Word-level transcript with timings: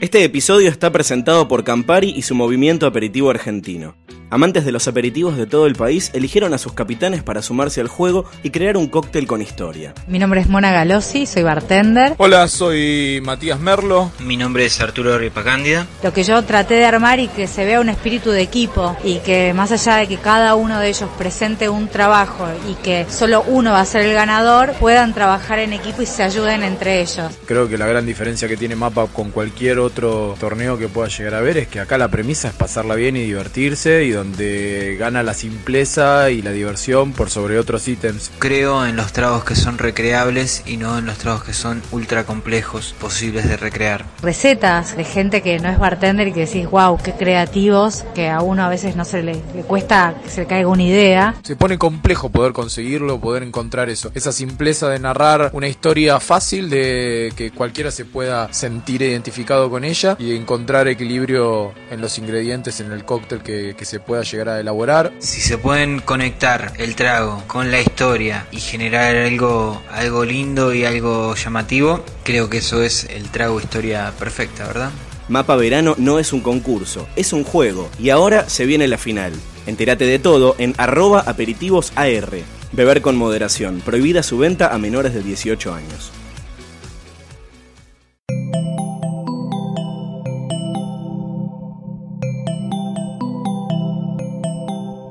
Este 0.00 0.22
episodio 0.22 0.70
está 0.70 0.92
presentado 0.92 1.48
por 1.48 1.64
Campari 1.64 2.10
y 2.14 2.22
su 2.22 2.36
movimiento 2.36 2.86
aperitivo 2.86 3.30
argentino. 3.30 3.96
Amantes 4.30 4.66
de 4.66 4.72
los 4.72 4.86
aperitivos 4.86 5.38
de 5.38 5.46
todo 5.46 5.66
el 5.66 5.74
país 5.74 6.10
eligieron 6.12 6.52
a 6.52 6.58
sus 6.58 6.74
capitanes 6.74 7.22
para 7.22 7.40
sumarse 7.40 7.80
al 7.80 7.88
juego 7.88 8.26
y 8.42 8.50
crear 8.50 8.76
un 8.76 8.86
cóctel 8.88 9.26
con 9.26 9.40
historia. 9.40 9.94
Mi 10.06 10.18
nombre 10.18 10.42
es 10.42 10.50
Mona 10.50 10.70
Galossi, 10.70 11.24
soy 11.24 11.44
bartender. 11.44 12.14
Hola, 12.18 12.46
soy 12.46 13.22
Matías 13.24 13.58
Merlo. 13.58 14.12
Mi 14.18 14.36
nombre 14.36 14.66
es 14.66 14.78
Arturo 14.82 15.16
Ripacándia. 15.16 15.86
Lo 16.02 16.12
que 16.12 16.24
yo 16.24 16.42
traté 16.44 16.74
de 16.74 16.84
armar 16.84 17.20
y 17.20 17.28
que 17.28 17.46
se 17.46 17.64
vea 17.64 17.80
un 17.80 17.88
espíritu 17.88 18.30
de 18.30 18.42
equipo 18.42 18.94
y 19.02 19.20
que 19.20 19.54
más 19.54 19.72
allá 19.72 19.96
de 19.96 20.06
que 20.06 20.18
cada 20.18 20.56
uno 20.56 20.78
de 20.78 20.90
ellos 20.90 21.08
presente 21.16 21.70
un 21.70 21.88
trabajo 21.88 22.46
y 22.70 22.74
que 22.82 23.06
solo 23.08 23.42
uno 23.46 23.72
va 23.72 23.80
a 23.80 23.86
ser 23.86 24.02
el 24.02 24.12
ganador, 24.12 24.74
puedan 24.74 25.14
trabajar 25.14 25.58
en 25.58 25.72
equipo 25.72 26.02
y 26.02 26.06
se 26.06 26.22
ayuden 26.22 26.64
entre 26.64 27.00
ellos. 27.00 27.32
Creo 27.46 27.66
que 27.66 27.78
la 27.78 27.86
gran 27.86 28.04
diferencia 28.04 28.46
que 28.46 28.58
tiene 28.58 28.76
Mapa 28.76 29.06
con 29.06 29.30
cualquier 29.30 29.78
otro 29.78 30.36
torneo 30.38 30.76
que 30.76 30.88
pueda 30.88 31.08
llegar 31.08 31.32
a 31.32 31.40
ver 31.40 31.56
es 31.56 31.68
que 31.68 31.80
acá 31.80 31.96
la 31.96 32.08
premisa 32.08 32.48
es 32.48 32.54
pasarla 32.54 32.94
bien 32.94 33.16
y 33.16 33.22
divertirse 33.22 34.04
y 34.04 34.17
donde 34.18 34.96
gana 34.98 35.22
la 35.22 35.32
simpleza 35.32 36.30
y 36.30 36.42
la 36.42 36.50
diversión 36.50 37.12
por 37.12 37.30
sobre 37.30 37.58
otros 37.58 37.86
ítems. 37.86 38.30
Creo 38.38 38.84
en 38.84 38.96
los 38.96 39.12
tragos 39.12 39.44
que 39.44 39.54
son 39.54 39.78
recreables 39.78 40.62
y 40.66 40.76
no 40.76 40.98
en 40.98 41.06
los 41.06 41.18
tragos 41.18 41.44
que 41.44 41.52
son 41.52 41.82
ultra 41.92 42.24
complejos, 42.24 42.94
posibles 43.00 43.48
de 43.48 43.56
recrear. 43.56 44.04
Recetas 44.22 44.96
de 44.96 45.04
gente 45.04 45.42
que 45.42 45.58
no 45.60 45.68
es 45.68 45.78
bartender 45.78 46.28
y 46.28 46.32
que 46.32 46.46
decís, 46.46 46.68
wow, 46.68 46.98
qué 47.02 47.12
creativos, 47.12 48.04
que 48.14 48.28
a 48.28 48.40
uno 48.40 48.64
a 48.64 48.68
veces 48.68 48.96
no 48.96 49.04
se 49.04 49.22
le, 49.22 49.40
le 49.54 49.62
cuesta 49.62 50.14
que 50.22 50.30
se 50.30 50.40
le 50.40 50.46
caiga 50.46 50.68
una 50.68 50.82
idea. 50.82 51.36
Se 51.42 51.56
pone 51.56 51.78
complejo 51.78 52.28
poder 52.28 52.52
conseguirlo, 52.52 53.20
poder 53.20 53.42
encontrar 53.44 53.88
eso. 53.88 54.10
Esa 54.14 54.32
simpleza 54.32 54.88
de 54.88 54.98
narrar 54.98 55.50
una 55.52 55.68
historia 55.68 56.18
fácil 56.18 56.70
de 56.70 57.32
que 57.36 57.52
cualquiera 57.52 57.90
se 57.90 58.04
pueda 58.04 58.52
sentir 58.52 59.02
identificado 59.02 59.70
con 59.70 59.84
ella 59.84 60.16
y 60.18 60.34
encontrar 60.34 60.88
equilibrio 60.88 61.72
en 61.90 62.00
los 62.00 62.18
ingredientes 62.18 62.80
en 62.80 62.92
el 62.92 63.04
cóctel 63.04 63.42
que, 63.42 63.74
que 63.76 63.84
se 63.84 64.00
pueda 64.08 64.22
llegar 64.22 64.48
a 64.48 64.58
elaborar. 64.58 65.12
Si 65.20 65.40
se 65.40 65.58
pueden 65.58 66.00
conectar 66.00 66.72
el 66.78 66.96
trago 66.96 67.44
con 67.46 67.70
la 67.70 67.80
historia 67.80 68.48
y 68.50 68.58
generar 68.58 69.14
algo, 69.14 69.80
algo 69.92 70.24
lindo 70.24 70.74
y 70.74 70.84
algo 70.84 71.36
llamativo, 71.36 72.02
creo 72.24 72.48
que 72.48 72.58
eso 72.58 72.82
es 72.82 73.04
el 73.04 73.28
trago 73.28 73.60
historia 73.60 74.12
perfecta, 74.18 74.66
¿verdad? 74.66 74.90
Mapa 75.28 75.56
Verano 75.56 75.94
no 75.98 76.18
es 76.18 76.32
un 76.32 76.40
concurso, 76.40 77.06
es 77.14 77.34
un 77.34 77.44
juego 77.44 77.90
y 78.00 78.08
ahora 78.08 78.48
se 78.48 78.64
viene 78.64 78.88
la 78.88 78.96
final. 78.96 79.32
Entérate 79.66 80.06
de 80.06 80.18
todo 80.18 80.56
en 80.58 80.74
arroba 80.78 81.20
aperitivosAR. 81.20 82.30
Beber 82.72 83.02
con 83.02 83.16
moderación, 83.16 83.82
prohibida 83.84 84.22
su 84.22 84.38
venta 84.38 84.74
a 84.74 84.78
menores 84.78 85.12
de 85.12 85.22
18 85.22 85.74
años. 85.74 86.12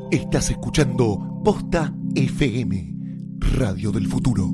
Estás 0.10 0.50
escuchando 0.50 1.42
Posta 1.44 1.94
FM, 2.16 2.96
Radio 3.40 3.92
del 3.92 4.08
Futuro. 4.08 4.54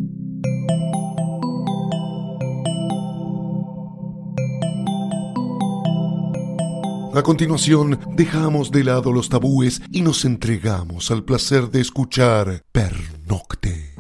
A 7.14 7.22
continuación, 7.22 8.00
dejamos 8.16 8.72
de 8.72 8.84
lado 8.84 9.12
los 9.12 9.30
tabúes 9.30 9.84
y 9.92 10.02
nos 10.02 10.26
entregamos 10.26 11.12
al 11.12 11.24
placer 11.24 11.70
de 11.70 11.82
escuchar 11.82 12.64
Pernocte. 12.72 13.94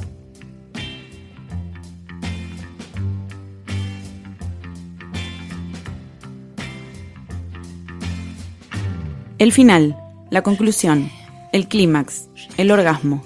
El 9.38 9.52
final, 9.52 9.96
la 10.32 10.42
conclusión, 10.42 11.12
el 11.54 11.68
clímax, 11.68 12.28
el 12.58 12.72
orgasmo. 12.72 13.24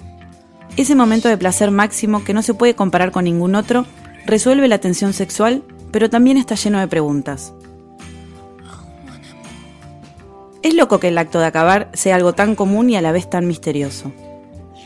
Ese 0.76 0.94
momento 0.94 1.28
de 1.28 1.38
placer 1.38 1.72
máximo 1.72 2.22
que 2.22 2.34
no 2.34 2.42
se 2.42 2.54
puede 2.54 2.76
comparar 2.76 3.10
con 3.10 3.24
ningún 3.24 3.56
otro, 3.56 3.86
resuelve 4.26 4.68
la 4.68 4.78
tensión 4.78 5.12
sexual, 5.12 5.64
pero 5.90 6.08
también 6.10 6.36
está 6.36 6.54
lleno 6.54 6.78
de 6.78 6.86
preguntas. 6.86 7.54
Es 10.62 10.74
loco 10.74 11.00
que 11.00 11.08
el 11.08 11.18
acto 11.18 11.40
de 11.40 11.46
acabar 11.46 11.90
sea 11.94 12.16
algo 12.16 12.34
tan 12.34 12.54
común 12.54 12.90
y 12.90 12.96
a 12.96 13.00
la 13.00 13.12
vez 13.12 13.28
tan 13.30 13.46
misterioso. 13.46 14.12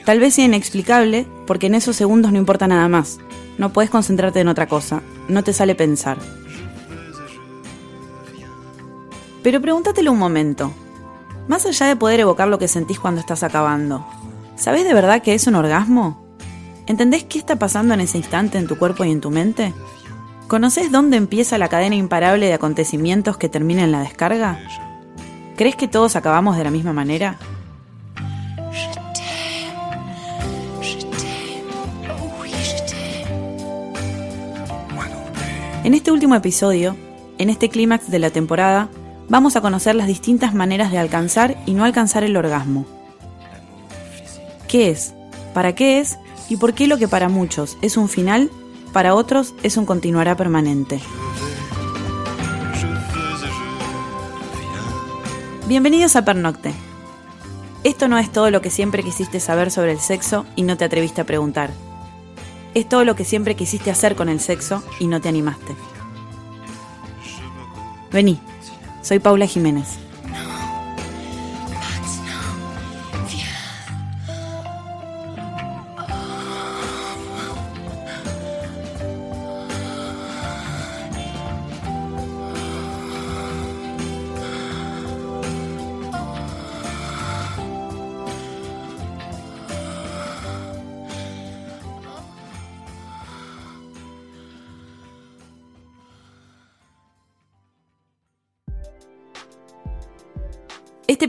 Tal 0.05 0.21
vez 0.21 0.35
sea 0.35 0.45
inexplicable 0.45 1.27
porque 1.47 1.67
en 1.67 1.75
esos 1.75 1.97
segundos 1.97 2.31
no 2.31 2.39
importa 2.39 2.69
nada 2.69 2.89
más. 2.89 3.19
No 3.59 3.73
puedes 3.73 3.91
concentrarte 3.91 4.41
en 4.41 4.49
otra 4.49 4.69
cosa, 4.69 5.03
no 5.29 5.43
te 5.43 5.53
sale 5.53 5.75
pensar. 5.75 6.17
Pero 9.43 9.61
pregúntatelo 9.61 10.13
un 10.13 10.19
momento. 10.19 10.73
Más 11.49 11.67
allá 11.67 11.87
de 11.87 11.97
poder 11.97 12.21
evocar 12.21 12.49
lo 12.49 12.59
que 12.59 12.69
sentís 12.69 13.01
cuando 13.01 13.21
estás 13.21 13.43
acabando, 13.43 14.07
¿sabés 14.57 14.85
de 14.85 14.95
verdad 14.95 15.23
que 15.23 15.35
es 15.35 15.47
un 15.47 15.57
orgasmo? 15.57 16.23
¿Entendés 16.87 17.25
qué 17.25 17.39
está 17.39 17.57
pasando 17.57 17.95
en 17.95 18.01
ese 18.01 18.19
instante 18.19 18.59
en 18.59 18.67
tu 18.67 18.79
cuerpo 18.79 19.05
y 19.05 19.11
en 19.11 19.21
tu 19.21 19.31
mente? 19.31 19.75
¿Conoces 20.47 20.93
dónde 20.93 21.17
empieza 21.17 21.59
la 21.59 21.69
cadena 21.69 21.97
imparable 21.97 22.47
de 22.47 22.55
acontecimientos 22.55 23.39
que 23.39 23.49
termina 23.49 23.83
en 23.83 23.93
la 23.93 24.01
descarga? 24.01 24.61
¿Crees 25.57 25.77
que 25.77 25.89
todos 25.89 26.15
acabamos 26.15 26.57
de 26.57 26.65
la 26.65 26.71
misma 26.71 26.93
manera? 26.93 27.39
En 35.85 35.95
este 35.95 36.13
último 36.13 36.37
episodio, 36.37 36.97
en 37.39 37.51
este 37.51 37.69
clímax 37.69 38.09
de 38.09 38.21
la 38.21 38.31
temporada, 38.31 38.89
vamos 39.29 39.57
a 39.57 39.61
conocer 39.61 39.95
las 39.95 40.07
distintas 40.07 40.55
maneras 40.55 40.91
de 40.91 40.99
alcanzar 40.99 41.57
y 41.67 41.75
no 41.75 41.85
alcanzar 41.85 42.25
el 42.25 42.37
orgasmo. 42.37 42.87
¿Qué 44.69 44.91
es? 44.91 45.15
¿Para 45.55 45.75
qué 45.75 46.01
es? 46.01 46.19
¿Y 46.49 46.57
por 46.57 46.75
qué 46.75 46.87
lo 46.87 46.99
que 46.99 47.09
para 47.09 47.29
muchos 47.29 47.77
es 47.83 47.97
un 47.97 48.09
final, 48.09 48.51
para 48.93 49.15
otros 49.15 49.55
es 49.63 49.77
un 49.77 49.87
continuará 49.87 50.37
permanente? 50.37 51.01
Bienvenidos 55.69 56.17
a 56.17 56.25
Pernocte. 56.25 56.75
Esto 57.85 58.07
no 58.07 58.19
es 58.19 58.31
todo 58.31 58.51
lo 58.51 58.61
que 58.61 58.71
siempre 58.71 59.03
quisiste 59.03 59.41
saber 59.41 59.71
sobre 59.71 59.93
el 59.93 60.01
sexo 60.01 60.45
y 60.57 60.63
no 60.63 60.77
te 60.77 60.85
atreviste 60.85 61.21
a 61.21 61.25
preguntar. 61.25 61.71
Es 62.75 62.89
todo 62.89 63.05
lo 63.05 63.17
que 63.17 63.25
siempre 63.25 63.57
quisiste 63.57 63.91
hacer 63.91 64.15
con 64.15 64.29
el 64.29 64.41
sexo 64.41 64.83
y 65.01 65.07
no 65.07 65.21
te 65.21 65.29
animaste. 65.29 65.75
Vení, 68.13 68.39
soy 69.03 69.19
Paula 69.19 69.47
Jiménez. 69.47 70.02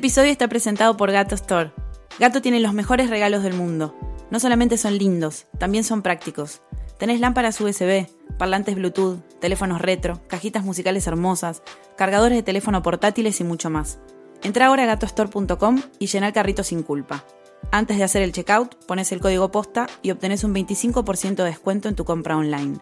Episodio 0.04 0.32
está 0.32 0.50
presentado 0.50 0.98
por 0.98 1.14
Gato 1.14 1.34
Store. 1.34 1.72
Gato 2.20 2.42
tiene 2.42 2.60
los 2.60 2.74
mejores 2.74 3.10
regalos 3.10 3.42
del 3.42 3.54
mundo. 3.54 3.96
No 4.32 4.42
solamente 4.42 4.78
son 4.78 4.98
lindos, 4.98 5.48
también 5.60 5.86
son 5.86 6.02
prácticos. 6.02 6.62
Tenés 7.00 7.22
lámparas 7.22 7.62
USB, 7.62 8.06
parlantes 8.38 8.76
Bluetooth, 8.76 9.22
teléfonos 9.40 9.82
retro, 9.82 10.20
cajitas 10.28 10.66
musicales 10.66 11.08
hermosas, 11.08 11.64
cargadores 11.96 12.38
de 12.38 12.44
teléfono 12.44 12.84
portátiles 12.84 13.40
y 13.40 13.46
mucho 13.46 13.70
más. 13.70 14.00
Entra 14.44 14.66
ahora 14.66 14.84
a 14.84 14.88
gatostore.com 14.88 15.82
y 16.00 16.08
llena 16.08 16.28
el 16.28 16.34
carrito 16.34 16.66
sin 16.66 16.84
culpa. 16.84 17.24
Antes 17.72 17.98
de 17.98 18.04
hacer 18.04 18.24
el 18.24 18.34
checkout, 18.34 18.76
pones 18.86 19.10
el 19.14 19.22
código 19.22 19.52
posta 19.52 19.88
y 20.02 20.12
obtenés 20.12 20.44
un 20.44 20.54
25% 20.54 21.36
de 21.36 21.44
descuento 21.46 21.88
en 21.88 21.96
tu 21.96 22.04
compra 22.04 22.36
online. 22.36 22.78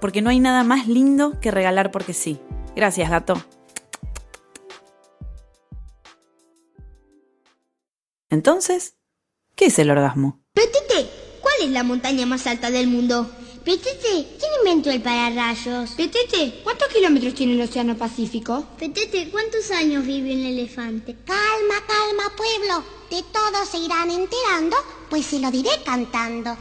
Porque 0.00 0.22
no 0.22 0.30
hay 0.30 0.38
nada 0.38 0.62
más 0.62 0.86
lindo 0.86 1.40
que 1.40 1.50
regalar 1.50 1.90
porque 1.90 2.12
sí. 2.12 2.38
Gracias, 2.76 3.10
gato. 3.10 3.42
Entonces, 8.30 8.94
¿qué 9.56 9.66
es 9.66 9.78
el 9.80 9.90
orgasmo? 9.90 10.40
Petete, 10.54 11.10
¿cuál 11.40 11.54
es 11.62 11.70
la 11.70 11.82
montaña 11.82 12.26
más 12.26 12.46
alta 12.46 12.70
del 12.70 12.86
mundo? 12.86 13.28
Petete, 13.64 14.26
¿quién 14.38 14.52
inventó 14.60 14.90
el 14.90 15.02
pararrayos? 15.02 15.90
Petete, 15.90 16.60
¿cuántos 16.62 16.88
kilómetros 16.88 17.34
tiene 17.34 17.54
el 17.54 17.60
Océano 17.60 17.96
Pacífico? 17.96 18.64
Petete, 18.78 19.30
¿cuántos 19.30 19.70
años 19.72 20.06
vive 20.06 20.32
un 20.32 20.44
elefante? 20.44 21.16
Calma, 21.26 21.74
calma, 21.86 22.22
pueblo. 22.36 22.84
De 23.10 23.22
todo 23.32 23.66
se 23.68 23.78
irán 23.78 24.10
enterando, 24.10 24.76
pues 25.10 25.26
se 25.26 25.40
lo 25.40 25.50
diré 25.50 25.70
cantando. 25.84 26.56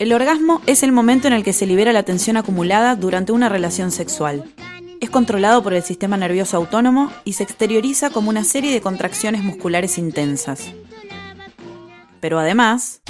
El 0.00 0.12
orgasmo 0.12 0.60
es 0.66 0.82
el 0.82 0.90
momento 0.90 1.28
en 1.28 1.34
el 1.34 1.44
que 1.44 1.52
se 1.52 1.66
libera 1.66 1.92
la 1.92 2.02
tensión 2.02 2.36
acumulada 2.36 2.96
durante 2.96 3.30
una 3.30 3.48
relación 3.48 3.92
sexual. 3.92 4.52
Es 5.00 5.08
controlado 5.08 5.62
por 5.62 5.72
el 5.72 5.84
sistema 5.84 6.16
nervioso 6.16 6.56
autónomo 6.56 7.12
y 7.24 7.34
se 7.34 7.44
exterioriza 7.44 8.10
como 8.10 8.30
una 8.30 8.42
serie 8.42 8.72
de 8.72 8.80
contracciones 8.80 9.44
musculares 9.44 9.96
intensas. 9.96 10.72
Pero 12.20 12.40
además, 12.40 13.02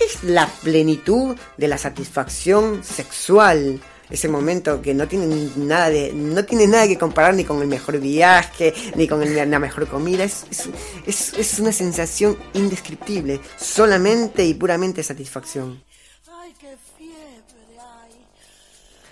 es 0.00 0.22
la 0.22 0.48
plenitud 0.62 1.34
de 1.56 1.68
la 1.68 1.78
satisfacción 1.78 2.84
sexual. 2.84 3.80
Ese 4.10 4.28
momento 4.28 4.82
que 4.82 4.92
no 4.94 5.06
tiene 5.06 5.50
nada 5.56 5.88
de, 5.90 6.12
no 6.12 6.44
tiene 6.44 6.66
nada 6.66 6.86
que 6.88 6.98
comparar 6.98 7.34
ni 7.34 7.44
con 7.44 7.62
el 7.62 7.68
mejor 7.68 7.98
viaje, 8.00 8.74
ni 8.96 9.06
con 9.06 9.22
el- 9.22 9.50
la 9.50 9.58
mejor 9.58 9.86
comida. 9.88 10.24
Es, 10.24 10.44
es, 10.50 10.68
es- 11.06 11.32
es 11.38 11.58
una 11.60 11.72
sensación 11.72 12.36
indescriptible, 12.54 13.40
solamente 13.56 14.44
y 14.44 14.54
puramente 14.54 15.02
satisfacción. 15.02 15.82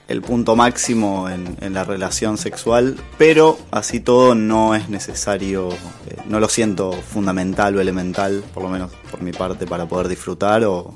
el 0.08 0.22
punto 0.22 0.56
máximo 0.56 1.28
en, 1.28 1.58
en 1.60 1.74
la 1.74 1.84
relación 1.84 2.38
sexual, 2.38 2.96
pero 3.18 3.58
así 3.70 4.00
todo 4.00 4.34
no 4.34 4.74
es 4.74 4.88
necesario, 4.88 5.68
eh, 5.70 6.16
no 6.26 6.40
lo 6.40 6.48
siento 6.48 6.92
fundamental 6.92 7.76
o 7.76 7.80
elemental, 7.82 8.42
por 8.54 8.62
lo 8.62 8.70
menos 8.70 8.90
por 9.10 9.20
mi 9.20 9.32
parte, 9.32 9.66
para 9.66 9.84
poder 9.86 10.08
disfrutar 10.08 10.64
o, 10.64 10.94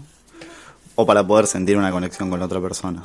o 0.95 1.05
para 1.07 1.27
poder 1.27 1.47
sentir 1.47 1.77
una 1.77 1.91
conexión 1.91 2.31
con 2.31 2.41
la 2.41 2.47
otra 2.47 2.61
persona. 2.63 3.03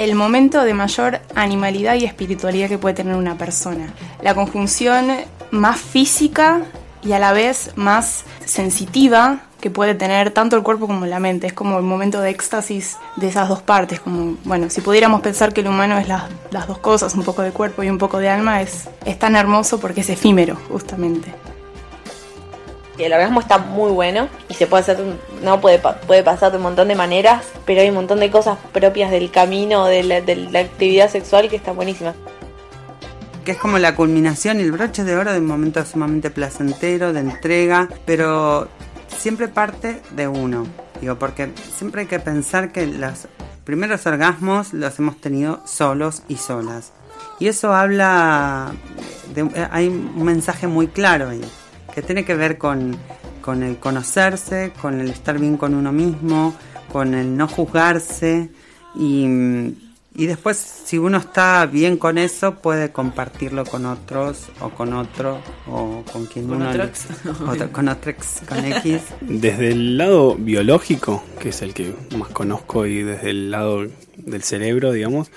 El 0.00 0.14
momento 0.14 0.64
de 0.64 0.72
mayor 0.72 1.20
animalidad 1.34 1.94
y 1.94 2.06
espiritualidad 2.06 2.70
que 2.70 2.78
puede 2.78 2.94
tener 2.94 3.16
una 3.16 3.36
persona. 3.36 3.92
La 4.22 4.34
conjunción 4.34 5.10
más 5.50 5.78
física 5.78 6.62
y 7.04 7.12
a 7.12 7.18
la 7.18 7.34
vez 7.34 7.72
más 7.76 8.24
sensitiva 8.46 9.40
que 9.60 9.70
puede 9.70 9.94
tener 9.94 10.30
tanto 10.30 10.56
el 10.56 10.62
cuerpo 10.62 10.86
como 10.86 11.04
la 11.04 11.20
mente. 11.20 11.48
Es 11.48 11.52
como 11.52 11.76
el 11.76 11.84
momento 11.84 12.22
de 12.22 12.30
éxtasis 12.30 12.96
de 13.16 13.28
esas 13.28 13.50
dos 13.50 13.60
partes. 13.60 14.00
Como, 14.00 14.38
bueno, 14.44 14.70
si 14.70 14.80
pudiéramos 14.80 15.20
pensar 15.20 15.52
que 15.52 15.60
el 15.60 15.68
humano 15.68 15.98
es 15.98 16.08
las, 16.08 16.22
las 16.50 16.66
dos 16.66 16.78
cosas, 16.78 17.14
un 17.14 17.22
poco 17.22 17.42
de 17.42 17.50
cuerpo 17.50 17.82
y 17.82 17.90
un 17.90 17.98
poco 17.98 18.20
de 18.20 18.30
alma, 18.30 18.62
es, 18.62 18.88
es 19.04 19.18
tan 19.18 19.36
hermoso 19.36 19.80
porque 19.80 20.00
es 20.00 20.08
efímero, 20.08 20.56
justamente. 20.70 21.34
El 23.04 23.12
orgasmo 23.12 23.40
está 23.40 23.58
muy 23.58 23.90
bueno 23.90 24.28
y 24.48 24.54
se 24.54 24.66
puede 24.66 24.82
hacer, 24.82 24.98
no 25.42 25.60
puede, 25.60 25.78
puede 26.06 26.22
pasar 26.22 26.50
de 26.50 26.58
un 26.58 26.64
montón 26.64 26.88
de 26.88 26.94
maneras, 26.94 27.46
pero 27.64 27.80
hay 27.80 27.88
un 27.88 27.94
montón 27.94 28.20
de 28.20 28.30
cosas 28.30 28.58
propias 28.72 29.10
del 29.10 29.30
camino, 29.30 29.86
de 29.86 30.02
la, 30.02 30.60
actividad 30.60 31.10
sexual 31.10 31.48
que 31.48 31.56
están 31.56 31.76
buenísimas. 31.76 32.14
que 33.44 33.52
es 33.52 33.58
como 33.58 33.78
la 33.78 33.94
culminación 33.94 34.60
y 34.60 34.62
el 34.62 34.72
broche 34.72 35.04
de 35.04 35.16
oro 35.16 35.32
de 35.32 35.38
un 35.38 35.46
momento 35.46 35.84
sumamente 35.84 36.30
placentero, 36.30 37.12
de 37.12 37.20
entrega, 37.20 37.88
pero 38.04 38.68
siempre 39.16 39.48
parte 39.48 40.00
de 40.10 40.28
uno. 40.28 40.66
Digo, 41.00 41.18
porque 41.18 41.50
siempre 41.76 42.02
hay 42.02 42.06
que 42.06 42.20
pensar 42.20 42.72
que 42.72 42.86
los 42.86 43.28
primeros 43.64 44.06
orgasmos 44.06 44.72
los 44.72 44.98
hemos 44.98 45.20
tenido 45.20 45.60
solos 45.64 46.22
y 46.28 46.36
solas. 46.36 46.92
Y 47.38 47.48
eso 47.48 47.72
habla, 47.72 48.72
de, 49.34 49.68
hay 49.70 49.88
un 49.88 50.24
mensaje 50.24 50.66
muy 50.66 50.88
claro 50.88 51.30
ahí, 51.30 51.40
que 52.00 52.06
tiene 52.06 52.24
que 52.24 52.34
ver 52.34 52.58
con, 52.58 52.96
con 53.42 53.62
el 53.62 53.76
conocerse, 53.78 54.72
con 54.80 55.00
el 55.00 55.10
estar 55.10 55.38
bien 55.38 55.56
con 55.56 55.74
uno 55.74 55.92
mismo, 55.92 56.54
con 56.92 57.14
el 57.14 57.36
no 57.36 57.46
juzgarse 57.48 58.48
y, 58.94 59.24
y 60.16 60.26
después 60.26 60.56
si 60.56 60.98
uno 60.98 61.18
está 61.18 61.64
bien 61.66 61.96
con 61.96 62.18
eso 62.18 62.56
puede 62.56 62.90
compartirlo 62.90 63.64
con 63.64 63.86
otros 63.86 64.48
o 64.60 64.70
con 64.70 64.92
otro 64.92 65.38
o 65.68 66.02
con 66.12 66.26
quien 66.26 66.48
Con 66.48 66.56
uno 66.56 66.70
otro 66.70 66.82
le- 66.84 66.88
ex. 66.90 67.06
otro- 67.46 67.70
con 67.72 67.88
otro 67.88 68.10
ex, 68.10 68.40
con 68.48 68.64
X. 68.64 69.00
Desde 69.20 69.68
el 69.68 69.96
lado 69.98 70.34
biológico, 70.36 71.22
que 71.38 71.50
es 71.50 71.62
el 71.62 71.74
que 71.74 71.94
más 72.16 72.28
conozco, 72.30 72.86
y 72.86 73.02
desde 73.02 73.30
el 73.30 73.50
lado 73.52 73.86
del 74.16 74.42
cerebro, 74.42 74.92
digamos, 74.92 75.30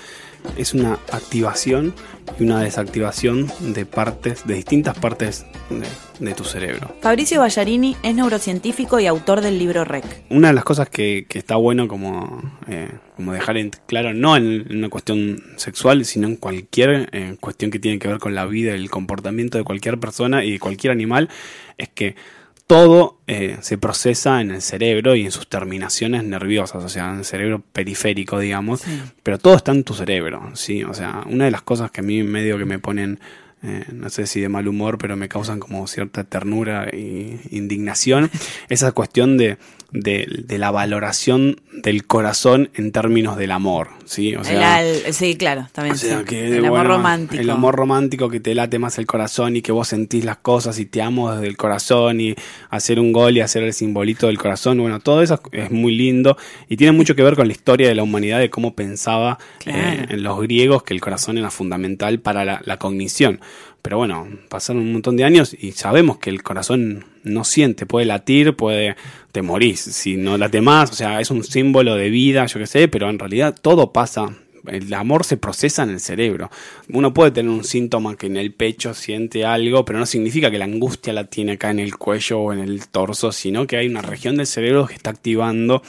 es 0.58 0.74
una 0.74 0.94
activación 1.12 1.94
y 2.40 2.44
una 2.44 2.62
desactivación 2.62 3.52
de 3.60 3.86
partes, 3.86 4.46
de 4.46 4.56
distintas 4.56 4.98
partes 4.98 5.46
de, 5.70 6.26
de 6.26 6.34
tu 6.34 6.44
cerebro. 6.44 6.96
Fabricio 7.02 7.40
Ballarini 7.40 7.96
es 8.04 8.16
neurocientífico 8.16 9.00
y 9.00 9.08
autor 9.08 9.42
del 9.42 9.60
libro 9.60 9.84
REC. 9.84 10.04
Una 10.30 10.50
de 10.50 10.54
las 10.54 10.64
cosas 10.64 10.90
que, 10.90 11.26
que 11.28 11.40
está 11.40 11.56
bueno 11.56 11.88
como, 11.88 12.42
eh, 12.68 12.90
como 13.16 13.34
dejar 13.34 13.58
en 13.58 13.72
claro, 13.86 14.14
no 14.14 14.38
en, 14.38 14.66
en 14.70 14.78
una 14.78 14.90
cuestión 14.90 15.44
sexual, 15.58 16.06
sino 16.06 16.28
en 16.28 16.36
cualquier 16.36 17.10
eh, 17.12 17.36
cuestión 17.40 17.72
que 17.72 17.80
tiene 17.80 18.00
que 18.00 18.08
ver 18.08 18.20
con 18.20 18.36
la 18.36 18.46
vida 18.46 18.72
y 18.76 18.82
el 18.82 18.90
comportamiento 18.90 19.58
de 19.58 19.64
cualquier 19.64 20.00
persona 20.00 20.44
y 20.44 20.52
de 20.52 20.60
cualquier 20.60 20.92
animal, 20.92 21.30
es 21.78 21.90
que 21.90 22.16
todo 22.68 23.20
eh, 23.28 23.58
se 23.62 23.78
procesa 23.78 24.42
en 24.42 24.52
el 24.52 24.62
cerebro 24.62 25.16
y 25.16 25.26
en 25.26 25.32
sus 25.32 25.48
terminaciones 25.48 26.24
nerviosas, 26.24 26.84
o 26.84 26.90
sea, 26.90 27.12
en 27.12 27.20
el 27.20 27.26
cerebro 27.26 27.62
periférico, 27.74 28.40
digamos, 28.40 28.84
pero 29.22 29.38
todo 29.38 29.56
está 29.56 29.72
en 29.72 29.84
tu 29.84 29.94
cerebro, 29.94 30.52
¿sí? 30.54 30.84
O 30.84 30.94
sea, 30.94 31.24
una 31.28 31.46
de 31.46 31.52
las 31.52 31.62
cosas 31.62 31.92
que 31.92 32.02
a 32.02 32.04
mí 32.04 32.24
medio 32.24 32.58
que 32.58 32.66
me 32.66 32.80
ponen, 32.80 33.20
eh, 33.64 33.86
no 33.92 34.10
sé 34.10 34.28
si 34.28 34.40
de 34.40 34.50
mal 34.50 34.68
humor, 34.68 34.98
pero 34.98 35.18
me 35.18 35.28
causan 35.28 35.60
como 35.60 35.88
cierta 35.88 36.24
ternura 36.24 36.88
e 36.92 37.40
indignación, 37.52 38.32
esa 38.70 38.94
cuestión 38.94 39.38
de, 39.38 39.58
de, 39.92 40.44
de 40.46 40.58
la 40.58 40.72
valoración 40.72 41.62
del 41.74 42.06
corazón 42.06 42.70
en 42.76 42.94
términos 42.94 43.38
del 43.38 43.52
amor, 43.52 43.90
¿sí? 44.06 44.36
O 44.36 44.40
El 44.40 44.46
sea, 44.46 44.76
al- 44.78 45.14
sí, 45.14 45.36
claro, 45.36 45.68
también. 45.72 45.96
o 45.96 45.98
sea, 45.98 46.20
sí. 46.20 46.26
que, 46.26 46.58
el 46.58 46.66
amor 46.66 46.86
romántico. 46.88 47.42
El 47.42 47.50
amor 47.50 47.76
romántico 47.76 48.30
que 48.30 48.40
te 48.40 48.54
late 48.56 48.80
más 48.80 48.98
el 48.98 49.06
corazón 49.06 49.56
y 49.56 49.62
que 49.62 49.72
vos 49.72 49.88
sentís 49.88 50.26
las 50.26 50.38
cosas 50.38 50.80
y 50.80 50.86
te 50.86 51.02
amo 51.02 51.32
desde 51.34 51.48
el 51.48 51.58
corazón 51.58 52.22
y 52.22 52.36
hacer 52.70 53.00
un 53.00 53.12
gol 53.14 53.38
y 53.38 53.42
hacer 53.42 53.64
el 53.64 53.74
simbolito 53.74 54.28
del 54.28 54.38
corazón. 54.38 54.78
Bueno, 54.80 55.00
todo 55.00 55.22
eso 55.22 55.42
es 55.52 55.72
muy 55.72 55.96
lindo 55.96 56.38
y 56.70 56.78
tiene 56.78 56.92
mucho 56.94 57.16
que 57.16 57.24
ver 57.24 57.36
con 57.36 57.48
la 57.48 57.54
historia 57.54 57.88
de 57.88 57.96
la 57.96 58.04
humanidad, 58.04 58.40
de 58.40 58.50
cómo 58.50 58.76
pensaba 58.76 59.38
Claro. 59.60 59.80
eh, 59.80 60.06
en 60.10 60.24
los 60.24 60.40
griegos 60.42 60.84
que 60.84 60.94
el 60.94 61.02
corazón 61.02 61.38
era 61.38 61.50
fundamental 61.52 62.20
para 62.20 62.46
la, 62.46 62.62
la 62.66 62.78
cognición. 62.78 63.40
Pero 63.82 63.98
bueno, 63.98 64.28
pasaron 64.50 64.82
un 64.84 64.94
montón 64.94 65.18
de 65.18 65.26
años 65.26 65.54
y 65.60 65.74
sabemos 65.74 66.18
que 66.18 66.30
el 66.30 66.42
corazón 66.44 67.06
no 67.24 67.44
siente, 67.44 67.86
puede 67.86 68.06
latir, 68.06 68.56
puede 68.56 68.96
te 69.32 69.42
morís 69.42 69.80
si 69.80 70.16
no 70.16 70.38
late 70.38 70.62
más, 70.62 70.92
o 70.92 70.94
sea, 70.94 71.20
es 71.20 71.32
un 71.32 71.44
símbolo 71.44 71.96
de 71.96 72.10
vida, 72.10 72.46
yo 72.46 72.60
qué 72.60 72.68
sé, 72.68 72.88
pero 72.88 73.10
en 73.10 73.20
realidad 73.20 73.56
todo 73.60 73.92
pasa 73.92 74.38
el 74.68 74.94
amor 74.94 75.26
se 75.26 75.38
procesa 75.38 75.84
en 75.84 75.90
el 75.90 76.00
cerebro. 76.00 76.50
Uno 76.90 77.14
puede 77.14 77.32
tener 77.32 77.52
un 77.52 77.64
síntoma 77.64 78.16
que 78.16 78.28
en 78.28 78.38
el 78.38 78.54
pecho 78.54 78.94
siente 78.94 79.46
algo, 79.46 79.84
pero 79.84 80.00
no 80.00 80.06
significa 80.06 80.50
que 80.50 80.58
la 80.58 80.66
angustia 80.66 81.14
la 81.14 81.26
tiene 81.26 81.54
acá 81.54 81.72
en 81.72 81.80
el 81.80 81.98
cuello 81.98 82.40
o 82.40 82.54
en 82.54 82.60
el 82.60 82.88
torso, 82.88 83.32
sino 83.32 83.68
que 83.68 83.78
hay 83.78 83.88
una 83.88 84.02
región 84.02 84.38
del 84.38 84.48
cerebro 84.48 84.88
que 84.88 84.94
está 84.94 85.10
activando 85.10 85.82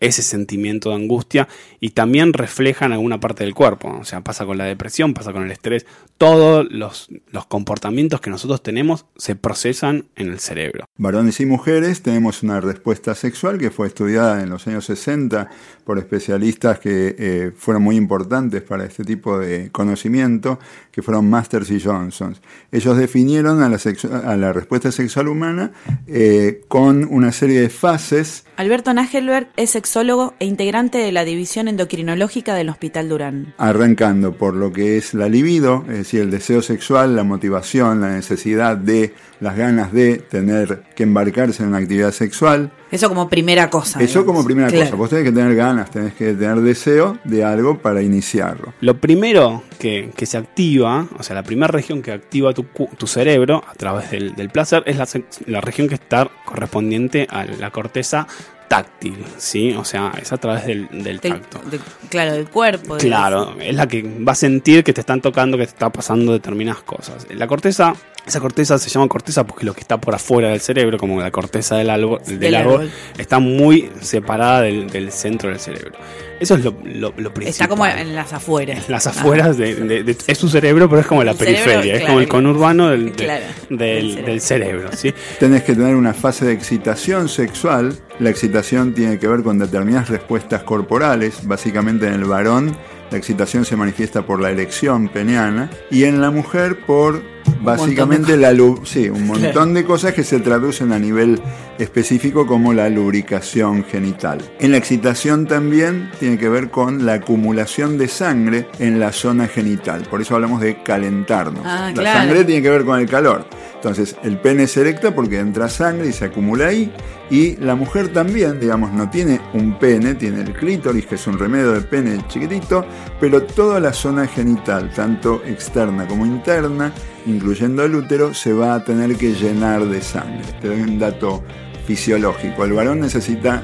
ese 0.00 0.22
sentimiento 0.22 0.90
de 0.90 0.96
angustia 0.96 1.48
y 1.80 1.90
también 1.90 2.32
refleja 2.32 2.84
en 2.86 2.92
alguna 2.92 3.18
parte 3.20 3.44
del 3.44 3.54
cuerpo. 3.54 3.88
O 3.98 4.04
sea, 4.04 4.20
pasa 4.22 4.44
con 4.44 4.58
la 4.58 4.64
depresión, 4.64 5.14
pasa 5.14 5.32
con 5.32 5.44
el 5.44 5.50
estrés. 5.50 5.86
Todos 6.18 6.66
los, 6.70 7.08
los 7.30 7.46
comportamientos 7.46 8.20
que 8.20 8.30
nosotros 8.30 8.62
tenemos 8.62 9.06
se 9.16 9.36
procesan 9.36 10.06
en 10.16 10.28
el 10.28 10.38
cerebro. 10.40 10.84
Varones 10.98 11.40
y 11.40 11.46
mujeres 11.46 12.02
tenemos 12.02 12.42
una 12.42 12.60
respuesta 12.60 13.14
sexual 13.14 13.58
que 13.58 13.70
fue 13.70 13.86
estudiada 13.86 14.42
en 14.42 14.50
los 14.50 14.66
años 14.66 14.84
60 14.86 15.48
por 15.84 15.98
especialistas 15.98 16.78
que 16.78 17.14
eh, 17.18 17.52
fueron 17.56 17.82
muy 17.82 17.96
importantes 17.96 18.62
para 18.62 18.84
este 18.84 19.04
tipo 19.04 19.38
de 19.38 19.70
conocimiento, 19.70 20.58
que 20.90 21.02
fueron 21.02 21.28
Masters 21.30 21.70
y 21.70 21.80
Johnsons. 21.80 22.40
Ellos 22.72 22.96
definieron 22.96 23.62
a 23.62 23.68
la, 23.68 23.76
sexu- 23.76 24.12
a 24.24 24.36
la 24.36 24.52
respuesta 24.52 24.90
sexual 24.90 25.28
humana 25.28 25.72
eh, 26.06 26.62
con 26.68 27.04
una 27.10 27.32
serie 27.32 27.60
de 27.60 27.68
fases 27.70 28.44
Alberto 28.56 28.92
Nagelberg 28.94 29.48
es 29.56 29.76
sexólogo 29.86 30.34
e 30.40 30.46
integrante 30.46 30.98
de 30.98 31.12
la 31.12 31.24
división 31.24 31.68
endocrinológica 31.68 32.54
del 32.54 32.70
Hospital 32.70 33.08
Durán. 33.08 33.54
arrancando 33.56 34.32
por 34.32 34.54
lo 34.54 34.72
que 34.72 34.96
es 34.96 35.14
la 35.14 35.28
libido, 35.28 35.84
es 35.88 35.98
decir, 35.98 36.22
el 36.22 36.30
deseo 36.32 36.60
sexual, 36.60 37.14
la 37.14 37.22
motivación, 37.22 38.00
la 38.00 38.08
necesidad 38.08 38.76
de, 38.76 39.14
las 39.38 39.56
ganas 39.56 39.92
de 39.92 40.16
tener 40.16 40.82
que 40.96 41.04
embarcarse 41.04 41.62
en 41.62 41.68
una 41.68 41.78
actividad 41.78 42.10
sexual. 42.10 42.72
Eso 42.90 43.08
como 43.08 43.28
primera 43.28 43.70
cosa. 43.70 44.00
Eso 44.00 44.20
digamos. 44.20 44.26
como 44.26 44.44
primera 44.44 44.68
Claro. 44.68 44.84
cosa. 44.86 44.96
Vos 44.96 45.10
tenés 45.10 45.24
que 45.24 45.32
tener 45.32 45.54
ganas, 45.54 45.88
tenés 45.92 46.14
que 46.14 46.32
tener 46.34 46.60
deseo 46.62 47.18
de 47.22 47.44
algo 47.44 47.78
para 47.78 48.02
iniciarlo. 48.02 48.74
Lo 48.80 48.98
primero 49.00 49.62
que, 49.78 50.10
que 50.16 50.26
se 50.26 50.36
activa, 50.36 51.06
o 51.16 51.22
sea, 51.22 51.36
la 51.36 51.44
primera 51.44 51.68
región 51.68 52.02
que 52.02 52.10
activa 52.10 52.52
tu, 52.52 52.66
cerebro 53.06 53.62
a 53.68 53.74
través 53.74 54.10
del, 54.10 54.34
del 54.34 54.50
placer 54.50 54.82
es 54.86 54.96
la, 54.96 55.06
la 55.46 55.60
región 55.60 55.86
que 55.86 55.94
está 55.94 56.28
correspondiente 56.44 57.28
a 57.30 57.44
la 57.44 57.70
corteza 57.70 58.26
táctil, 58.68 59.24
¿sí? 59.38 59.72
O 59.74 59.84
sea, 59.84 60.12
es 60.20 60.32
a 60.32 60.36
través 60.38 60.66
del, 60.66 60.88
del 60.90 61.18
Del- 61.18 61.20
tacto. 61.20 61.60
de- 61.70 61.80
claro, 62.08 62.32
del 62.32 62.48
cuerpo. 62.48 62.96
Claro, 62.98 63.56
es 63.60 63.74
la 63.74 63.86
que 63.86 64.02
va 64.02 64.32
a 64.32 64.36
sentir 64.36 64.82
que 64.84 64.92
te 64.92 65.00
están 65.00 65.20
tocando, 65.20 65.56
que 65.56 65.64
te 65.64 65.70
está 65.70 65.90
pasando 65.90 66.32
determinadas 66.32 66.82
cosas. 66.82 67.26
La 67.30 67.46
corteza 67.46 67.94
Esa 68.26 68.40
corteza 68.40 68.76
se 68.78 68.90
llama 68.90 69.06
corteza 69.06 69.46
porque 69.46 69.64
lo 69.64 69.72
que 69.72 69.80
está 69.80 70.00
por 70.00 70.12
afuera 70.14 70.48
del 70.48 70.60
cerebro, 70.60 70.98
como 70.98 71.20
la 71.20 71.30
corteza 71.30 71.76
del 71.76 71.90
árbol, 71.90 72.20
del 72.26 72.38
Del 72.40 72.54
árbol, 72.56 72.74
árbol. 72.74 72.90
está 73.18 73.38
muy 73.38 73.90
separada 74.00 74.62
del, 74.62 74.90
del 74.90 75.12
centro 75.12 75.50
del 75.50 75.60
cerebro. 75.60 75.92
Eso 76.40 76.56
es 76.56 76.64
lo, 76.64 76.72
lo, 76.84 77.14
lo 77.16 77.32
principal. 77.32 77.46
Está 77.48 77.68
como 77.68 77.86
en 77.86 78.14
las 78.16 78.32
afueras. 78.32 78.88
las 78.88 79.06
afueras 79.06 79.56
de, 79.56 79.74
de- 79.76 80.02
de- 80.02 80.16
es 80.26 80.36
su 80.38 80.48
cerebro, 80.48 80.88
pero 80.88 81.00
es 81.02 81.06
como 81.06 81.22
la 81.22 81.30
El 81.30 81.38
cerebro, 81.38 81.62
periferia, 81.64 81.92
es 81.94 81.98
claro, 82.00 82.06
como 82.14 82.20
el 82.20 82.28
conurbano 82.28 82.88
del, 82.90 83.06
de- 83.06 83.24
claro, 83.24 83.44
del, 83.70 84.24
del 84.24 84.40
cerebro, 84.40 84.90
¿sí? 84.92 85.14
Tenés 85.38 85.62
que 85.62 85.74
tener 85.74 85.94
una 85.94 86.12
fase 86.12 86.44
de 86.46 86.52
excitación 86.52 87.28
sexual. 87.28 87.96
La 88.18 88.30
excitación 88.30 88.92
tiene 88.92 89.18
que 89.20 89.28
ver 89.28 89.42
con 89.44 89.58
determinadas 89.58 90.08
respuestas 90.10 90.62
corporales. 90.64 91.46
Básicamente 91.46 92.06
en 92.08 92.14
el 92.14 92.24
varón 92.24 92.76
la 93.10 93.18
excitación 93.18 93.64
se 93.64 93.76
manifiesta 93.76 94.26
por 94.26 94.40
la 94.40 94.50
erección 94.50 95.08
peniana 95.08 95.70
y 95.90 96.04
en 96.04 96.20
la 96.20 96.30
mujer 96.30 96.78
por 96.86 97.22
básicamente 97.62 98.36
montón 98.36 98.80
la 98.80 98.84
sí, 98.84 99.08
un 99.08 99.26
montón 99.26 99.74
de 99.74 99.84
cosas 99.84 100.14
que 100.14 100.24
se 100.24 100.40
traducen 100.40 100.92
a 100.92 100.98
nivel 100.98 101.40
específico 101.78 102.46
como 102.46 102.72
la 102.72 102.88
lubricación 102.88 103.84
genital. 103.84 104.38
En 104.58 104.72
la 104.72 104.78
excitación 104.78 105.46
también 105.46 106.10
tiene 106.18 106.38
que 106.38 106.48
ver 106.48 106.70
con 106.70 107.06
la 107.06 107.14
acumulación 107.14 107.98
de 107.98 108.08
sangre 108.08 108.68
en 108.78 108.98
la 108.98 109.12
zona 109.12 109.46
genital. 109.48 110.02
Por 110.10 110.20
eso 110.20 110.34
hablamos 110.34 110.60
de 110.60 110.82
calentarnos. 110.82 111.62
Ah, 111.64 111.92
la 111.94 112.02
claro. 112.02 112.18
sangre 112.20 112.44
tiene 112.44 112.62
que 112.62 112.70
ver 112.70 112.84
con 112.84 112.98
el 112.98 113.08
calor. 113.08 113.46
Entonces, 113.88 114.16
el 114.24 114.38
pene 114.38 114.66
se 114.66 114.80
erecta 114.80 115.14
porque 115.14 115.38
entra 115.38 115.68
sangre 115.68 116.08
y 116.08 116.12
se 116.12 116.24
acumula 116.24 116.66
ahí. 116.66 116.92
Y 117.30 117.54
la 117.58 117.76
mujer 117.76 118.08
también, 118.08 118.58
digamos, 118.58 118.92
no 118.92 119.08
tiene 119.10 119.40
un 119.54 119.78
pene, 119.78 120.16
tiene 120.16 120.40
el 120.40 120.52
clítoris, 120.54 121.06
que 121.06 121.14
es 121.14 121.24
un 121.28 121.38
remedio 121.38 121.70
de 121.70 121.82
pene 121.82 122.18
chiquitito, 122.26 122.84
pero 123.20 123.44
toda 123.44 123.78
la 123.78 123.92
zona 123.92 124.26
genital, 124.26 124.90
tanto 124.92 125.40
externa 125.44 126.04
como 126.08 126.26
interna, 126.26 126.92
incluyendo 127.26 127.84
el 127.84 127.94
útero, 127.94 128.34
se 128.34 128.52
va 128.52 128.74
a 128.74 128.84
tener 128.84 129.14
que 129.14 129.34
llenar 129.34 129.86
de 129.86 130.02
sangre. 130.02 130.42
Te 130.60 130.66
doy 130.66 130.80
un 130.80 130.98
dato 130.98 131.44
fisiológico. 131.86 132.64
El 132.64 132.72
varón 132.72 132.98
necesita 132.98 133.62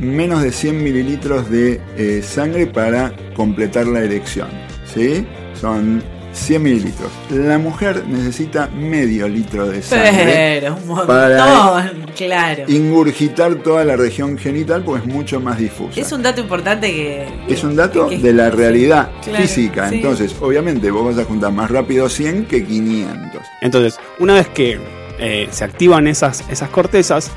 menos 0.00 0.42
de 0.42 0.52
100 0.52 0.82
mililitros 0.82 1.50
de 1.50 1.82
eh, 1.98 2.22
sangre 2.22 2.66
para 2.66 3.12
completar 3.36 3.86
la 3.86 4.00
erección. 4.00 4.48
¿Sí? 4.86 5.26
Son 5.52 6.02
100 6.34 6.62
mililitros. 6.62 7.10
La 7.30 7.58
mujer 7.58 8.04
necesita 8.06 8.66
medio 8.68 9.28
litro 9.28 9.66
de 9.66 9.80
sangre 9.82 10.58
Pero 10.60 10.74
un 10.76 10.86
montón, 10.88 11.06
para 11.06 11.90
claro. 12.16 12.64
ingurgitar 12.68 13.54
toda 13.56 13.84
la 13.84 13.96
región 13.96 14.36
genital 14.36 14.82
porque 14.84 15.06
es 15.06 15.14
mucho 15.14 15.40
más 15.40 15.58
difusa. 15.58 16.00
Es 16.00 16.10
un 16.12 16.22
dato 16.22 16.40
importante 16.40 16.90
que... 16.90 17.26
Es 17.48 17.64
un 17.64 17.76
dato 17.76 18.08
que- 18.08 18.18
de 18.18 18.32
la 18.32 18.50
realidad 18.50 19.10
Claro, 19.22 19.38
física. 19.42 19.88
sí. 19.88 19.96
Entonces, 19.96 20.34
obviamente, 20.40 20.90
vos 20.90 21.04
vas 21.14 21.24
a 21.24 21.26
juntar 21.26 21.52
más 21.52 21.70
rápido 21.70 22.08
100 22.08 22.46
que 22.46 22.64
500. 22.64 23.40
Entonces, 23.62 23.98
una 24.18 24.34
vez 24.34 24.48
que 24.48 24.78
eh, 25.18 25.48
se 25.50 25.64
activan 25.64 26.06
esas, 26.08 26.44
esas 26.50 26.68
cortezas 26.70 27.30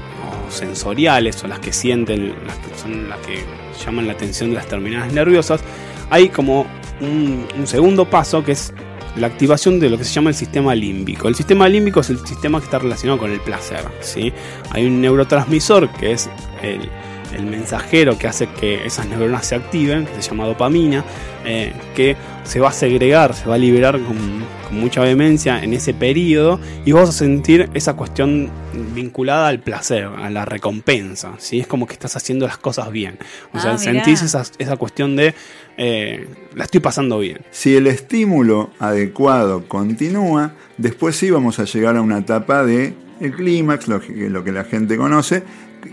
o 0.47 0.51
sensoriales 0.51 1.43
o 1.43 1.47
las 1.47 1.59
que 1.59 1.71
sienten, 1.71 2.33
las 2.45 2.55
que 2.57 2.79
son 2.81 3.09
las 3.09 3.19
que 3.19 3.43
llaman 3.85 4.07
la 4.07 4.13
atención 4.13 4.49
de 4.49 4.55
las 4.55 4.65
terminales 4.67 5.13
nerviosas, 5.13 5.61
hay 6.09 6.29
como 6.29 6.65
un, 6.99 7.45
un 7.57 7.67
segundo 7.67 8.09
paso 8.09 8.43
que 8.43 8.53
es 8.53 8.73
la 9.17 9.27
activación 9.27 9.79
de 9.79 9.89
lo 9.89 9.97
que 9.97 10.03
se 10.03 10.13
llama 10.13 10.29
el 10.29 10.35
sistema 10.35 10.75
límbico. 10.75 11.27
El 11.27 11.35
sistema 11.35 11.67
límbico 11.67 12.01
es 12.01 12.09
el 12.09 12.25
sistema 12.25 12.59
que 12.59 12.65
está 12.65 12.79
relacionado 12.79 13.19
con 13.19 13.31
el 13.31 13.39
placer. 13.39 13.83
¿sí? 14.01 14.31
Hay 14.71 14.85
un 14.85 15.01
neurotransmisor 15.01 15.89
que 15.91 16.11
es 16.11 16.29
el, 16.61 16.89
el 17.33 17.45
mensajero 17.45 18.17
que 18.17 18.27
hace 18.27 18.47
que 18.59 18.85
esas 18.85 19.07
neuronas 19.07 19.45
se 19.45 19.55
activen, 19.55 20.05
que 20.05 20.21
se 20.21 20.29
llama 20.29 20.45
dopamina, 20.45 21.03
eh, 21.45 21.73
que 21.95 22.15
se 22.43 22.59
va 22.59 22.69
a 22.69 22.73
segregar, 22.73 23.33
se 23.33 23.45
va 23.47 23.55
a 23.55 23.57
liberar 23.57 23.99
con, 23.99 24.17
con 24.67 24.79
mucha 24.79 25.01
vehemencia 25.01 25.61
en 25.63 25.73
ese 25.73 25.93
periodo 25.93 26.59
y 26.85 26.91
vos 26.91 27.01
vas 27.01 27.09
a 27.09 27.13
sentir 27.19 27.69
esa 27.73 27.93
cuestión 27.93 28.49
vinculada 28.93 29.47
al 29.47 29.59
placer, 29.59 30.05
a 30.05 30.29
la 30.29 30.45
recompensa. 30.45 31.33
¿sí? 31.37 31.59
Es 31.59 31.67
como 31.67 31.87
que 31.87 31.93
estás 31.93 32.15
haciendo 32.15 32.47
las 32.47 32.57
cosas 32.57 32.91
bien. 32.91 33.17
O 33.53 33.57
Ah, 33.57 33.61
sea, 33.61 33.71
mirá. 33.91 34.03
sentís 34.03 34.21
esa, 34.21 34.43
esa 34.57 34.77
cuestión 34.77 35.15
de 35.15 35.33
eh, 35.77 36.27
la 36.55 36.63
estoy 36.63 36.79
pasando 36.79 37.19
bien. 37.19 37.39
Si 37.51 37.75
el 37.75 37.87
estímulo 37.87 38.71
adecuado 38.79 39.65
continúa, 39.67 40.51
después 40.77 41.15
sí 41.15 41.29
vamos 41.31 41.59
a 41.59 41.65
llegar 41.65 41.97
a 41.97 42.01
una 42.01 42.19
etapa 42.19 42.63
de 42.65 42.93
el 43.19 43.31
clímax, 43.33 43.87
lo 43.87 43.99
que, 43.99 44.29
lo 44.29 44.43
que 44.43 44.51
la 44.51 44.63
gente 44.63 44.95
conoce, 44.95 45.43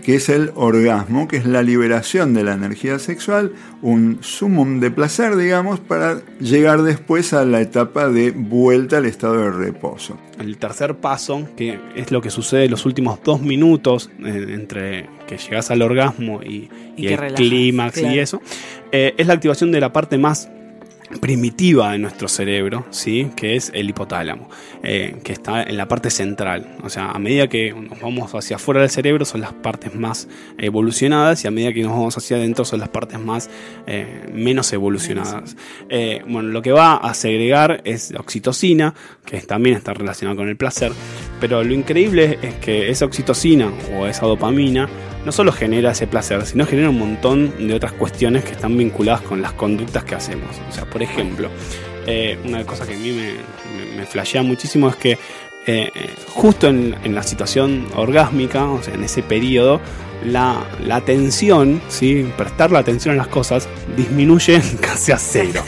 que 0.03 0.15
es 0.15 0.29
el 0.29 0.51
orgasmo, 0.55 1.27
que 1.27 1.37
es 1.37 1.45
la 1.45 1.63
liberación 1.63 2.33
de 2.33 2.43
la 2.43 2.53
energía 2.53 2.99
sexual, 2.99 3.53
un 3.81 4.19
sumum 4.21 4.79
de 4.79 4.91
placer, 4.91 5.35
digamos, 5.35 5.79
para 5.79 6.21
llegar 6.39 6.83
después 6.83 7.33
a 7.33 7.45
la 7.45 7.61
etapa 7.61 8.09
de 8.09 8.31
vuelta 8.31 8.97
al 8.97 9.05
estado 9.05 9.37
de 9.37 9.51
reposo. 9.51 10.17
El 10.39 10.57
tercer 10.57 10.95
paso, 10.95 11.47
que 11.55 11.79
es 11.95 12.11
lo 12.11 12.21
que 12.21 12.29
sucede 12.29 12.65
en 12.65 12.71
los 12.71 12.85
últimos 12.85 13.19
dos 13.23 13.41
minutos 13.41 14.09
eh, 14.19 14.47
entre 14.49 15.09
que 15.27 15.37
llegas 15.37 15.71
al 15.71 15.81
orgasmo 15.81 16.41
y, 16.43 16.69
Y 16.97 17.05
y 17.05 17.07
que 17.07 17.13
el 17.13 17.33
clímax 17.33 18.01
y 18.01 18.19
eso, 18.19 18.41
eh, 18.91 19.13
es 19.17 19.27
la 19.27 19.33
activación 19.33 19.71
de 19.71 19.79
la 19.79 19.91
parte 19.91 20.17
más 20.17 20.49
primitiva 21.21 21.91
de 21.91 21.99
nuestro 21.99 22.27
cerebro, 22.27 22.85
¿sí? 22.89 23.31
que 23.35 23.55
es 23.55 23.71
el 23.73 23.89
hipotálamo, 23.89 24.49
eh, 24.83 25.17
que 25.23 25.33
está 25.33 25.63
en 25.63 25.77
la 25.77 25.87
parte 25.87 26.09
central. 26.09 26.77
O 26.83 26.89
sea, 26.89 27.11
a 27.11 27.19
medida 27.19 27.47
que 27.47 27.73
nos 27.73 27.99
vamos 27.99 28.33
hacia 28.33 28.55
afuera 28.55 28.81
del 28.81 28.89
cerebro 28.89 29.25
son 29.25 29.41
las 29.41 29.53
partes 29.53 29.93
más 29.95 30.27
evolucionadas 30.57 31.43
y 31.43 31.47
a 31.47 31.51
medida 31.51 31.73
que 31.73 31.83
nos 31.83 31.91
vamos 31.91 32.17
hacia 32.17 32.37
adentro 32.37 32.65
son 32.65 32.79
las 32.79 32.89
partes 32.89 33.19
más 33.19 33.49
eh, 33.87 34.25
menos 34.33 34.71
evolucionadas. 34.73 35.55
Eh, 35.89 36.21
bueno, 36.27 36.49
lo 36.49 36.61
que 36.61 36.71
va 36.71 36.95
a 36.95 37.13
segregar 37.13 37.81
es 37.85 38.13
oxitocina, 38.17 38.93
que 39.25 39.39
también 39.41 39.75
está 39.75 39.93
relacionada 39.93 40.37
con 40.37 40.49
el 40.49 40.57
placer, 40.57 40.91
pero 41.39 41.63
lo 41.63 41.73
increíble 41.73 42.39
es 42.41 42.55
que 42.55 42.89
esa 42.89 43.05
oxitocina 43.05 43.71
o 43.97 44.07
esa 44.07 44.25
dopamina 44.25 44.89
no 45.25 45.31
solo 45.31 45.51
genera 45.51 45.91
ese 45.91 46.07
placer, 46.07 46.45
sino 46.45 46.65
genera 46.65 46.89
un 46.89 46.99
montón 46.99 47.67
de 47.67 47.73
otras 47.73 47.93
cuestiones 47.93 48.43
que 48.43 48.51
están 48.51 48.77
vinculadas 48.77 49.21
con 49.21 49.41
las 49.41 49.53
conductas 49.53 50.03
que 50.03 50.15
hacemos. 50.15 50.49
O 50.69 50.71
sea, 50.71 50.85
por 50.85 51.01
ejemplo, 51.01 51.49
eh, 52.07 52.37
una 52.45 52.63
cosa 52.65 52.85
que 52.85 52.93
a 52.93 52.97
mí 52.97 53.09
me, 53.11 53.33
me, 53.75 53.97
me 53.97 54.05
flashea 54.05 54.43
muchísimo 54.43 54.87
es 54.89 54.95
que 54.95 55.17
eh, 55.67 55.89
justo 56.27 56.67
en, 56.67 56.95
en 57.03 57.15
la 57.15 57.23
situación 57.23 57.87
orgásmica, 57.95 58.65
o 58.65 58.83
sea, 58.83 58.93
en 58.93 59.03
ese 59.03 59.23
periodo, 59.23 59.81
la, 60.23 60.63
la 60.85 60.97
atención, 60.97 61.81
¿sí? 61.87 62.25
prestar 62.37 62.71
la 62.71 62.79
atención 62.79 63.15
a 63.15 63.17
las 63.17 63.27
cosas, 63.27 63.67
disminuye 63.97 64.61
casi 64.81 65.11
a 65.11 65.17
cero. 65.17 65.63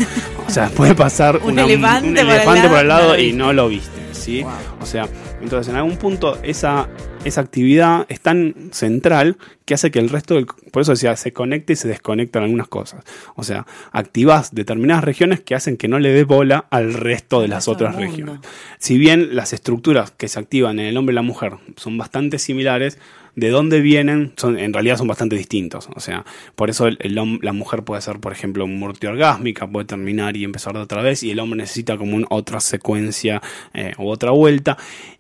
O 0.48 0.50
sea, 0.52 0.70
puede 0.70 0.94
pasar 0.94 1.38
Un 1.44 1.54
una- 1.54 1.64
elefante 1.64 2.22
un 2.22 2.28
por 2.28 2.36
el 2.36 2.46
lado, 2.46 2.70
por 2.70 2.80
el 2.80 2.88
no 2.88 2.94
lado 2.94 3.14
lo 3.16 3.20
y 3.20 3.34
no 3.34 3.54
lo 3.54 3.68
viste. 3.70 3.90
¿sí? 4.12 4.46
O 4.82 4.86
sea, 4.86 5.08
entonces 5.42 5.70
en 5.72 5.78
algún 5.78 5.98
punto 5.98 6.38
esa, 6.44 6.88
esa 7.26 7.42
actividad 7.42 8.06
es 8.10 8.22
tan 8.22 8.70
central 8.72 9.38
que 9.66 9.74
hace 9.74 9.92
que 9.92 10.00
el 10.00 10.10
resto 10.10 10.36
del... 10.36 10.46
Por 10.46 10.82
eso 10.82 10.92
decía, 10.92 11.16
se 11.16 11.34
conecta 11.34 11.74
y 11.74 11.76
se 11.76 11.88
desconectan 11.88 12.44
algunas 12.44 12.68
cosas. 12.68 13.04
O 13.36 13.44
sea, 13.44 13.66
activas 13.92 14.54
determinadas 14.54 15.04
regiones 15.04 15.42
que 15.42 15.56
hacen 15.56 15.78
que 15.78 15.88
no 15.88 16.00
le 16.00 16.10
dé 16.10 16.24
bola 16.24 16.68
al 16.70 16.94
resto 16.94 17.42
de 17.42 17.48
las 17.50 17.68
otras 17.68 17.96
regiones. 17.96 18.40
Si 18.80 18.98
bien 18.98 19.36
las 19.36 19.54
estructuras 19.54 20.12
que 20.12 20.28
se 20.28 20.40
activan 20.40 20.80
en 20.80 20.86
el 20.86 20.98
hombre 20.98 21.14
y 21.14 21.16
la 21.16 21.22
mujer 21.22 21.54
son 21.76 21.98
bastante 21.98 22.40
similares, 22.40 22.98
de 23.36 23.50
dónde 23.50 23.82
vienen, 23.82 24.34
son, 24.36 24.58
en 24.58 24.74
realidad 24.74 24.98
son 24.98 25.08
bastante 25.08 25.36
distintos. 25.36 25.90
O 25.96 26.00
sea, 26.00 26.26
por 26.56 26.72
eso 26.72 26.88
el, 26.88 26.98
la 27.42 27.54
mujer 27.54 27.84
puede 27.84 28.02
ser, 28.02 28.20
por 28.20 28.32
ejemplo, 28.32 28.66
multiorgásmica, 28.66 29.68
puede 29.68 29.86
terminar 29.86 30.36
y 30.36 30.44
empezar 30.44 30.74
de 30.74 30.80
otra 30.80 31.04
vez, 31.04 31.22
y 31.22 31.30
el 31.30 31.40
hombre 31.40 31.58
necesita 31.58 31.98
como 31.98 32.16
un- 32.16 32.26
otra 32.32 32.60
secuencia 32.60 33.42
eh, 33.76 33.94
u 34.00 34.08
otra 34.08 34.32
vuelta. 34.32 34.78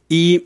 Y 0.09 0.45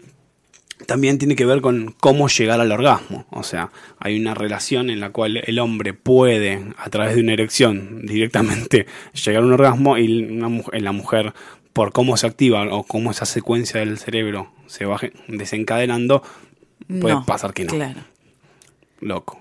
también 0.85 1.17
tiene 1.17 1.35
que 1.35 1.45
ver 1.45 1.61
con 1.61 1.95
cómo 1.99 2.27
llegar 2.27 2.59
al 2.61 2.71
orgasmo. 2.71 3.25
O 3.29 3.43
sea, 3.43 3.71
hay 3.99 4.19
una 4.19 4.33
relación 4.33 4.89
en 4.89 4.99
la 4.99 5.11
cual 5.11 5.37
el 5.37 5.59
hombre 5.59 5.93
puede, 5.93 6.63
a 6.77 6.89
través 6.89 7.15
de 7.15 7.21
una 7.21 7.33
erección, 7.33 8.01
directamente 8.05 8.85
llegar 9.25 9.43
a 9.43 9.45
un 9.45 9.53
orgasmo 9.53 9.97
y 9.97 10.23
una 10.23 10.61
la 10.73 10.91
mujer, 10.91 11.33
por 11.73 11.91
cómo 11.93 12.17
se 12.17 12.27
activa 12.27 12.63
o 12.73 12.83
cómo 12.83 13.11
esa 13.11 13.25
secuencia 13.25 13.79
del 13.79 13.97
cerebro 13.97 14.51
se 14.67 14.85
va 14.85 14.99
desencadenando, 15.27 16.21
puede 16.87 17.15
No, 17.15 17.25
pasar 17.25 17.53
que 17.53 17.63
no. 17.65 17.73
claro. 17.73 18.01
Loco. 18.99 19.39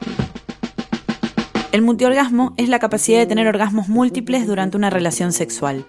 El 1.73 1.83
multiorgasmo 1.83 2.55
es 2.57 2.69
la 2.69 2.79
capacidad 2.81 3.19
de 3.19 3.27
tener 3.27 3.47
orgasmos 3.47 3.89
múltiples 3.89 4.47
durante 4.47 4.77
una 4.77 4.91
relación 4.91 5.33
sexual. 5.33 5.85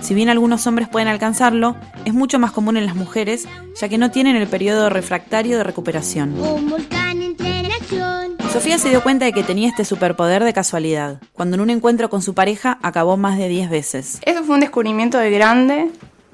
Si 0.00 0.14
bien 0.14 0.28
algunos 0.28 0.66
hombres 0.66 0.88
pueden 0.88 1.08
alcanzarlo, 1.08 1.76
es 2.04 2.14
mucho 2.14 2.38
más 2.38 2.52
común 2.52 2.76
en 2.76 2.86
las 2.86 2.94
mujeres, 2.94 3.46
ya 3.78 3.88
que 3.88 3.98
no 3.98 4.10
tienen 4.10 4.36
el 4.36 4.46
periodo 4.46 4.88
refractario 4.90 5.58
de 5.58 5.64
recuperación. 5.64 6.34
Sofía 8.52 8.78
se 8.78 8.88
dio 8.88 9.02
cuenta 9.02 9.26
de 9.26 9.32
que 9.32 9.42
tenía 9.42 9.68
este 9.68 9.84
superpoder 9.84 10.42
de 10.44 10.52
casualidad, 10.52 11.20
cuando 11.34 11.56
en 11.56 11.60
un 11.60 11.70
encuentro 11.70 12.08
con 12.08 12.22
su 12.22 12.34
pareja 12.34 12.78
acabó 12.82 13.16
más 13.16 13.36
de 13.38 13.48
10 13.48 13.70
veces. 13.70 14.18
Eso 14.24 14.42
fue 14.44 14.54
un 14.54 14.60
descubrimiento 14.60 15.18
de 15.18 15.30
grande, 15.30 15.90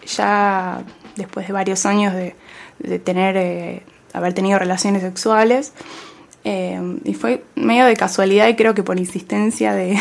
ya 0.06 0.82
después 1.16 1.46
de 1.46 1.52
varios 1.52 1.84
años 1.86 2.14
de, 2.14 2.36
de 2.78 2.98
tener, 2.98 3.36
eh, 3.36 3.82
haber 4.12 4.32
tenido 4.34 4.58
relaciones 4.58 5.02
sexuales. 5.02 5.72
eh, 6.44 6.98
y 7.04 7.14
fue 7.14 7.42
medio 7.56 7.86
de 7.86 7.96
casualidad 7.96 8.48
y 8.48 8.54
creo 8.54 8.74
que 8.74 8.82
por 8.82 8.98
insistencia 8.98 9.72
de, 9.74 9.98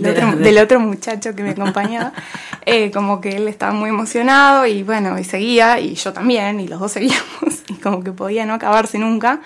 del, 0.00 0.14
De 0.14 0.24
otro, 0.24 0.36
del 0.38 0.58
otro 0.58 0.80
muchacho 0.80 1.34
que 1.34 1.42
me 1.42 1.50
acompañaba. 1.50 2.12
Eh, 2.66 2.90
como 2.90 3.20
que 3.20 3.36
él 3.36 3.46
estaba 3.46 3.72
muy 3.72 3.90
emocionado 3.90 4.64
y 4.64 4.82
bueno, 4.82 5.18
y 5.18 5.24
seguía, 5.24 5.78
y 5.80 5.96
yo 5.96 6.14
también, 6.14 6.60
y 6.60 6.66
los 6.66 6.80
dos 6.80 6.92
seguíamos, 6.92 7.22
y 7.68 7.74
como 7.74 8.02
que 8.02 8.10
podía 8.10 8.46
no 8.46 8.54
acabarse 8.54 8.96
nunca. 8.98 9.40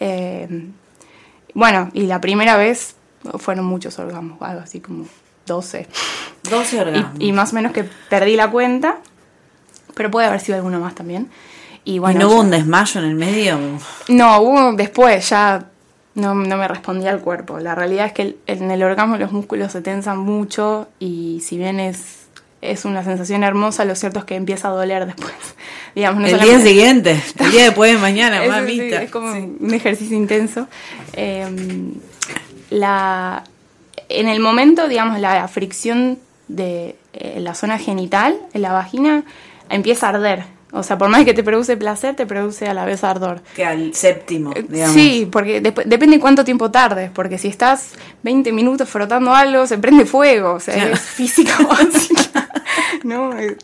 Eh, 0.00 0.48
bueno, 1.52 1.90
y 1.92 2.06
la 2.06 2.20
primera 2.22 2.56
vez 2.56 2.94
fueron 3.38 3.66
muchos 3.66 3.98
orgasmos, 3.98 4.40
algo 4.40 4.62
así 4.62 4.80
como 4.80 5.04
12. 5.46 5.86
12 6.48 6.80
orgasmos. 6.80 7.12
Y, 7.20 7.26
y 7.28 7.32
más 7.32 7.52
o 7.52 7.56
menos 7.56 7.72
que 7.72 7.84
perdí 8.08 8.34
la 8.36 8.50
cuenta, 8.50 8.96
pero 9.94 10.10
puede 10.10 10.26
haber 10.28 10.40
sido 10.40 10.56
alguno 10.56 10.80
más 10.80 10.94
también. 10.94 11.28
Y 11.84 11.98
bueno, 11.98 12.18
¿Y 12.18 12.22
no 12.22 12.28
hubo 12.28 12.36
ya- 12.36 12.42
un 12.44 12.50
desmayo 12.50 13.00
en 13.02 13.06
el 13.08 13.14
medio? 13.14 13.58
no, 14.08 14.40
hubo 14.40 14.72
después, 14.72 15.28
ya 15.28 15.66
no, 16.18 16.34
no 16.34 16.56
me 16.56 16.68
respondía 16.68 17.10
el 17.10 17.20
cuerpo. 17.20 17.58
La 17.58 17.74
realidad 17.74 18.06
es 18.06 18.12
que 18.12 18.22
el- 18.22 18.36
en 18.46 18.70
el 18.70 18.82
orgasmo 18.82 19.16
los 19.16 19.32
músculos 19.32 19.72
se 19.72 19.80
tensan 19.80 20.18
mucho 20.18 20.88
y 20.98 21.40
si 21.44 21.56
bien 21.58 21.80
es, 21.80 22.26
es 22.60 22.84
una 22.84 23.04
sensación 23.04 23.44
hermosa, 23.44 23.84
lo 23.84 23.94
cierto 23.94 24.18
es 24.18 24.24
que 24.24 24.34
empieza 24.34 24.68
a 24.68 24.72
doler 24.72 25.06
después. 25.06 25.32
Digamos, 25.94 26.20
no 26.20 26.26
el 26.28 26.40
día 26.40 26.60
siguiente, 26.60 27.20
el 27.38 27.50
día 27.50 27.64
después 27.64 27.92
de 27.92 27.98
mañana, 27.98 28.42
sí, 28.42 28.48
mamita. 28.48 29.02
es 29.02 29.10
como 29.10 29.30
un 29.32 29.72
ejercicio 29.72 30.16
intenso. 30.16 30.66
Eh, 31.14 31.46
la, 32.70 33.44
en 34.08 34.28
el 34.28 34.40
momento, 34.40 34.88
digamos, 34.88 35.18
la 35.20 35.46
fricción 35.48 36.18
de 36.48 36.96
eh, 37.12 37.38
la 37.40 37.54
zona 37.54 37.78
genital, 37.78 38.36
en 38.54 38.62
la 38.62 38.72
vagina, 38.72 39.22
empieza 39.70 40.06
a 40.06 40.10
arder. 40.10 40.44
O 40.72 40.82
sea, 40.82 40.98
por 40.98 41.08
más 41.08 41.24
que 41.24 41.32
te 41.32 41.42
produce 41.42 41.76
placer, 41.78 42.14
te 42.14 42.26
produce 42.26 42.66
a 42.68 42.74
la 42.74 42.84
vez 42.84 43.02
ardor. 43.02 43.40
Que 43.56 43.64
al 43.64 43.94
séptimo, 43.94 44.52
digamos. 44.68 44.94
Sí, 44.94 45.26
porque 45.30 45.62
dep- 45.62 45.84
depende 45.84 46.20
cuánto 46.20 46.44
tiempo 46.44 46.70
tardes, 46.70 47.10
porque 47.10 47.38
si 47.38 47.48
estás 47.48 47.92
20 48.22 48.52
minutos 48.52 48.86
frotando 48.88 49.34
algo, 49.34 49.66
se 49.66 49.78
prende 49.78 50.04
fuego, 50.04 50.52
o 50.54 50.60
sea, 50.60 50.74
Claro. 50.74 50.92
es 50.94 51.36
básica. 51.68 52.48
¿no? 53.04 53.36
Eh, 53.38 53.56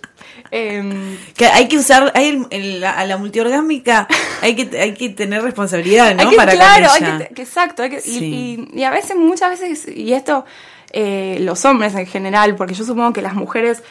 em, 0.51 1.17
Que 1.37 1.47
hay 1.47 1.69
que 1.69 1.77
usar, 1.79 2.11
hay 2.15 2.29
el- 2.29 2.47
el- 2.51 2.81
la- 2.81 2.93
a 2.93 3.05
la 3.07 3.17
multiorgásmica 3.19 4.09
hay 4.41 4.55
que, 4.57 4.81
hay 4.81 4.95
que 4.95 5.11
tener 5.11 5.43
responsabilidad, 5.43 6.15
¿no? 6.15 6.23
Hay 6.23 6.29
que- 6.31 6.37
Para 6.37 6.53
claro, 6.53 6.87
hay 6.91 7.19
que, 7.29 7.35
que- 7.35 7.43
exacto. 7.43 7.83
hay 7.83 7.91
que- 7.91 8.03
y- 8.05 8.69
y, 8.73 8.79
y 8.81 8.85
a 8.85 8.91
veces, 8.91 9.17
muchas 9.17 9.51
veces, 9.61 9.87
y 9.95 10.13
esto, 10.15 10.45
eh, 10.93 11.37
los 11.41 11.65
hombres 11.65 11.95
en 11.95 12.07
general, 12.07 12.57
porque 12.57 12.75
yo 12.75 12.85
supongo 12.85 13.13
que 13.13 13.21
las 13.23 13.35
mujeres, 13.35 13.83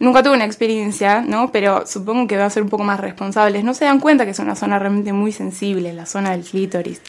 nunca 0.00 0.22
tuve 0.22 0.34
una 0.34 0.44
experiencia, 0.44 1.20
¿no? 1.20 1.50
Pero 1.52 1.86
supongo 1.86 2.26
que 2.26 2.36
van 2.36 2.46
a 2.46 2.50
ser 2.50 2.62
un 2.62 2.68
poco 2.68 2.84
más 2.84 3.00
responsables. 3.00 3.64
No 3.64 3.74
se 3.74 3.84
dan 3.84 4.00
cuenta 4.00 4.24
que 4.24 4.30
es 4.32 4.38
una 4.38 4.54
zona 4.54 4.78
realmente 4.78 5.12
muy 5.12 5.32
sensible, 5.32 5.92
la 5.92 6.06
zona 6.06 6.30
del 6.30 6.42
clítoris. 6.44 7.00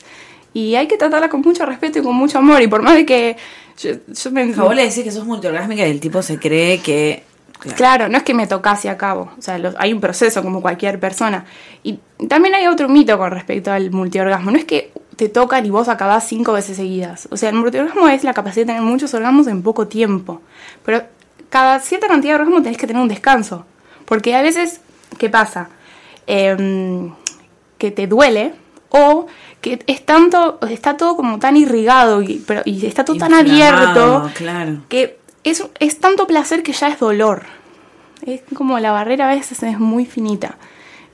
Y 0.53 0.75
hay 0.75 0.88
que 0.88 0.98
tratarla 0.98 1.29
con 1.29 1.41
mucho 1.41 1.65
respeto 1.65 2.00
y 2.00 2.01
con 2.01 2.15
mucho 2.15 2.39
amor. 2.39 2.62
Y 2.62 2.67
por 2.67 2.81
más 2.81 2.96
de 2.96 3.05
que 3.05 3.38
yo, 3.77 3.91
yo 4.08 4.31
me... 4.31 4.46
Vos 4.53 4.75
le 4.75 4.84
decís 4.84 5.03
que 5.03 5.12
sos 5.12 5.25
multiorgásmica 5.25 5.86
y 5.88 5.91
el 5.91 6.00
tipo 6.00 6.22
se 6.22 6.39
cree 6.39 6.79
que... 6.79 7.24
Claro, 7.75 8.08
no 8.08 8.15
es 8.17 8.24
que 8.24 8.34
me 8.34 8.48
tocase 8.48 8.89
a 8.89 8.96
cabo, 8.98 9.31
o 9.38 9.41
sea, 9.41 9.60
los- 9.60 9.75
hay 9.79 9.91
un 9.91 10.00
proceso 10.00 10.41
como 10.41 10.62
cualquier 10.62 10.98
persona. 10.98 11.43
Y 11.84 12.00
también 12.29 12.55
hay 12.55 12.67
otro 12.67 12.88
mito 12.88 13.17
con 13.17 13.31
respecto 13.31 13.69
al 13.69 13.91
multiorgasmo, 13.91 14.50
no 14.50 14.58
es 14.58 14.63
que 14.63 14.93
te 15.17 15.27
tocan 15.27 15.65
y 15.65 15.69
vos 15.69 15.89
acabás 15.89 16.25
cinco 16.25 16.53
veces 16.53 16.77
seguidas. 16.77 17.27
O 17.31 17.36
sea, 17.36 17.50
el 17.50 17.55
multiorgasmo 17.55 18.08
es 18.08 18.24
la 18.24 18.34
capacidad 18.34 18.65
de 18.65 18.67
tener 18.67 18.81
muchos 18.81 19.13
orgasmos 19.13 19.48
en 19.48 19.62
poco 19.62 19.88
tiempo. 19.89 20.41
Pero 20.86 21.03
cada 21.50 21.79
cierta 21.79 22.08
cantidad 22.08 22.34
de 22.36 22.39
orgasmos 22.41 22.63
tenés 22.63 22.77
que 22.77 22.88
tener 22.88 23.01
un 23.01 23.08
descanso. 23.08 23.65
Porque 24.06 24.36
a 24.36 24.41
veces, 24.41 24.82
¿qué 25.18 25.29
pasa? 25.29 25.70
Em, 26.27 27.12
que 27.77 27.91
te 27.91 28.08
duele 28.08 28.53
o 28.89 29.27
que 29.62 29.84
es 29.88 30.06
tanto, 30.06 30.60
está 30.70 30.98
todo 30.98 31.15
como 31.15 31.39
tan 31.39 31.58
irrigado 31.58 32.22
y, 32.22 32.44
pero, 32.48 32.62
y 32.65 32.86
está 32.86 33.03
todo 33.06 33.18
tan 33.18 33.34
abierto 33.34 34.29
Claro. 34.36 34.82
que 34.89 35.20
es, 35.44 35.63
es 35.79 36.00
tanto 36.00 36.27
placer 36.27 36.63
que 36.63 36.72
ya 36.74 36.88
es 36.89 37.00
dolor. 37.00 37.44
Es 38.25 38.41
como 38.56 38.79
la 38.79 38.91
barrera 38.91 39.29
a 39.29 39.36
veces 39.36 39.62
es 39.63 39.79
muy 39.79 40.06
finita. 40.06 40.58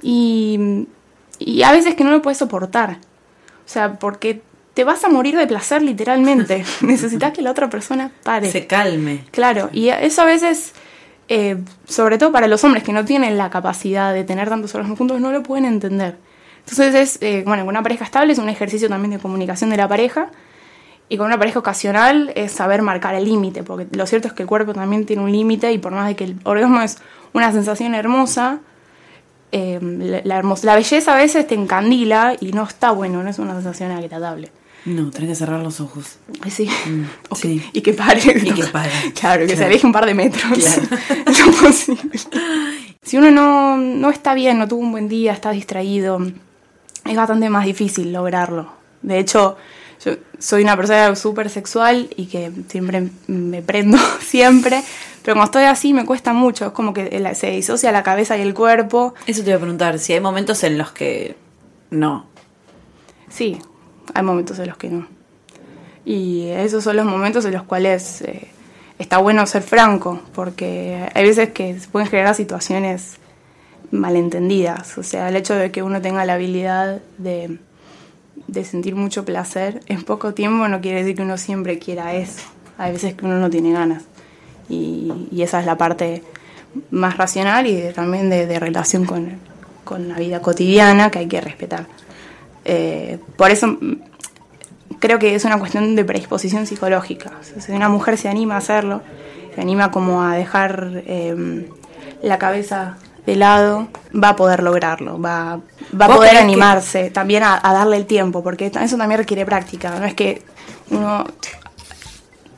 Y, 0.01 0.87
y 1.39 1.63
a 1.63 1.71
veces 1.71 1.95
que 1.95 2.03
no 2.03 2.11
lo 2.11 2.21
puedes 2.21 2.37
soportar. 2.37 2.97
O 3.65 3.67
sea, 3.69 3.93
porque 3.99 4.41
te 4.75 4.83
vas 4.83 5.03
a 5.03 5.09
morir 5.09 5.35
de 5.35 5.47
placer 5.47 5.81
literalmente. 5.81 6.63
Necesitas 6.81 7.31
que 7.33 7.41
la 7.41 7.49
otra 7.49 7.69
persona 7.69 8.11
pare. 8.23 8.51
Se 8.51 8.67
calme. 8.67 9.23
Claro, 9.31 9.69
y 9.73 9.89
eso 9.89 10.21
a 10.21 10.25
veces, 10.25 10.73
eh, 11.29 11.57
sobre 11.87 12.19
todo 12.19 12.31
para 12.31 12.47
los 12.47 12.63
hombres 12.63 12.83
que 12.83 12.93
no 12.93 13.03
tienen 13.05 13.37
la 13.37 13.49
capacidad 13.49 14.13
de 14.13 14.23
tener 14.23 14.47
tantos 14.49 14.75
orgasmos 14.75 14.97
juntos, 14.99 15.19
no 15.19 15.31
lo 15.31 15.41
pueden 15.41 15.65
entender. 15.65 16.17
Entonces 16.59 16.93
es, 16.95 17.17
eh, 17.21 17.43
bueno, 17.45 17.63
con 17.63 17.73
una 17.73 17.81
pareja 17.83 18.05
estable 18.05 18.33
es 18.33 18.39
un 18.39 18.49
ejercicio 18.49 18.87
también 18.89 19.11
de 19.11 19.19
comunicación 19.19 19.69
de 19.71 19.77
la 19.77 19.87
pareja. 19.87 20.29
Y 21.07 21.17
con 21.17 21.27
una 21.27 21.37
pareja 21.37 21.59
ocasional 21.59 22.31
es 22.35 22.51
saber 22.51 22.81
marcar 22.81 23.13
el 23.13 23.25
límite, 23.25 23.61
porque 23.61 23.85
lo 23.95 24.07
cierto 24.07 24.27
es 24.27 24.33
que 24.33 24.41
el 24.41 24.49
cuerpo 24.49 24.73
también 24.73 25.05
tiene 25.05 25.21
un 25.21 25.31
límite 25.31 25.71
y 25.71 25.77
por 25.77 25.91
más 25.91 26.07
de 26.07 26.15
que 26.15 26.23
el 26.23 26.35
orgasmo 26.43 26.81
es 26.81 26.97
una 27.31 27.51
sensación 27.51 27.93
hermosa, 27.93 28.57
eh, 29.51 29.79
la, 29.81 30.21
la 30.23 30.37
hermos- 30.41 30.63
la 30.63 30.73
belleza 30.75 31.13
a 31.13 31.17
veces 31.17 31.45
te 31.45 31.53
encandila 31.53 32.35
y 32.41 32.51
no 32.53 32.63
está 32.63 32.89
bueno, 32.89 33.21
no 33.21 33.29
es 33.29 33.37
una 33.37 33.53
sensación 33.53 33.91
agradable. 33.91 34.49
No, 34.85 35.09
tenés 35.09 35.29
que 35.29 35.35
cerrar 35.35 35.61
los 35.61 35.81
ojos. 35.81 36.17
Sí. 36.49 36.69
Ok. 37.29 37.45
Y 37.73 37.81
que 37.81 37.93
pare. 37.93 38.21
Y 38.21 38.51
que 38.51 38.63
pare. 38.65 38.91
Claro, 39.19 39.47
que 39.47 39.57
se 39.57 39.65
aleje 39.65 39.85
un 39.85 39.91
par 39.91 40.05
de 40.05 40.13
metros. 40.13 40.53
Claro. 40.53 40.81
Es 41.25 41.45
lo 41.45 41.51
posible. 41.51 42.19
Si 43.01 43.17
uno 43.17 43.31
no, 43.31 43.77
no 43.77 44.09
está 44.09 44.33
bien, 44.33 44.57
no 44.57 44.67
tuvo 44.67 44.81
un 44.81 44.91
buen 44.91 45.07
día, 45.07 45.33
está 45.33 45.51
distraído, 45.51 46.19
es 47.05 47.15
bastante 47.15 47.49
más 47.49 47.65
difícil 47.65 48.11
lograrlo. 48.11 48.73
De 49.03 49.19
hecho, 49.19 49.57
yo 50.03 50.13
soy 50.39 50.63
una 50.63 50.75
persona 50.75 51.15
súper 51.15 51.49
sexual 51.49 52.09
y 52.15 52.25
que 52.25 52.51
siempre 52.67 53.09
me 53.27 53.61
prendo, 53.61 53.97
siempre. 54.21 54.81
Pero 55.23 55.35
cuando 55.35 55.45
estoy 55.45 55.63
así 55.63 55.93
me 55.93 56.05
cuesta 56.05 56.33
mucho. 56.33 56.67
Es 56.67 56.71
como 56.71 56.93
que 56.93 57.33
se 57.35 57.51
disocia 57.51 57.91
la 57.91 58.03
cabeza 58.03 58.37
y 58.37 58.41
el 58.41 58.53
cuerpo. 58.53 59.13
Eso 59.25 59.43
te 59.43 59.49
iba 59.49 59.57
a 59.57 59.59
preguntar, 59.61 59.99
si 59.99 60.13
hay 60.13 60.19
momentos 60.19 60.63
en 60.63 60.77
los 60.77 60.91
que 60.91 61.35
no. 61.91 62.27
Sí, 63.29 63.59
hay 64.15 64.23
momentos 64.23 64.57
en 64.57 64.67
los 64.67 64.77
que 64.77 64.89
no. 64.89 65.07
Y 66.05 66.47
esos 66.47 66.83
son 66.83 66.95
los 66.95 67.05
momentos 67.05 67.45
en 67.45 67.53
los 67.53 67.63
cuales 67.63 68.21
eh, 68.21 68.47
está 68.97 69.17
bueno 69.19 69.45
ser 69.45 69.61
franco, 69.61 70.21
porque 70.33 71.07
hay 71.13 71.23
veces 71.25 71.49
que 71.49 71.79
se 71.79 71.87
pueden 71.87 72.07
generar 72.09 72.33
situaciones 72.35 73.17
malentendidas. 73.91 74.97
O 74.97 75.03
sea, 75.03 75.29
el 75.29 75.35
hecho 75.35 75.55
de 75.55 75.71
que 75.71 75.83
uno 75.83 76.01
tenga 76.01 76.25
la 76.25 76.33
habilidad 76.35 77.01
de, 77.17 77.57
sentir 78.63 78.95
mucho 78.95 79.25
placer 79.25 79.81
en 79.87 80.03
poco 80.03 80.33
tiempo 80.33 80.67
no 80.67 80.79
quiere 80.81 80.99
decir 80.99 81.15
que 81.15 81.21
uno 81.23 81.37
siempre 81.37 81.77
quiera 81.79 82.13
eso. 82.13 82.41
Hay 82.77 82.93
veces 82.93 83.13
que 83.15 83.25
uno 83.25 83.37
no 83.39 83.49
tiene 83.49 83.71
ganas. 83.73 84.03
Y, 84.69 85.11
y 85.31 85.41
esa 85.41 85.59
es 85.59 85.65
la 85.65 85.77
parte 85.77 86.23
más 86.91 87.17
racional 87.17 87.67
y 87.67 87.75
de- 87.75 87.93
también 87.93 88.29
de, 88.29 88.45
de 88.47 88.59
relación 88.59 89.05
con, 89.05 89.39
con 89.83 90.07
la 90.09 90.17
vida 90.17 90.41
cotidiana 90.41 91.09
que 91.11 91.19
hay 91.19 91.27
que 91.27 91.41
respetar. 91.41 91.87
Eh, 92.65 93.19
por 93.37 93.51
eso 93.51 93.67
mm, 93.67 93.93
creo 94.99 95.19
que 95.19 95.35
es 95.35 95.45
una 95.45 95.59
cuestión 95.59 95.95
de 95.95 96.03
predisposición 96.03 96.65
psicológica. 96.65 97.31
O 97.39 97.43
sea, 97.43 97.61
si 97.61 97.71
una 97.71 97.89
mujer 97.89 98.17
se 98.17 98.27
anima 98.27 98.55
a 98.55 98.57
hacerlo, 98.57 99.01
se 99.53 99.61
anima 99.61 99.91
como 99.91 100.23
a 100.23 100.35
dejar 100.35 101.03
eh, 101.05 101.69
la 102.21 102.37
cabeza 102.39 102.97
de 103.25 103.35
lado, 103.35 103.87
va 104.13 104.29
a 104.29 104.35
poder 104.35 104.61
lograrlo, 104.61 105.19
va, 105.19 105.59
va 105.99 106.05
a 106.05 106.07
¿Vos 106.07 106.17
poder 106.17 106.31
que- 106.33 106.37
animarse 106.39 107.09
también 107.09 107.41
a, 107.43 107.59
a 107.61 107.73
darle 107.73 107.97
el 107.97 108.05
tiempo, 108.05 108.43
porque 108.43 108.67
eso 108.67 108.97
también 108.97 109.17
requiere 109.19 109.45
práctica, 109.45 109.97
no 109.99 110.05
es 110.05 110.13
que 110.13 110.43
uno 110.91 111.25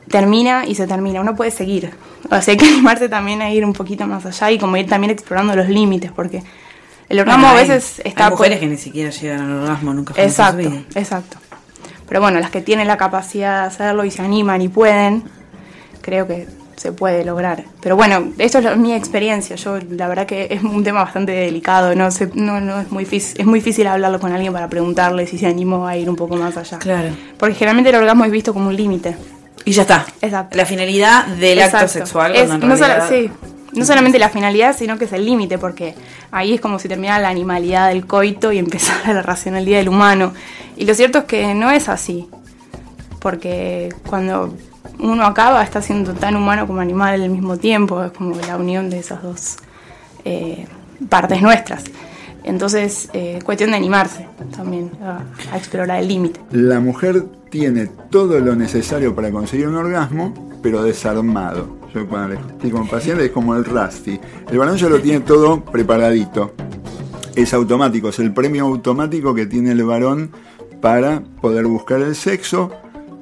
termina 0.08 0.64
y 0.66 0.74
se 0.74 0.86
termina, 0.86 1.20
uno 1.20 1.34
puede 1.36 1.50
seguir. 1.50 1.90
O 2.30 2.40
sea, 2.42 2.52
hay 2.52 2.56
que 2.58 2.66
animarse 2.66 3.08
también 3.08 3.42
a 3.42 3.50
ir 3.50 3.64
un 3.64 3.72
poquito 3.72 4.06
más 4.06 4.24
allá 4.26 4.50
y 4.50 4.58
como 4.58 4.76
ir 4.76 4.88
también 4.88 5.10
explorando 5.10 5.54
los 5.56 5.68
límites, 5.68 6.12
porque 6.12 6.42
el 7.08 7.20
orgasmo 7.20 7.46
Bueno, 7.48 7.58
a 7.58 7.62
veces 7.62 8.00
está... 8.04 8.26
Hay 8.26 8.30
mujeres 8.30 8.60
que 8.60 8.66
ni 8.66 8.76
siquiera 8.76 9.10
llegan 9.10 9.40
al 9.40 9.62
orgasmo 9.62 9.94
nunca 9.94 10.14
Exacto, 10.16 10.70
exacto. 10.94 11.38
Pero 12.08 12.20
bueno, 12.20 12.40
las 12.40 12.50
que 12.50 12.60
tienen 12.62 12.86
la 12.88 12.96
capacidad 12.96 13.62
de 13.62 13.66
hacerlo 13.68 14.04
y 14.04 14.10
se 14.10 14.22
animan 14.22 14.62
y 14.62 14.68
pueden, 14.68 15.24
creo 16.00 16.26
que 16.26 16.46
se 16.76 16.92
puede 16.92 17.24
lograr. 17.24 17.64
Pero 17.82 17.96
bueno, 17.96 18.32
esto 18.38 18.58
es 18.60 18.76
mi 18.76 18.94
experiencia. 18.94 19.56
Yo 19.56 19.78
la 19.90 20.08
verdad 20.08 20.26
que 20.26 20.48
es 20.50 20.62
un 20.62 20.82
tema 20.84 21.02
bastante 21.02 21.32
delicado, 21.32 21.94
no 21.94 22.10
sé, 22.10 22.30
no, 22.34 22.60
no 22.60 22.80
es 22.80 22.90
muy 22.90 23.04
difícil, 23.04 23.40
es 23.40 23.46
muy 23.46 23.58
difícil 23.58 23.86
hablarlo 23.86 24.20
con 24.20 24.32
alguien 24.32 24.52
para 24.52 24.68
preguntarle 24.68 25.26
si 25.26 25.38
se 25.38 25.46
animó 25.46 25.86
a 25.86 25.96
ir 25.96 26.08
un 26.08 26.16
poco 26.16 26.36
más 26.36 26.56
allá. 26.56 26.78
Claro. 26.78 27.10
Porque 27.36 27.54
generalmente 27.56 27.90
el 27.90 27.96
orgasmo 27.96 28.24
es 28.24 28.30
visto 28.30 28.54
como 28.54 28.68
un 28.68 28.76
límite. 28.76 29.16
Y 29.64 29.72
ya 29.72 29.82
está. 29.82 30.06
Exacto. 30.22 30.56
La 30.56 30.64
finalidad 30.64 31.26
del 31.26 31.60
acto 31.60 31.88
sexual. 31.88 32.34
Es- 32.34 32.48
no, 32.48 32.58
realidad- 32.58 33.08
sí, 33.08 33.30
no 33.72 33.84
solamente 33.84 34.18
la 34.18 34.28
finalidad, 34.28 34.76
sino 34.76 34.98
que 34.98 35.04
es 35.04 35.12
el 35.12 35.24
límite, 35.24 35.58
porque 35.58 35.94
ahí 36.30 36.54
es 36.54 36.60
como 36.60 36.78
si 36.78 36.88
terminara 36.88 37.20
la 37.20 37.28
animalidad 37.28 37.88
del 37.88 38.06
coito 38.06 38.52
y 38.52 38.58
empezara 38.58 39.12
la 39.14 39.22
racionalidad 39.22 39.78
del 39.78 39.88
humano. 39.88 40.32
Y 40.76 40.84
lo 40.84 40.94
cierto 40.94 41.18
es 41.18 41.24
que 41.24 41.54
no 41.54 41.70
es 41.70 41.88
así, 41.88 42.28
porque 43.20 43.94
cuando 44.08 44.54
uno 44.98 45.24
acaba 45.24 45.62
está 45.62 45.82
siendo 45.82 46.14
tan 46.14 46.36
humano 46.36 46.66
como 46.66 46.80
animal 46.80 47.22
al 47.22 47.30
mismo 47.30 47.56
tiempo, 47.56 48.02
es 48.04 48.12
como 48.12 48.36
la 48.36 48.56
unión 48.56 48.90
de 48.90 48.98
esas 48.98 49.22
dos 49.22 49.56
eh, 50.24 50.66
partes 51.08 51.42
nuestras. 51.42 51.84
Entonces, 52.44 53.10
eh, 53.12 53.40
cuestión 53.44 53.70
de 53.70 53.76
animarse 53.76 54.26
también 54.56 54.90
a, 55.02 55.22
a 55.52 55.58
explorar 55.58 56.00
el 56.00 56.08
límite. 56.08 56.40
La 56.50 56.80
mujer 56.80 57.24
tiene 57.50 57.88
todo 58.10 58.38
lo 58.40 58.54
necesario 58.54 59.14
para 59.14 59.30
conseguir 59.30 59.68
un 59.68 59.74
orgasmo, 59.74 60.32
pero 60.62 60.82
desarmado. 60.82 61.77
Yo 61.94 62.06
cuando 62.06 62.28
le 62.28 62.34
explico 62.34 62.78
a 62.78 62.82
un 62.82 62.88
paciente 62.88 63.24
es 63.26 63.30
como 63.30 63.54
el 63.54 63.64
Rusty. 63.64 64.20
El 64.50 64.58
varón 64.58 64.76
ya 64.76 64.88
lo 64.88 65.00
tiene 65.00 65.20
todo 65.20 65.64
preparadito. 65.64 66.52
Es 67.34 67.54
automático, 67.54 68.08
es 68.08 68.18
el 68.18 68.32
premio 68.32 68.66
automático 68.66 69.34
que 69.34 69.46
tiene 69.46 69.72
el 69.72 69.84
varón 69.84 70.30
para 70.80 71.22
poder 71.40 71.66
buscar 71.66 72.00
el 72.00 72.14
sexo. 72.14 72.70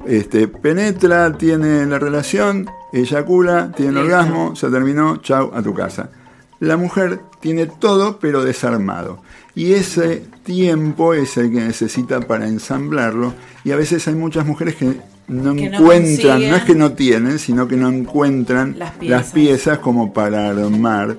Este, 0.06 0.48
penetra, 0.48 1.36
tiene 1.36 1.84
la 1.86 1.98
relación, 1.98 2.68
eyacula, 2.92 3.72
tiene 3.72 3.92
el 3.92 3.98
orgasmo, 3.98 4.54
se 4.56 4.70
terminó, 4.70 5.18
chau, 5.18 5.50
a 5.54 5.62
tu 5.62 5.74
casa. 5.74 6.10
La 6.58 6.76
mujer 6.76 7.20
tiene 7.40 7.66
todo 7.66 8.18
pero 8.18 8.42
desarmado. 8.42 9.20
Y 9.54 9.72
ese 9.72 10.24
tiempo 10.44 11.14
es 11.14 11.36
el 11.36 11.50
que 11.50 11.60
necesita 11.60 12.20
para 12.20 12.46
ensamblarlo. 12.46 13.34
Y 13.64 13.72
a 13.72 13.76
veces 13.76 14.06
hay 14.08 14.14
muchas 14.14 14.46
mujeres 14.46 14.76
que 14.76 14.96
no 15.28 15.52
encuentran, 15.52 16.40
no 16.48 16.56
es 16.56 16.62
que 16.64 16.74
no 16.74 16.92
tienen, 16.92 17.38
sino 17.38 17.66
que 17.66 17.76
no 17.76 17.88
encuentran 17.88 18.76
Las 18.78 18.90
las 18.90 18.98
piezas. 18.98 19.32
piezas, 19.32 19.78
como 19.78 20.12
para 20.12 20.48
armar 20.48 21.16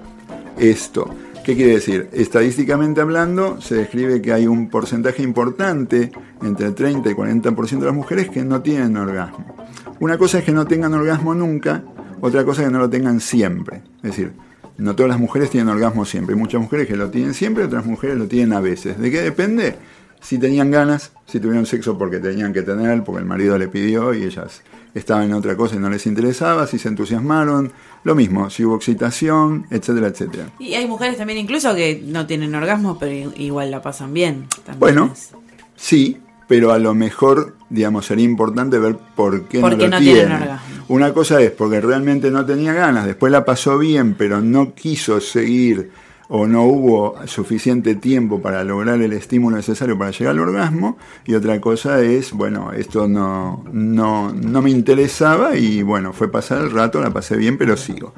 esto. 0.58 1.14
¿Qué 1.44 1.56
quiere 1.56 1.76
decir? 1.76 2.10
Estadísticamente 2.12 3.00
hablando, 3.00 3.62
se 3.62 3.76
describe 3.76 4.22
que 4.22 4.34
hay 4.34 4.48
un 4.48 4.70
porcentaje 4.70 5.24
importante, 5.24 6.12
entre 6.42 6.68
el 6.68 6.76
30 6.76 7.10
y 7.10 7.14
40% 7.14 7.80
de 7.80 7.86
las 7.86 7.96
mujeres, 7.96 8.30
que 8.30 8.44
no 8.44 8.62
tienen 8.62 8.98
orgasmo. 8.98 9.56
Una 10.02 10.18
cosa 10.18 10.40
es 10.40 10.44
que 10.44 10.52
no 10.52 10.68
tengan 10.68 10.94
orgasmo 10.94 11.34
nunca, 11.34 11.84
otra 12.20 12.44
cosa 12.44 12.62
es 12.64 12.68
que 12.68 12.74
no 12.74 12.80
lo 12.80 12.90
tengan 12.90 13.22
siempre. 13.22 13.82
Es 13.98 14.12
decir, 14.12 14.34
no 14.78 14.96
todas 14.96 15.10
las 15.10 15.20
mujeres 15.20 15.50
tienen 15.50 15.70
orgasmo 15.70 16.06
siempre. 16.06 16.36
Hay 16.36 16.40
muchas 16.40 16.62
mujeres 16.62 16.88
que 16.88 16.98
lo 16.98 17.10
tienen 17.10 17.34
siempre, 17.34 17.64
otras 17.64 17.86
mujeres 17.86 18.18
lo 18.18 18.28
tienen 18.28 18.54
a 18.54 18.60
veces. 18.60 19.00
¿De 19.00 19.10
qué 19.10 19.22
depende? 19.22 19.76
Si 20.22 20.38
tenían 20.38 20.72
ganas, 20.72 21.12
si 21.26 21.40
tuvieron 21.40 21.66
sexo 21.66 21.98
porque 21.98 22.20
tenían 22.20 22.52
que 22.54 22.62
tener, 22.64 23.04
porque 23.04 23.20
el 23.22 23.26
marido 23.28 23.58
le 23.58 23.68
pidió 23.68 24.14
y 24.14 24.24
ellas 24.24 24.62
estaban 24.94 25.26
en 25.26 25.34
otra 25.34 25.56
cosa 25.56 25.76
y 25.76 25.80
no 25.80 25.90
les 25.90 26.06
interesaba, 26.08 26.66
si 26.68 26.80
se 26.80 26.88
entusiasmaron, 26.90 27.72
lo 28.04 28.16
mismo, 28.16 28.50
si 28.50 28.66
hubo 28.66 28.76
excitación, 28.78 29.68
etcétera, 29.70 30.08
etcétera. 30.08 30.46
Y 30.60 30.74
hay 30.74 30.88
mujeres 30.88 31.18
también 31.18 31.40
incluso 31.40 31.74
que 31.76 32.02
no 32.06 32.26
tienen 32.26 32.54
orgasmo, 32.56 32.98
pero 33.00 33.32
igual 33.38 33.72
la 33.72 33.82
pasan 33.82 34.14
bien. 34.14 34.48
También 34.66 34.80
Bueno, 34.80 35.12
es- 35.14 35.32
sí, 35.76 36.18
pero 36.48 36.72
a 36.72 36.80
lo 36.80 36.94
mejor, 36.96 37.56
digamos, 37.70 38.06
sería 38.08 38.26
importante 38.26 38.80
ver 38.80 38.98
por 39.16 39.48
qué 39.48 39.60
¿Por 39.60 39.72
no 39.72 39.78
lo 39.78 39.88
no 39.90 39.98
tienen 40.00 40.14
tiene. 40.28 40.36
orgasmo? 40.36 40.86
Una 40.90 41.14
cosa 41.14 41.42
es 41.42 41.52
porque 41.52 41.80
realmente 41.82 42.32
no 42.32 42.46
tenía 42.46 42.74
ganas, 42.74 43.06
después 43.06 43.32
la 43.32 43.46
pasó 43.46 43.78
bien, 43.78 44.16
pero 44.18 44.42
no 44.42 44.74
quiso 44.74 45.20
seguir 45.22 45.92
o 46.30 46.46
no 46.48 46.64
hubo 46.64 47.16
suficiente 47.26 47.96
tiempo 47.96 48.42
para 48.42 48.64
lograr 48.64 49.02
el 49.02 49.14
estímulo 49.14 49.56
necesario 49.56 49.98
para 49.98 50.12
llegar 50.12 50.32
al 50.32 50.40
orgasmo, 50.40 50.98
y 51.26 51.36
otra 51.36 51.62
cosa 51.62 52.02
es, 52.02 52.34
bueno, 52.34 52.72
esto 52.74 53.08
no, 53.08 53.64
no, 53.72 54.34
no 54.34 54.62
me 54.62 54.70
interesaba 54.70 55.56
y 55.56 55.82
bueno, 55.84 56.14
fue 56.14 56.30
pasar 56.30 56.62
el 56.62 56.72
rato, 56.72 57.02
la 57.02 57.12
pasé 57.12 57.38
bien, 57.38 57.58
pero 57.58 57.78
sigo. 57.78 58.14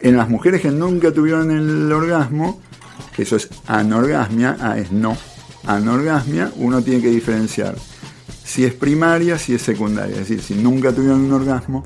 En 0.00 0.16
las 0.16 0.28
mujeres 0.28 0.60
que 0.60 0.70
nunca 0.70 1.12
tuvieron 1.12 1.50
el 1.50 1.90
orgasmo, 1.92 2.60
que 3.14 3.22
eso 3.22 3.36
es 3.36 3.48
anorgasmia, 3.66 4.56
A 4.60 4.78
es 4.78 4.90
no, 4.92 5.16
anorgasmia, 5.66 6.52
uno 6.56 6.82
tiene 6.82 7.00
que 7.00 7.10
diferenciar 7.10 7.76
si 8.44 8.64
es 8.64 8.74
primaria, 8.74 9.38
si 9.38 9.54
es 9.54 9.62
secundaria, 9.62 10.12
es 10.14 10.28
decir, 10.28 10.42
si 10.42 10.54
nunca 10.54 10.92
tuvieron 10.92 11.22
un 11.22 11.32
orgasmo 11.32 11.84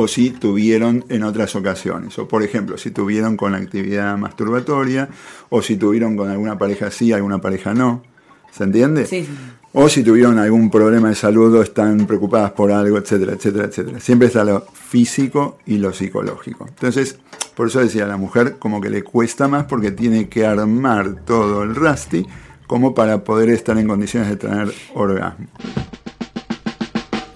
o 0.00 0.06
si 0.06 0.30
tuvieron 0.30 1.04
en 1.08 1.24
otras 1.24 1.56
ocasiones, 1.56 2.16
o 2.20 2.28
por 2.28 2.44
ejemplo, 2.44 2.78
si 2.78 2.92
tuvieron 2.92 3.36
con 3.36 3.50
la 3.50 3.58
actividad 3.58 4.16
masturbatoria, 4.16 5.08
o 5.48 5.60
si 5.60 5.76
tuvieron 5.76 6.16
con 6.16 6.30
alguna 6.30 6.56
pareja 6.56 6.92
sí, 6.92 7.12
alguna 7.12 7.40
pareja 7.40 7.74
no, 7.74 8.04
¿se 8.52 8.62
entiende? 8.62 9.06
Sí. 9.06 9.26
O 9.72 9.88
si 9.88 10.04
tuvieron 10.04 10.38
algún 10.38 10.70
problema 10.70 11.08
de 11.08 11.16
salud 11.16 11.52
o 11.52 11.62
están 11.62 12.06
preocupadas 12.06 12.52
por 12.52 12.70
algo, 12.70 12.96
etcétera, 12.96 13.32
etcétera, 13.32 13.64
etcétera. 13.64 13.98
Siempre 13.98 14.28
está 14.28 14.44
lo 14.44 14.66
físico 14.72 15.58
y 15.66 15.78
lo 15.78 15.92
psicológico. 15.92 16.66
Entonces, 16.68 17.18
por 17.56 17.66
eso 17.66 17.80
decía, 17.80 18.04
a 18.04 18.08
la 18.08 18.16
mujer 18.16 18.54
como 18.60 18.80
que 18.80 18.90
le 18.90 19.02
cuesta 19.02 19.48
más 19.48 19.64
porque 19.64 19.90
tiene 19.90 20.28
que 20.28 20.46
armar 20.46 21.24
todo 21.24 21.64
el 21.64 21.74
rusty 21.74 22.24
como 22.68 22.94
para 22.94 23.24
poder 23.24 23.48
estar 23.48 23.76
en 23.76 23.88
condiciones 23.88 24.28
de 24.28 24.36
tener 24.36 24.72
orgasmo. 24.94 25.48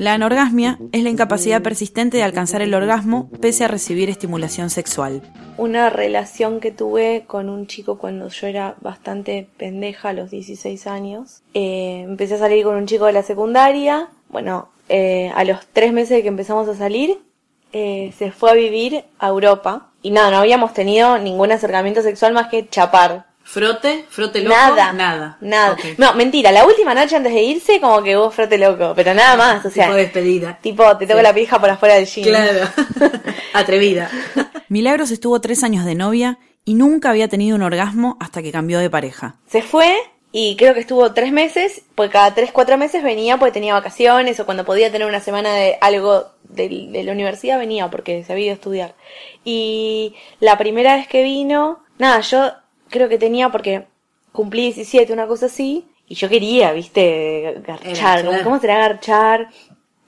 La 0.03 0.15
anorgasmia 0.15 0.81
es 0.91 1.05
la 1.05 1.11
incapacidad 1.11 1.62
persistente 1.62 2.17
de 2.17 2.25
alcanzar 2.25 2.61
el 2.61 2.75
orgasmo 2.75 3.31
pese 3.41 3.62
a 3.62 3.69
recibir 3.69 4.11
estimulación 4.11 4.69
sexual. 4.69 5.23
Una 5.59 5.91
relación 5.91 6.59
que 6.59 6.73
tuve 6.73 7.23
con 7.29 7.49
un 7.49 7.69
chico 7.69 7.99
cuando 7.99 8.27
yo 8.27 8.49
era 8.49 8.75
bastante 8.81 9.47
pendeja, 9.59 10.09
a 10.09 10.12
los 10.12 10.29
16 10.33 10.88
años. 10.88 11.43
Eh, 11.55 12.01
empecé 12.01 12.35
a 12.35 12.38
salir 12.38 12.65
con 12.65 12.75
un 12.75 12.87
chico 12.87 13.07
de 13.07 13.12
la 13.12 13.23
secundaria. 13.23 14.09
Bueno, 14.29 14.71
eh, 14.88 15.31
a 15.37 15.45
los 15.45 15.65
tres 15.73 15.93
meses 15.93 16.17
de 16.17 16.23
que 16.23 16.29
empezamos 16.29 16.67
a 16.67 16.75
salir, 16.75 17.21
eh, 17.73 18.12
se 18.19 18.33
fue 18.33 18.51
a 18.51 18.55
vivir 18.55 19.05
a 19.21 19.29
Europa. 19.29 19.93
Y 20.03 20.11
nada, 20.11 20.33
no 20.33 20.38
habíamos 20.38 20.75
tenido 20.75 21.17
ningún 21.19 21.53
acercamiento 21.53 22.03
sexual 22.03 22.33
más 22.33 22.49
que 22.49 22.69
chapar. 22.69 23.27
¿Frote? 23.53 24.07
¿Frote 24.09 24.41
loco? 24.41 24.57
Nada. 24.57 24.95
Nada. 24.95 25.37
Nada. 25.43 25.77
No, 25.99 26.15
mentira, 26.15 26.51
la 26.51 26.65
última 26.65 26.95
noche 26.95 27.17
antes 27.17 27.35
de 27.35 27.43
irse, 27.43 27.83
como 27.83 28.03
que 28.03 28.17
hubo 28.17 28.31
frote 28.31 28.57
loco, 28.57 28.95
pero 28.97 29.12
nada 29.12 29.37
más, 29.37 29.67
o 29.67 29.69
sea. 29.71 29.85
Tipo 29.88 29.97
despedida. 29.99 30.59
Tipo, 30.62 30.97
te 30.97 31.07
toco 31.07 31.19
Sí. 31.19 31.23
la 31.23 31.35
pija 31.35 31.61
por 31.61 31.69
afuera 31.69 31.97
del 31.97 32.07
jean. 32.07 32.25
Claro. 32.29 32.67
Atrevida. 33.53 34.11
Milagros 34.71 35.11
estuvo 35.11 35.38
tres 35.43 35.62
años 35.65 35.85
de 35.85 35.95
novia 35.95 36.38
y 36.65 36.73
nunca 36.73 37.11
había 37.11 37.29
tenido 37.29 37.55
un 37.55 37.61
orgasmo 37.62 38.17
hasta 38.21 38.43
que 38.43 38.53
cambió 38.53 38.79
de 38.79 38.88
pareja. 38.88 39.35
Se 39.47 39.61
fue 39.61 39.95
y 40.33 40.57
creo 40.57 40.73
que 40.73 40.81
estuvo 40.81 41.12
tres 41.12 41.31
meses, 41.31 41.83
porque 41.95 42.12
cada 42.15 42.33
tres, 42.33 42.53
cuatro 42.53 42.79
meses 42.79 43.03
venía 43.03 43.37
porque 43.37 43.53
tenía 43.53 43.75
vacaciones 43.75 44.41
o 44.41 44.47
cuando 44.47 44.65
podía 44.65 44.91
tener 44.91 45.07
una 45.07 45.21
semana 45.21 45.53
de 45.55 45.77
algo 45.83 46.25
de, 46.45 46.88
de 46.91 47.05
la 47.05 47.12
universidad 47.12 47.59
venía 47.59 47.91
porque 47.91 48.25
se 48.25 48.33
había 48.33 48.47
ido 48.47 48.53
a 48.53 48.55
estudiar. 48.55 48.95
Y 49.45 50.15
la 50.41 50.57
primera 50.57 50.97
vez 50.97 51.07
que 51.07 51.23
vino, 51.23 51.81
nada, 51.99 52.21
yo 52.21 52.51
creo 52.92 53.09
que 53.09 53.18
tenía 53.18 53.48
porque 53.48 53.87
cumplí 54.31 54.62
17, 54.72 55.12
una 55.12 55.26
cosa 55.26 55.46
así, 55.46 55.85
y 56.07 56.14
yo 56.14 56.28
quería, 56.28 56.72
viste, 56.72 57.61
garchar. 57.66 58.18
Era, 58.20 58.22
claro. 58.31 58.44
¿Cómo 58.44 58.61
será 58.61 58.78
garchar? 58.78 59.48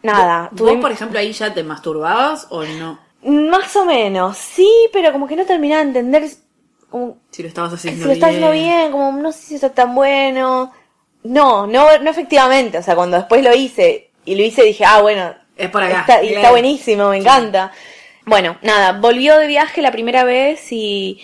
Nada. 0.03 0.49
¿Vos, 0.53 0.61
tuve- 0.71 0.81
por 0.81 0.93
ejemplo, 0.93 1.19
ahí 1.19 1.33
ya 1.33 1.53
te 1.53 1.65
masturbabas 1.65 2.47
o 2.51 2.63
no? 2.65 3.01
Más 3.23 3.75
o 3.77 3.85
menos, 3.87 4.37
sí, 4.37 4.69
pero 4.93 5.11
como 5.13 5.27
que 5.27 5.35
no 5.37 5.47
terminaba 5.47 5.83
de 5.83 5.89
entender 5.89 6.31
como 6.91 7.17
Si 7.31 7.43
lo 7.43 7.49
estabas 7.49 7.73
haciendo 7.73 8.03
si 8.03 8.07
lo 8.09 8.13
está 8.13 8.27
haciendo 8.27 8.51
bien. 8.53 8.93
como 8.93 9.13
no 9.13 9.33
sé 9.33 9.39
si 9.43 9.55
eso 9.57 9.67
es 9.67 9.75
tan 9.75 9.95
bueno. 9.95 10.73
No, 11.25 11.67
no, 11.67 11.99
no 11.99 12.11
efectivamente. 12.11 12.77
O 12.79 12.83
sea, 12.83 12.95
cuando 12.95 13.17
después 13.17 13.43
lo 13.43 13.55
hice 13.55 14.11
y 14.27 14.35
lo 14.37 14.43
hice 14.43 14.63
dije, 14.63 14.85
ah, 14.85 15.01
bueno, 15.01 15.35
Es 15.57 15.71
por 15.71 15.83
acá. 15.83 16.01
está, 16.01 16.23
y 16.23 16.35
está 16.35 16.51
buenísimo, 16.51 17.09
me 17.09 17.17
encanta. 17.17 17.73
Bueno, 18.27 18.59
nada, 18.63 18.93
volvió 19.01 19.39
de 19.39 19.47
viaje 19.47 19.81
la 19.83 19.91
primera 19.91 20.25
vez 20.25 20.71
y 20.71 21.21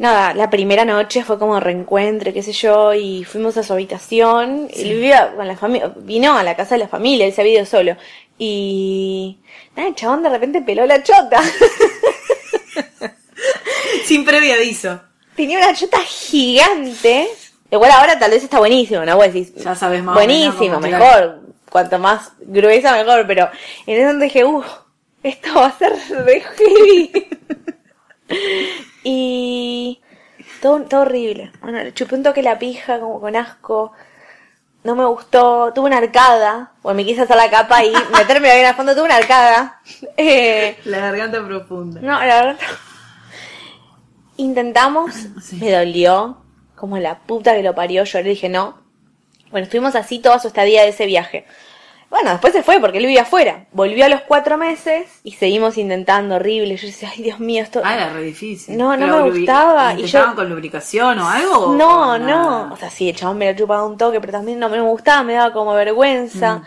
nada, 0.00 0.34
la 0.34 0.50
primera 0.50 0.84
noche 0.84 1.22
fue 1.22 1.38
como 1.38 1.60
reencuentro, 1.60 2.32
qué 2.32 2.42
sé 2.42 2.52
yo, 2.52 2.94
y 2.94 3.22
fuimos 3.24 3.56
a 3.58 3.62
su 3.62 3.74
habitación. 3.74 4.68
Sí. 4.72 4.82
Él 4.82 4.94
vivía 4.94 5.32
con 5.36 5.46
la 5.46 5.56
familia, 5.56 5.92
vino 5.98 6.36
a 6.36 6.42
la 6.42 6.56
casa 6.56 6.74
de 6.74 6.80
la 6.80 6.88
familia, 6.88 7.26
él 7.26 7.34
se 7.34 7.42
había 7.42 7.58
ido 7.58 7.66
solo. 7.66 7.96
Y 8.38 9.38
nada, 9.76 9.88
el 9.88 9.94
chabón 9.94 10.22
de 10.22 10.30
repente 10.30 10.62
peló 10.62 10.86
la 10.86 11.02
chota. 11.02 11.42
Sin 14.04 14.24
previo 14.24 14.54
aviso. 14.54 15.00
Tenía 15.36 15.58
una 15.58 15.74
chota 15.74 15.98
gigante. 15.98 17.28
Igual 17.70 17.90
ahora 17.90 18.18
tal 18.18 18.30
vez 18.30 18.42
está 18.42 18.58
buenísimo, 18.58 19.04
¿no? 19.04 19.16
Vos 19.16 19.26
decís, 19.26 19.54
Ya 19.56 19.74
sabes 19.74 20.02
más 20.02 20.16
o 20.16 20.20
menos 20.20 20.56
buenísimo, 20.56 20.80
mejor. 20.80 21.40
Cuanto 21.70 21.98
más 21.98 22.32
gruesa, 22.40 22.94
mejor. 22.96 23.26
Pero 23.26 23.50
en 23.86 23.94
ese 23.94 24.06
momento 24.06 24.24
dije, 24.24 24.44
uff, 24.44 24.66
esto 25.22 25.54
va 25.54 25.66
a 25.66 25.78
ser 25.78 25.92
re 26.24 26.40
heavy. 26.40 27.12
y 29.04 30.00
todo, 30.62 30.82
todo 30.82 31.00
horrible. 31.02 31.52
Bueno, 31.60 31.82
le 31.82 31.92
chupé 31.94 32.14
un 32.14 32.22
toque 32.22 32.42
la 32.42 32.58
pija, 32.58 33.00
como 33.00 33.20
con 33.20 33.36
asco. 33.36 33.92
No 34.82 34.94
me 34.94 35.04
gustó. 35.04 35.72
Tuve 35.74 35.86
una 35.86 35.98
arcada. 35.98 36.72
Bueno, 36.82 36.96
me 36.96 37.04
quise 37.04 37.22
hacer 37.22 37.36
la 37.36 37.50
capa 37.50 37.84
y 37.84 37.92
meterme 38.16 38.52
bien 38.54 38.66
a 38.66 38.74
fondo. 38.74 38.94
Tuve 38.94 39.04
una 39.04 39.16
arcada. 39.16 39.80
Eh, 40.16 40.78
La 40.84 40.98
garganta 40.98 41.44
profunda. 41.44 42.00
no, 42.00 42.18
la 42.24 42.42
verdad. 42.42 42.56
Intentamos, 44.36 45.14
me 45.60 45.70
dolió, 45.70 46.38
como 46.74 46.96
la 46.98 47.18
puta 47.18 47.54
que 47.54 47.62
lo 47.62 47.74
parió, 47.74 48.04
yo 48.04 48.22
le 48.22 48.30
dije 48.30 48.48
no. 48.48 48.78
Bueno, 49.50 49.64
estuvimos 49.64 49.94
así 49.96 50.18
toda 50.18 50.38
su 50.38 50.48
estadía 50.48 50.82
de 50.82 50.88
ese 50.88 51.04
viaje. 51.04 51.44
Bueno, 52.10 52.30
después 52.32 52.52
se 52.52 52.64
fue 52.64 52.80
porque 52.80 52.98
él 52.98 53.06
vivía 53.06 53.22
afuera. 53.22 53.66
Volvió 53.70 54.04
a 54.04 54.08
los 54.08 54.22
cuatro 54.22 54.58
meses 54.58 55.20
y 55.22 55.32
seguimos 55.32 55.78
intentando 55.78 56.34
horrible. 56.34 56.76
Yo 56.76 56.88
decía, 56.88 57.08
ay 57.16 57.22
Dios 57.22 57.38
mío, 57.38 57.62
esto... 57.62 57.80
Ah, 57.84 57.94
era 57.94 58.12
re 58.12 58.22
difícil. 58.22 58.76
No, 58.76 58.96
no 58.96 59.06
Pero 59.06 59.24
me 59.24 59.30
gustaba. 59.30 59.92
Y 59.94 60.00
¿Intentaban 60.00 60.30
yo... 60.30 60.36
con 60.36 60.48
lubricación 60.50 61.18
o 61.20 61.28
algo? 61.28 61.74
No, 61.76 62.12
o 62.14 62.18
no. 62.18 62.72
O 62.72 62.76
sea, 62.76 62.90
sí, 62.90 63.08
el 63.08 63.16
chabón 63.16 63.38
me 63.38 63.50
lo 63.50 63.56
chupaba 63.56 63.86
un 63.86 63.96
toque, 63.96 64.20
pero 64.20 64.32
también 64.32 64.58
no 64.58 64.68
me 64.68 64.80
gustaba, 64.80 65.22
me 65.22 65.34
daba 65.34 65.52
como 65.52 65.72
vergüenza. 65.72 66.56
Mm. 66.56 66.64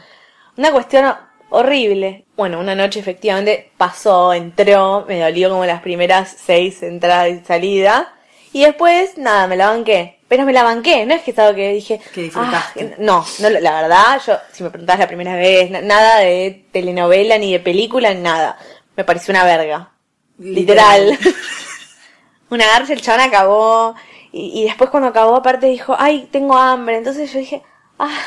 Una 0.60 0.72
cuestión 0.72 1.14
horrible. 1.50 2.26
Bueno, 2.38 2.60
una 2.60 2.74
noche 2.74 3.02
efectivamente 3.02 3.72
pasó, 3.78 4.34
entró, 4.34 5.06
me 5.08 5.20
dolió 5.20 5.50
como 5.50 5.66
las 5.66 5.82
primeras 5.82 6.34
seis 6.38 6.82
entradas 6.84 7.30
y 7.30 7.46
salida. 7.46 8.14
Y 8.54 8.64
después, 8.64 9.18
nada, 9.18 9.48
me 9.48 9.58
la 9.58 9.72
banqué. 9.72 10.20
Pero 10.34 10.46
me 10.46 10.54
la 10.54 10.64
banqué, 10.64 11.06
no 11.06 11.14
es 11.14 11.22
que 11.22 11.30
es 11.30 11.38
algo 11.38 11.56
que 11.56 11.74
dije. 11.74 12.02
Que 12.12 12.24
disfrutaste. 12.24 12.94
"Ah, 12.94 12.96
no, 12.98 13.24
no, 13.40 13.50
la 13.52 13.82
verdad, 13.82 14.20
yo, 14.26 14.34
si 14.52 14.64
me 14.64 14.72
preguntabas 14.72 15.00
la 15.02 15.08
primera 15.08 15.36
vez, 15.36 15.70
na- 15.70 15.82
nada 15.82 16.20
de 16.22 16.66
telenovela 16.72 17.38
ni 17.38 17.52
de 17.52 17.60
película, 17.60 18.14
nada. 18.16 18.58
me 18.96 19.04
pareció 19.04 19.32
una 19.32 19.44
verga. 19.44 19.92
Literal. 20.40 21.18
una 22.50 22.66
garcha, 22.68 22.94
el 22.94 23.02
chabón 23.02 23.22
acabó. 23.22 23.96
Y, 24.32 24.62
y 24.62 24.64
después 24.66 24.90
cuando 24.90 25.10
acabó, 25.10 25.36
aparte 25.36 25.68
dijo, 25.68 25.96
ay, 25.98 26.28
tengo 26.32 26.58
hambre. 26.58 26.98
Entonces 26.98 27.32
yo 27.32 27.40
dije, 27.40 27.62
ah, 28.00 28.20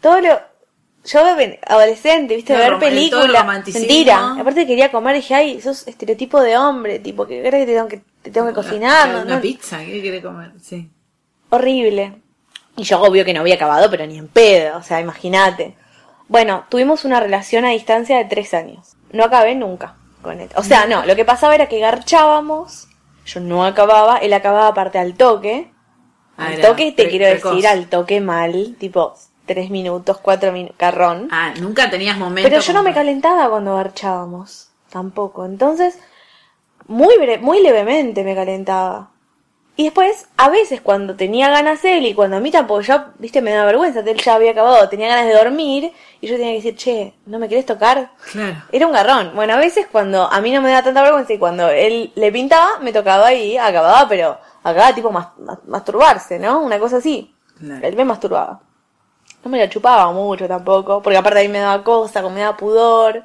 todo 0.00 0.20
lo... 0.20 0.40
Yo 1.02 1.20
adolescente, 1.66 2.36
viste, 2.36 2.52
Todo 2.52 2.62
ver 2.62 2.78
películas. 2.78 3.46
Mentira. 3.80 4.34
Aparte 4.38 4.66
quería 4.66 4.92
comer, 4.92 5.16
dije, 5.16 5.34
ay, 5.34 5.60
sos 5.62 5.88
estereotipo 5.88 6.42
de 6.42 6.58
hombre, 6.58 6.98
tipo, 6.98 7.26
que 7.26 7.40
crees 7.40 7.64
que 7.64 7.66
te 7.66 7.72
tengo 7.74 7.88
que, 7.88 8.02
te 8.22 8.30
tengo 8.30 8.46
que 8.48 8.52
cocinar. 8.52 9.04
Claro, 9.08 9.18
no- 9.20 9.24
una 9.24 9.36
no- 9.36 9.40
pizza, 9.40 9.78
¿qué 9.78 10.00
quiere 10.02 10.20
comer? 10.20 10.52
Sí. 10.62 10.90
Horrible. 11.50 12.20
Y 12.76 12.84
yo 12.84 13.00
obvio 13.02 13.24
que 13.24 13.34
no 13.34 13.40
había 13.40 13.56
acabado, 13.56 13.90
pero 13.90 14.06
ni 14.06 14.16
en 14.18 14.28
pedo, 14.28 14.78
o 14.78 14.82
sea, 14.82 15.00
imagínate. 15.00 15.76
Bueno, 16.28 16.64
tuvimos 16.68 17.04
una 17.04 17.20
relación 17.20 17.64
a 17.64 17.70
distancia 17.70 18.16
de 18.16 18.24
tres 18.24 18.54
años. 18.54 18.94
No 19.12 19.24
acabé 19.24 19.54
nunca 19.54 19.96
con 20.22 20.40
él. 20.40 20.48
O 20.54 20.62
sea, 20.62 20.86
no, 20.86 21.04
lo 21.04 21.16
que 21.16 21.24
pasaba 21.24 21.54
era 21.54 21.66
que 21.66 21.80
garchábamos, 21.80 22.86
yo 23.26 23.40
no 23.40 23.64
acababa, 23.64 24.18
él 24.18 24.32
acababa 24.32 24.68
aparte 24.68 24.98
al 24.98 25.14
toque. 25.14 25.72
Ah, 26.36 26.46
al 26.48 26.60
toque, 26.60 26.92
te 26.92 27.08
quiero 27.08 27.26
precoz. 27.30 27.52
decir, 27.52 27.66
al 27.66 27.88
toque 27.88 28.20
mal, 28.20 28.76
tipo 28.78 29.14
tres 29.46 29.68
minutos, 29.70 30.18
cuatro 30.18 30.52
minutos, 30.52 30.76
carrón. 30.78 31.28
Ah, 31.32 31.52
nunca 31.60 31.90
tenías 31.90 32.16
momentos. 32.16 32.48
Pero 32.50 32.62
yo 32.62 32.72
no 32.72 32.82
me 32.84 32.94
calentaba 32.94 33.50
cuando 33.50 33.74
garchábamos, 33.74 34.70
tampoco. 34.90 35.44
Entonces, 35.44 35.98
muy, 36.86 37.14
bre- 37.16 37.40
muy 37.40 37.60
levemente 37.62 38.22
me 38.22 38.34
calentaba. 38.36 39.09
Y 39.80 39.84
después, 39.84 40.28
a 40.36 40.50
veces 40.50 40.82
cuando 40.82 41.16
tenía 41.16 41.48
ganas 41.48 41.82
él 41.86 42.04
y 42.04 42.12
cuando 42.12 42.36
a 42.36 42.40
mí 42.40 42.50
tampoco, 42.50 42.82
yo, 42.82 43.02
viste, 43.18 43.40
me 43.40 43.52
da 43.52 43.64
vergüenza, 43.64 44.00
él 44.00 44.20
ya 44.22 44.34
había 44.34 44.50
acabado, 44.50 44.86
tenía 44.90 45.08
ganas 45.08 45.24
de 45.24 45.32
dormir 45.32 45.90
y 46.20 46.26
yo 46.26 46.36
tenía 46.36 46.50
que 46.50 46.56
decir, 46.56 46.76
che, 46.76 47.14
¿no 47.24 47.38
me 47.38 47.48
querés 47.48 47.64
tocar? 47.64 48.10
Claro. 48.30 48.56
Era 48.72 48.86
un 48.86 48.92
garrón. 48.92 49.32
Bueno, 49.34 49.54
a 49.54 49.56
veces 49.56 49.86
cuando 49.90 50.30
a 50.30 50.38
mí 50.42 50.50
no 50.52 50.60
me 50.60 50.70
da 50.70 50.82
tanta 50.82 51.00
vergüenza 51.02 51.32
y 51.32 51.38
cuando 51.38 51.70
él 51.70 52.12
le 52.14 52.30
pintaba, 52.30 52.78
me 52.82 52.92
tocaba 52.92 53.32
y 53.32 53.56
acababa, 53.56 54.06
pero 54.06 54.36
acababa 54.62 54.94
tipo 54.94 55.10
mas- 55.10 55.28
mas- 55.38 55.64
masturbarse, 55.66 56.38
¿no? 56.38 56.60
Una 56.60 56.78
cosa 56.78 56.98
así. 56.98 57.34
Claro. 57.58 57.86
Él 57.86 57.96
me 57.96 58.04
masturbaba. 58.04 58.60
No 59.42 59.50
me 59.50 59.56
la 59.56 59.70
chupaba 59.70 60.12
mucho 60.12 60.46
tampoco, 60.46 61.00
porque 61.00 61.16
aparte 61.16 61.38
a 61.38 61.42
mí 61.42 61.48
me 61.48 61.60
daba 61.60 61.82
cosa, 61.82 62.20
me 62.28 62.40
daba 62.40 62.54
pudor. 62.54 63.22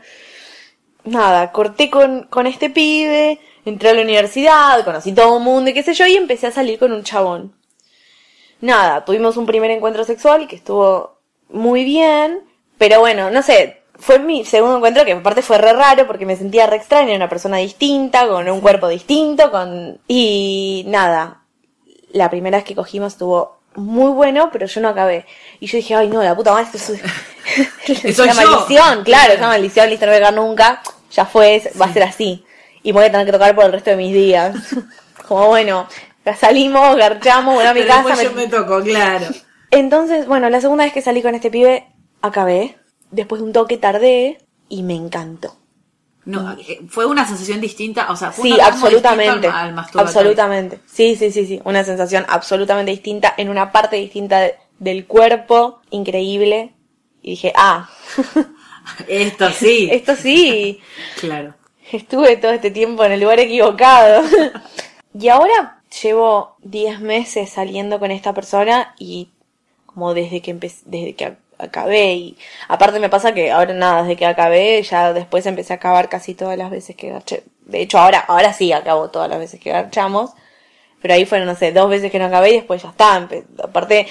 Nada, 1.04 1.52
corté 1.52 1.90
con, 1.90 2.24
con 2.30 2.48
este 2.48 2.70
pibe, 2.70 3.42
entré 3.66 3.90
a 3.90 3.94
la 3.94 4.02
universidad, 4.02 4.84
conocí 4.86 5.14
todo 5.14 5.38
el 5.38 5.44
mundo 5.44 5.70
y 5.70 5.74
qué 5.74 5.84
sé 5.84 5.94
yo, 5.94 6.06
y 6.08 6.16
empecé 6.16 6.48
a 6.48 6.52
salir 6.52 6.80
con 6.80 6.92
un 6.92 7.04
chabón. 7.04 7.54
Nada, 8.62 9.04
tuvimos 9.04 9.38
un 9.38 9.46
primer 9.46 9.72
encuentro 9.72 10.04
sexual 10.04 10.48
que 10.48 10.56
estuvo 10.56 11.20
muy 11.50 11.84
bien, 11.84 12.44
pero 12.78 13.00
bueno, 13.00 13.30
no 13.30 13.42
sé, 13.42 13.82
fue 13.98 14.20
mi 14.20 14.46
segundo 14.46 14.78
encuentro 14.78 15.06
que 15.06 15.14
aparte 15.14 15.42
fue 15.42 15.58
re 15.58 15.74
raro 15.74 16.08
porque 16.08 16.26
me 16.26 16.36
sentía 16.36 16.68
re 16.68 16.78
extraña, 16.78 17.16
una 17.16 17.30
persona 17.30 17.58
distinta, 17.58 18.28
con 18.28 18.48
un 18.50 18.62
cuerpo 18.62 18.88
distinto, 18.88 19.52
con... 19.52 20.00
Y 20.08 20.84
nada, 20.88 21.42
la 22.12 22.30
primera 22.30 22.58
vez 22.58 22.66
que 22.66 22.76
cogimos 22.76 23.14
estuvo 23.14 23.60
muy 23.76 24.12
bueno, 24.12 24.50
pero 24.52 24.68
yo 24.68 24.82
no 24.82 24.90
acabé. 24.90 25.26
Y 25.60 25.68
yo 25.68 25.78
dije, 25.78 25.96
ay 25.96 26.10
no, 26.10 26.24
la 26.24 26.36
puta 26.36 26.52
madre, 26.52 26.68
esto 26.74 26.94
es, 26.94 28.20
una 28.20 28.34
maldición, 28.34 29.04
claro, 29.04 29.34
es 29.34 29.40
una 29.40 29.50
maldición, 29.50 29.90
listo, 29.90 30.06
no 30.06 30.12
voy 30.14 30.24
a 30.24 30.32
nunca, 30.32 30.82
ya 31.12 31.26
fue, 31.26 31.62
va 31.80 31.86
a 31.86 31.94
ser 31.94 32.04
así. 32.04 32.45
Y 32.86 32.94
me 32.94 33.00
voy 33.00 33.06
a 33.08 33.12
tener 33.12 33.26
que 33.26 33.32
tocar 33.32 33.56
por 33.56 33.66
el 33.66 33.72
resto 33.72 33.90
de 33.90 33.96
mis 33.96 34.14
días. 34.14 34.56
Como 35.28 35.48
bueno, 35.48 35.88
salimos, 36.40 36.96
garchamos, 36.96 37.56
bueno 37.56 37.72
a 37.72 37.74
mi 37.74 37.80
Pero 37.82 37.94
casa. 37.96 38.10
después 38.10 38.30
yo 38.30 38.36
me 38.36 38.48
tocó, 38.48 38.82
claro. 38.84 39.26
Entonces, 39.72 40.28
bueno, 40.28 40.52
la 40.52 40.62
segunda 40.62 40.84
vez 40.84 40.94
que 40.94 41.02
salí 41.02 41.24
con 41.24 41.34
este 41.34 41.50
pibe, 41.50 41.88
acabé. 42.22 42.78
Después 43.10 43.42
de 43.42 43.48
un 43.48 43.54
toque 43.54 43.78
tardé 43.78 44.38
y 44.70 44.84
me 44.84 44.94
encantó. 44.94 45.58
No, 46.26 46.52
eh, 46.54 46.82
fue 46.88 47.06
una 47.08 47.26
sensación 47.28 47.60
distinta, 47.60 48.12
o 48.12 48.16
sea, 48.16 48.32
fue 48.32 48.44
Sí, 48.44 48.50
un 48.54 48.60
orgasmo 48.60 48.86
absolutamente. 48.86 49.48
al- 49.48 49.78
al. 49.80 49.86
Absolutamente. 49.96 50.80
Sí, 50.86 51.16
sí, 51.16 51.32
sí, 51.32 51.48
sí. 51.48 51.60
Una 51.66 51.84
sensación 51.84 52.24
absolutamente 52.30 52.92
distinta 52.92 53.34
en 53.38 53.50
una 53.50 53.72
parte 53.72 53.96
distinta 53.96 54.40
de- 54.42 54.56
del 54.78 55.08
cuerpo. 55.08 55.82
Increíble. 55.90 56.74
Y 57.24 57.32
dije, 57.32 57.52
ah. 57.56 57.90
Esto 59.08 59.50
sí. 59.52 59.90
Esto 59.92 60.16
sí. 60.16 60.80
Claro. 61.20 61.56
Estuve 61.92 62.38
todo 62.38 62.52
este 62.52 62.72
tiempo 62.72 63.04
en 63.06 63.12
el 63.14 63.22
lugar 63.22 63.40
equivocado. 63.40 64.24
y 65.20 65.30
ahora 65.30 65.82
llevo 66.02 66.56
10 66.62 67.00
meses 67.00 67.50
saliendo 67.50 68.00
con 68.00 68.12
esta 68.12 68.34
persona 68.34 68.96
y 69.00 69.30
como 69.86 70.14
desde 70.14 70.42
que 70.42 70.52
empecé, 70.52 70.84
desde 70.86 71.16
que 71.16 71.26
ac- 71.28 71.38
acabé 71.58 72.14
y 72.16 72.38
aparte 72.68 73.00
me 73.00 73.10
pasa 73.10 73.34
que 73.34 73.52
ahora 73.52 73.74
nada, 73.74 74.02
desde 74.04 74.18
que 74.18 74.26
acabé 74.26 74.82
ya 74.84 75.14
después 75.14 75.46
empecé 75.46 75.72
a 75.74 75.78
acabar 75.78 76.10
casi 76.10 76.34
todas 76.34 76.58
las 76.58 76.70
veces 76.70 76.96
que 76.98 77.10
garché. 77.10 77.44
De 77.62 77.82
hecho 77.82 77.98
ahora, 78.00 78.20
ahora 78.20 78.52
sí 78.54 78.74
acabo 78.74 79.10
todas 79.10 79.30
las 79.30 79.40
veces 79.40 79.60
que 79.60 79.72
garchamos. 79.72 80.32
Pero 81.02 81.14
ahí 81.14 81.26
fueron, 81.26 81.48
no 81.48 81.56
sé, 81.56 81.72
dos 81.72 81.90
veces 81.90 82.12
que 82.12 82.20
no 82.20 82.26
acabé 82.26 82.50
y 82.52 82.56
después 82.56 82.82
ya 82.82 82.90
está. 82.90 83.28
Aparte, 83.64 84.08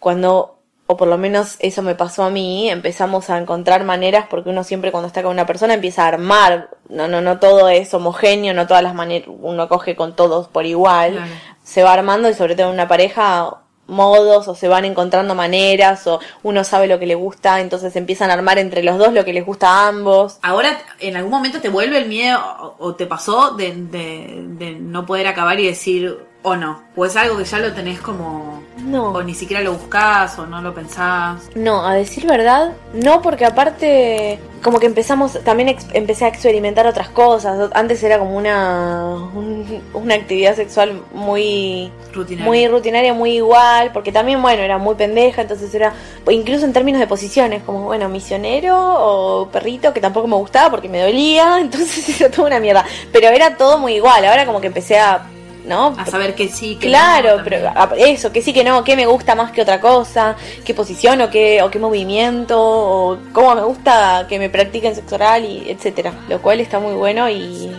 cuando, 0.00 0.58
o 0.86 0.96
por 0.96 1.08
lo 1.08 1.16
menos 1.16 1.56
eso 1.60 1.80
me 1.82 1.94
pasó 1.94 2.24
a 2.24 2.30
mí, 2.30 2.68
empezamos 2.68 3.30
a 3.30 3.38
encontrar 3.38 3.84
maneras, 3.84 4.26
porque 4.28 4.50
uno 4.50 4.64
siempre 4.64 4.90
cuando 4.92 5.06
está 5.06 5.22
con 5.22 5.32
una 5.32 5.46
persona 5.46 5.74
empieza 5.74 6.04
a 6.04 6.08
armar, 6.08 6.68
no, 6.88 7.08
no, 7.08 7.20
no 7.22 7.38
todo 7.38 7.68
es 7.68 7.94
homogéneo, 7.94 8.52
no 8.52 8.66
todas 8.66 8.82
las 8.82 8.94
maneras, 8.94 9.28
uno 9.40 9.68
coge 9.68 9.96
con 9.96 10.14
todos 10.16 10.48
por 10.48 10.66
igual, 10.66 11.12
Claro. 11.12 11.30
se 11.62 11.82
va 11.82 11.92
armando 11.94 12.28
y 12.28 12.34
sobre 12.34 12.56
todo 12.56 12.66
en 12.66 12.74
una 12.74 12.88
pareja 12.88 13.58
modos 13.86 14.46
o 14.48 14.54
se 14.54 14.68
van 14.68 14.84
encontrando 14.84 15.34
maneras 15.34 16.06
o 16.06 16.20
uno 16.44 16.62
sabe 16.64 16.86
lo 16.86 16.98
que 17.00 17.06
le 17.06 17.16
gusta 17.16 17.60
entonces 17.60 17.94
empiezan 17.96 18.30
a 18.30 18.34
armar 18.34 18.58
entre 18.58 18.82
los 18.82 18.96
dos 18.96 19.12
lo 19.12 19.24
que 19.24 19.32
les 19.32 19.44
gusta 19.44 19.68
a 19.68 19.88
ambos 19.88 20.38
Ahora, 20.40 20.78
¿en 21.00 21.16
algún 21.16 21.32
momento 21.32 21.60
te 21.60 21.68
vuelve 21.68 21.98
el 21.98 22.06
miedo 22.06 22.38
o, 22.60 22.76
o 22.78 22.94
te 22.94 23.06
pasó 23.06 23.50
de, 23.50 23.72
de- 23.74 24.44
de 24.46 24.70
no 24.76 25.04
poder 25.04 25.26
acabar 25.26 25.58
y 25.60 25.66
decir 25.66 26.16
o 26.42 26.56
no? 26.56 26.82
¿O 26.96 27.06
es 27.06 27.14
algo 27.16 27.38
que 27.38 27.44
ya 27.44 27.58
lo 27.58 27.72
tenés 27.72 28.00
como... 28.00 28.62
No. 28.78 29.10
O 29.12 29.22
ni 29.22 29.34
siquiera 29.34 29.62
lo 29.62 29.74
buscás 29.74 30.38
o 30.38 30.46
no 30.46 30.60
lo 30.60 30.74
pensás? 30.74 31.48
No, 31.54 31.86
a 31.86 31.94
decir 31.94 32.26
verdad, 32.26 32.72
no, 32.94 33.22
porque 33.22 33.44
aparte, 33.44 34.40
como 34.62 34.80
que 34.80 34.86
empezamos, 34.86 35.38
también 35.44 35.76
empecé 35.92 36.24
a 36.24 36.28
experimentar 36.28 36.86
otras 36.86 37.08
cosas. 37.10 37.70
Antes 37.74 38.02
era 38.02 38.18
como 38.18 38.36
una, 38.36 39.14
un- 39.34 39.82
una 39.94 40.14
actividad 40.16 40.56
sexual 40.56 41.00
muy 41.12 41.92
Rutinaria. 42.12 42.44
muy 42.46 42.66
rutinaria, 42.66 43.14
muy 43.14 43.36
igual, 43.36 43.90
porque 43.92 44.10
también, 44.10 44.42
bueno, 44.42 44.62
era 44.62 44.78
muy 44.78 44.96
pendeja, 44.96 45.42
entonces 45.42 45.72
era, 45.74 45.92
incluso 46.30 46.64
en 46.64 46.72
términos 46.72 46.98
de 47.00 47.06
posiciones, 47.06 47.62
como, 47.62 47.84
bueno, 47.84 48.08
misionero 48.08 48.76
o 48.78 49.48
perrito, 49.48 49.92
que 49.92 50.00
tampoco 50.00 50.26
me 50.26 50.36
gustaba 50.36 50.70
porque 50.70 50.88
me 50.88 51.02
dolía, 51.02 51.58
entonces 51.60 52.20
era 52.20 52.30
toda 52.30 52.48
una 52.48 52.58
mierda. 52.58 52.84
Pero 53.12 53.28
era 53.28 53.56
todo 53.56 53.78
muy 53.78 53.94
igual, 53.94 54.24
ahora 54.24 54.44
como 54.44 54.60
que 54.60 54.66
empecé 54.68 54.98
a, 54.98 55.26
¿no? 55.64 55.94
A 55.96 56.06
saber 56.06 56.34
que 56.34 56.48
sí, 56.48 56.76
que 56.76 56.88
Claro, 56.88 57.38
no, 57.38 57.44
pero 57.44 57.68
a- 57.68 57.90
eso, 57.96 58.32
que 58.32 58.42
sí, 58.42 58.52
que 58.52 58.64
no, 58.64 58.82
qué 58.84 58.96
me 58.96 59.06
gusta 59.06 59.34
más 59.34 59.52
que 59.52 59.62
otra 59.62 59.80
cosa, 59.80 60.36
qué 60.64 60.74
posición 60.74 61.20
o 61.20 61.30
qué, 61.30 61.62
o 61.62 61.70
qué 61.70 61.78
movimiento, 61.78 62.58
o 62.60 63.18
cómo 63.32 63.54
me 63.54 63.62
gusta 63.62 64.26
que 64.28 64.38
me 64.38 64.50
practiquen 64.50 64.94
sexo 64.94 65.14
oral 65.14 65.44
y 65.44 65.70
etcétera. 65.70 66.12
Lo 66.28 66.40
cual 66.42 66.60
está 66.60 66.78
muy 66.80 66.94
bueno 66.94 67.28
y 67.28 67.70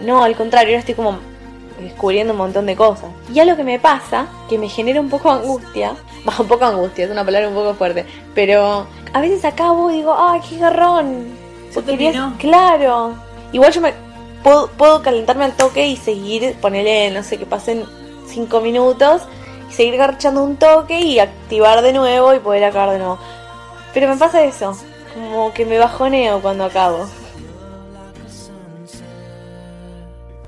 no, 0.00 0.22
al 0.24 0.34
contrario, 0.36 0.70
ahora 0.70 0.80
estoy 0.80 0.94
como 0.94 1.18
descubriendo 1.80 2.32
un 2.32 2.38
montón 2.38 2.66
de 2.66 2.76
cosas. 2.76 3.08
Y 3.32 3.40
algo 3.40 3.56
que 3.56 3.64
me 3.64 3.78
pasa, 3.80 4.26
que 4.48 4.58
me 4.58 4.68
genera 4.68 5.00
un 5.00 5.08
poco 5.08 5.34
de 5.34 5.40
angustia, 5.40 5.94
va, 6.28 6.34
un 6.38 6.46
poco 6.46 6.66
de 6.66 6.72
angustia, 6.72 7.04
es 7.06 7.10
una 7.10 7.24
palabra 7.24 7.48
un 7.48 7.54
poco 7.54 7.74
fuerte, 7.74 8.04
pero 8.34 8.86
a 9.12 9.20
veces 9.20 9.44
acabo 9.44 9.90
y 9.90 9.96
digo, 9.96 10.14
ay, 10.16 10.40
qué 10.48 10.58
garrón. 10.58 11.26
Porque 11.74 11.96
claro. 12.38 13.14
Igual 13.52 13.72
yo 13.72 13.80
me 13.80 13.92
puedo, 14.42 14.68
puedo 14.68 15.02
calentarme 15.02 15.44
al 15.44 15.56
toque 15.56 15.86
y 15.86 15.96
seguir, 15.96 16.56
ponerle, 16.60 17.10
no 17.10 17.22
sé, 17.22 17.38
que 17.38 17.46
pasen 17.46 17.84
cinco 18.26 18.60
minutos 18.60 19.22
y 19.70 19.72
seguir 19.72 19.96
garchando 19.96 20.42
un 20.42 20.56
toque 20.56 21.00
y 21.00 21.18
activar 21.18 21.82
de 21.82 21.92
nuevo 21.92 22.34
y 22.34 22.38
poder 22.38 22.64
acabar 22.64 22.90
de 22.90 22.98
nuevo. 22.98 23.18
Pero 23.94 24.08
me 24.08 24.16
pasa 24.16 24.44
eso, 24.44 24.76
como 25.14 25.52
que 25.52 25.66
me 25.66 25.78
bajoneo 25.78 26.40
cuando 26.40 26.64
acabo. 26.64 27.06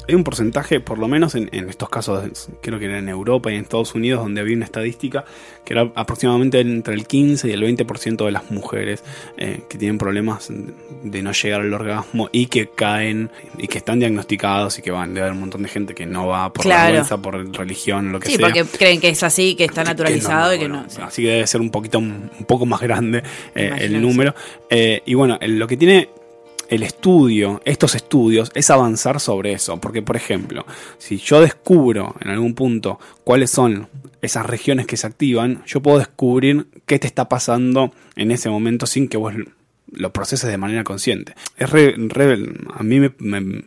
Hay 0.07 0.15
un 0.15 0.25
porcentaje, 0.25 0.81
por 0.81 0.99
lo 0.99 1.09
menos 1.09 1.35
en, 1.35 1.49
en 1.53 1.69
estos 1.69 1.89
casos, 1.89 2.49
creo 2.61 2.79
que 2.79 2.85
era 2.87 2.99
en 2.99 3.09
Europa 3.09 3.51
y 3.51 3.55
en 3.57 3.63
Estados 3.63 3.95
Unidos, 3.95 4.23
donde 4.23 4.41
había 4.41 4.55
una 4.57 4.67
estadística 4.67 5.25
que 5.65 5.73
era 5.73 5.91
aproximadamente 5.95 6.61
entre 6.61 6.93
el 6.95 7.07
15 7.07 7.49
y 7.49 7.53
el 7.53 7.63
20% 7.63 8.25
de 8.27 8.31
las 8.33 8.51
mujeres 8.51 9.03
eh, 9.39 9.63
que 9.69 9.79
tienen 9.79 9.97
problemas 9.97 10.51
de 11.03 11.23
no 11.23 11.33
llegar 11.33 11.63
al 11.63 11.73
orgasmo 11.73 12.29
y 12.33 12.47
que 12.47 12.69
caen 12.69 13.31
y 13.57 13.67
que 13.69 13.79
están 13.79 13.99
diagnosticados 13.99 14.79
y 14.79 14.83
que 14.83 14.91
van. 14.91 15.15
Debe 15.15 15.23
haber 15.23 15.33
un 15.35 15.41
montón 15.41 15.63
de 15.63 15.69
gente 15.71 15.95
que 15.95 16.05
no 16.05 16.27
va 16.27 16.53
por 16.53 16.65
Claro. 16.65 16.85
vergüenza, 16.93 17.17
por 17.23 17.57
religión, 17.57 18.13
lo 18.13 18.21
que 18.21 18.29
Sí, 18.29 18.37
sea. 18.37 18.47
porque 18.47 18.65
creen 18.65 19.01
que 19.01 19.09
es 19.09 19.23
así, 19.23 19.55
que 19.55 19.65
está 19.65 19.85
naturalizado 19.85 20.55
y 20.55 20.59
que 20.59 20.69
no. 20.69 20.85
Así 21.01 21.23
que 21.23 21.29
debe 21.29 21.47
ser 21.47 21.61
un 21.63 21.71
poquito 21.71 21.99
un, 21.99 22.31
poco 22.47 22.67
más 22.67 22.81
grande 22.83 23.23
eh, 23.55 23.73
el 23.79 24.03
número. 24.03 24.35
Eh, 24.69 25.03
y 25.07 25.15
bueno, 25.15 25.39
lo 25.41 25.67
que 25.67 25.77
tiene 25.79 26.11
el 26.75 26.83
estudio, 26.83 27.61
estos 27.65 27.95
estudios, 27.95 28.51
es 28.55 28.71
avanzar 28.71 29.21
sobre 29.21 29.53
eso. 29.53 29.81
Porque, 29.81 30.03
por 30.03 30.17
ejemplo, 30.17 30.67
si 30.99 31.17
yo 31.19 31.41
descubro 31.41 32.15
en 32.21 32.31
algún 32.31 32.55
punto 32.55 32.99
cuáles 33.25 33.51
son 33.51 33.89
esas 34.23 34.47
regiones 34.47 34.87
que 34.87 34.97
se 34.97 35.07
activan, 35.07 35.63
yo 35.67 35.81
puedo 35.83 35.99
descubrir 35.99 36.67
qué 36.87 36.99
te 36.99 37.07
está 37.07 37.29
pasando 37.29 37.93
en 38.17 38.31
ese 38.31 38.49
momento 38.51 38.87
sin 38.87 39.09
que 39.09 39.17
vos 39.19 39.35
lo 39.93 40.13
proceses 40.13 40.51
de 40.51 40.57
manera 40.59 40.83
consciente. 40.85 41.35
Es 41.57 41.71
re, 41.71 41.95
a 42.75 42.83
mí 42.83 43.01
me, 43.01 43.13
me- 43.19 43.65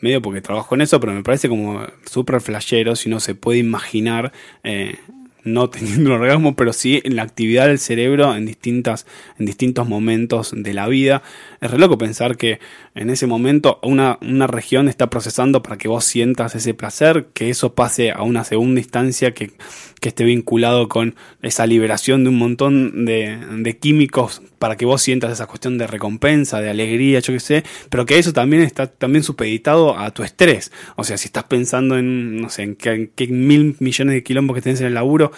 medio 0.00 0.20
porque 0.22 0.40
trabajo 0.40 0.74
en 0.74 0.82
eso, 0.82 1.00
pero 1.00 1.12
me 1.12 1.22
parece 1.22 1.48
como 1.48 1.82
súper 2.10 2.40
flashero 2.40 2.94
si 2.94 3.08
uno 3.08 3.20
se 3.20 3.34
puede 3.34 3.58
imaginar 3.58 4.32
eh, 4.62 4.96
no 5.44 5.68
teniendo 5.70 6.10
un 6.14 6.20
orgasmo, 6.20 6.56
pero 6.56 6.72
sí 6.72 7.00
en 7.04 7.16
la 7.16 7.22
actividad 7.22 7.66
del 7.66 7.78
cerebro 7.78 8.34
en 8.36 8.46
distintas, 8.46 9.06
en 9.38 9.46
distintos 9.46 9.88
momentos 9.88 10.52
de 10.56 10.74
la 10.74 10.88
vida. 10.88 11.22
Es 11.64 11.70
re 11.70 11.78
loco 11.78 11.96
pensar 11.96 12.36
que 12.36 12.60
en 12.94 13.08
ese 13.08 13.26
momento 13.26 13.80
una, 13.82 14.18
una 14.20 14.46
región 14.46 14.86
está 14.86 15.08
procesando 15.08 15.62
para 15.62 15.78
que 15.78 15.88
vos 15.88 16.04
sientas 16.04 16.54
ese 16.54 16.74
placer, 16.74 17.28
que 17.32 17.48
eso 17.48 17.74
pase 17.74 18.10
a 18.10 18.20
una 18.20 18.44
segunda 18.44 18.82
instancia 18.82 19.32
que, 19.32 19.50
que 19.98 20.10
esté 20.10 20.24
vinculado 20.24 20.90
con 20.90 21.14
esa 21.40 21.66
liberación 21.66 22.22
de 22.22 22.28
un 22.28 22.36
montón 22.36 23.06
de, 23.06 23.78
químicos 23.80 24.42
para 24.58 24.76
que 24.76 24.84
vos 24.84 25.00
sientas 25.00 25.32
esa 25.32 25.46
cuestión 25.46 25.78
de 25.78 25.86
recompensa, 25.86 26.60
de 26.60 26.68
alegría, 26.68 27.20
yo 27.20 27.32
qué 27.32 27.40
sé, 27.40 27.64
pero 27.88 28.04
que 28.04 28.18
eso 28.18 28.34
también 28.34 28.60
está 28.60 28.86
también 28.86 29.22
supeditado 29.22 29.98
a 29.98 30.10
tu 30.10 30.22
estrés. 30.22 30.70
O 30.96 31.04
sea, 31.04 31.16
si 31.16 31.28
estás 31.28 31.44
pensando 31.44 31.96
en, 31.96 32.42
no 32.42 32.50
sé, 32.50 32.64
en 32.64 32.76
qué, 32.76 32.90
en 32.90 33.06
qué 33.14 33.26
mil 33.28 33.76
millones 33.78 34.14
de 34.14 34.22
quilombos 34.22 34.54
que 34.54 34.60
tenés 34.60 34.82
en 34.82 34.88
el 34.88 34.94
laburo, 34.94 35.32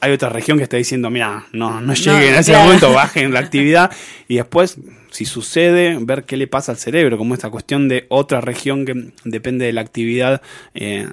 hay 0.00 0.12
otra 0.12 0.28
región 0.28 0.58
que 0.58 0.64
está 0.64 0.76
diciendo, 0.76 1.10
mira, 1.10 1.46
no, 1.52 1.80
no 1.80 1.92
lleguen 1.94 2.34
a 2.34 2.38
ese 2.40 2.52
claro. 2.52 2.66
momento, 2.66 2.92
bajen 2.92 3.32
la 3.32 3.40
actividad 3.46 3.90
y 4.28 4.36
después, 4.36 4.78
si 5.10 5.24
sucede, 5.24 5.98
ver 6.00 6.24
qué 6.24 6.36
le 6.36 6.46
pasa 6.46 6.70
al 6.72 6.78
cerebro, 6.78 7.18
como 7.18 7.34
esta 7.34 7.50
cuestión 7.50 7.88
de 7.88 8.06
otra 8.08 8.40
región 8.40 8.84
que 8.84 9.10
depende 9.24 9.64
de 9.64 9.72
la 9.72 9.80
actividad, 9.80 10.40
eh, 10.74 11.08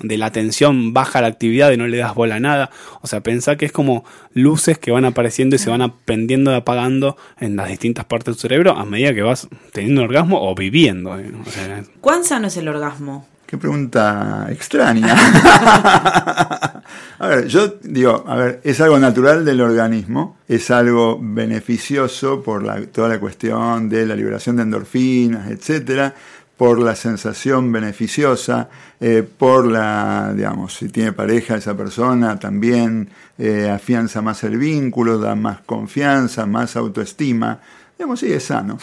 de 0.00 0.18
la 0.18 0.26
atención, 0.26 0.92
baja 0.92 1.20
la 1.20 1.26
actividad 1.26 1.72
y 1.72 1.76
no 1.76 1.88
le 1.88 1.96
das 1.96 2.14
bola 2.14 2.36
a 2.36 2.40
nada. 2.40 2.70
O 3.00 3.06
sea, 3.08 3.20
pensar 3.22 3.56
que 3.56 3.66
es 3.66 3.72
como 3.72 4.04
luces 4.34 4.78
que 4.78 4.90
van 4.92 5.04
apareciendo 5.06 5.56
y 5.56 5.58
se 5.58 5.70
van 5.70 5.82
aprendiendo 5.82 6.52
y 6.52 6.54
apagando 6.54 7.16
en 7.40 7.56
las 7.56 7.68
distintas 7.68 8.04
partes 8.04 8.36
del 8.36 8.40
cerebro 8.40 8.76
a 8.76 8.84
medida 8.84 9.12
que 9.14 9.22
vas 9.22 9.48
teniendo 9.72 10.02
orgasmo 10.02 10.40
o 10.48 10.54
viviendo. 10.54 11.18
eh. 11.18 11.32
O 11.44 11.50
sea, 11.50 11.82
¿Cuán 12.00 12.24
sano 12.24 12.46
es 12.48 12.56
el 12.56 12.68
orgasmo? 12.68 13.26
Qué 13.50 13.58
pregunta 13.58 14.46
extraña. 14.48 15.12
a 17.18 17.26
ver, 17.26 17.48
yo 17.48 17.78
digo, 17.82 18.22
a 18.24 18.36
ver, 18.36 18.60
es 18.62 18.80
algo 18.80 18.96
natural 18.96 19.44
del 19.44 19.60
organismo, 19.60 20.36
es 20.46 20.70
algo 20.70 21.18
beneficioso 21.20 22.44
por 22.44 22.62
la- 22.62 22.86
toda 22.86 23.08
la 23.08 23.18
cuestión 23.18 23.88
de 23.88 24.06
la 24.06 24.14
liberación 24.14 24.54
de 24.54 24.62
endorfinas, 24.62 25.50
etcétera, 25.50 26.14
por 26.56 26.78
la 26.78 26.94
sensación 26.94 27.72
beneficiosa, 27.72 28.68
eh, 29.00 29.26
por 29.36 29.66
la, 29.66 30.32
digamos, 30.32 30.74
si 30.74 30.88
tiene 30.88 31.12
pareja 31.12 31.56
esa 31.56 31.76
persona, 31.76 32.38
también 32.38 33.10
eh, 33.36 33.68
afianza 33.68 34.22
más 34.22 34.44
el 34.44 34.58
vínculo, 34.58 35.18
da 35.18 35.34
más 35.34 35.58
confianza, 35.66 36.46
más 36.46 36.76
autoestima. 36.76 37.58
Digamos, 37.98 38.20
sí, 38.20 38.32
es 38.32 38.44
sano. 38.44 38.78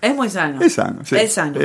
Es 0.00 0.14
muy 0.14 0.30
sano. 0.30 0.60
es 0.62 0.72
sano, 0.72 1.04
sí. 1.04 1.16
Es 1.16 1.34
sano. 1.34 1.60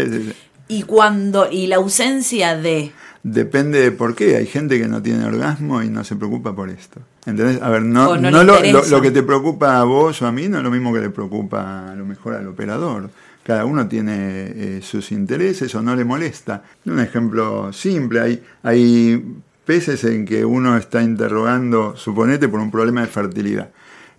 Y 0.71 0.83
cuando, 0.83 1.49
y 1.51 1.67
la 1.67 1.75
ausencia 1.75 2.55
de. 2.55 2.91
Depende 3.23 3.79
de 3.81 3.91
por 3.91 4.15
qué. 4.15 4.37
Hay 4.37 4.47
gente 4.47 4.79
que 4.79 4.87
no 4.87 5.01
tiene 5.01 5.25
orgasmo 5.25 5.83
y 5.83 5.89
no 5.89 6.03
se 6.03 6.15
preocupa 6.15 6.55
por 6.55 6.69
esto. 6.69 7.01
¿Entendés? 7.25 7.61
A 7.61 7.69
ver, 7.69 7.83
no, 7.83 8.15
no 8.31 8.43
lo, 8.43 8.59
lo- 8.71 8.85
lo 8.87 9.01
que 9.01 9.11
te 9.11 9.21
preocupa 9.21 9.79
a 9.79 9.83
vos 9.83 10.21
o 10.21 10.27
a 10.27 10.31
mí 10.31 10.47
no 10.47 10.57
es 10.57 10.63
lo 10.63 10.71
mismo 10.71 10.93
que 10.93 11.01
le 11.01 11.09
preocupa 11.09 11.91
a 11.91 11.95
lo 11.95 12.05
mejor 12.05 12.33
al 12.35 12.47
operador. 12.47 13.09
Cada 13.43 13.65
uno 13.65 13.87
tiene 13.87 14.13
eh, 14.15 14.79
sus 14.81 15.11
intereses 15.11 15.73
o 15.75 15.81
no 15.81 15.95
le 15.95 16.05
molesta. 16.05 16.63
Un 16.85 16.99
ejemplo 16.99 17.73
simple, 17.73 18.21
hay, 18.21 18.43
hay 18.63 19.23
veces 19.67 20.03
en 20.05 20.25
que 20.25 20.45
uno 20.45 20.77
está 20.77 21.03
interrogando, 21.03 21.95
suponete, 21.97 22.47
por 22.47 22.59
un 22.59 22.71
problema 22.71 23.01
de 23.01 23.07
fertilidad. 23.07 23.69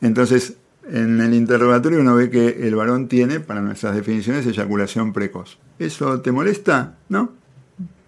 Entonces, 0.00 0.54
en 0.90 1.20
el 1.20 1.34
interrogatorio 1.34 2.00
uno 2.00 2.14
ve 2.14 2.30
que 2.30 2.66
el 2.66 2.74
varón 2.74 3.08
tiene, 3.08 3.40
para 3.40 3.60
nuestras 3.60 3.94
definiciones, 3.94 4.46
eyaculación 4.46 5.12
precoz. 5.12 5.58
¿Eso 5.78 6.20
te 6.20 6.32
molesta? 6.32 6.94
¿No? 7.08 7.32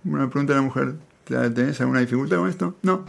Una 0.04 0.28
pregunta 0.28 0.52
a 0.52 0.56
la 0.56 0.62
mujer, 0.62 0.94
¿tenés 1.24 1.80
alguna 1.80 2.00
dificultad 2.00 2.38
con 2.38 2.48
esto? 2.48 2.76
No. 2.82 3.04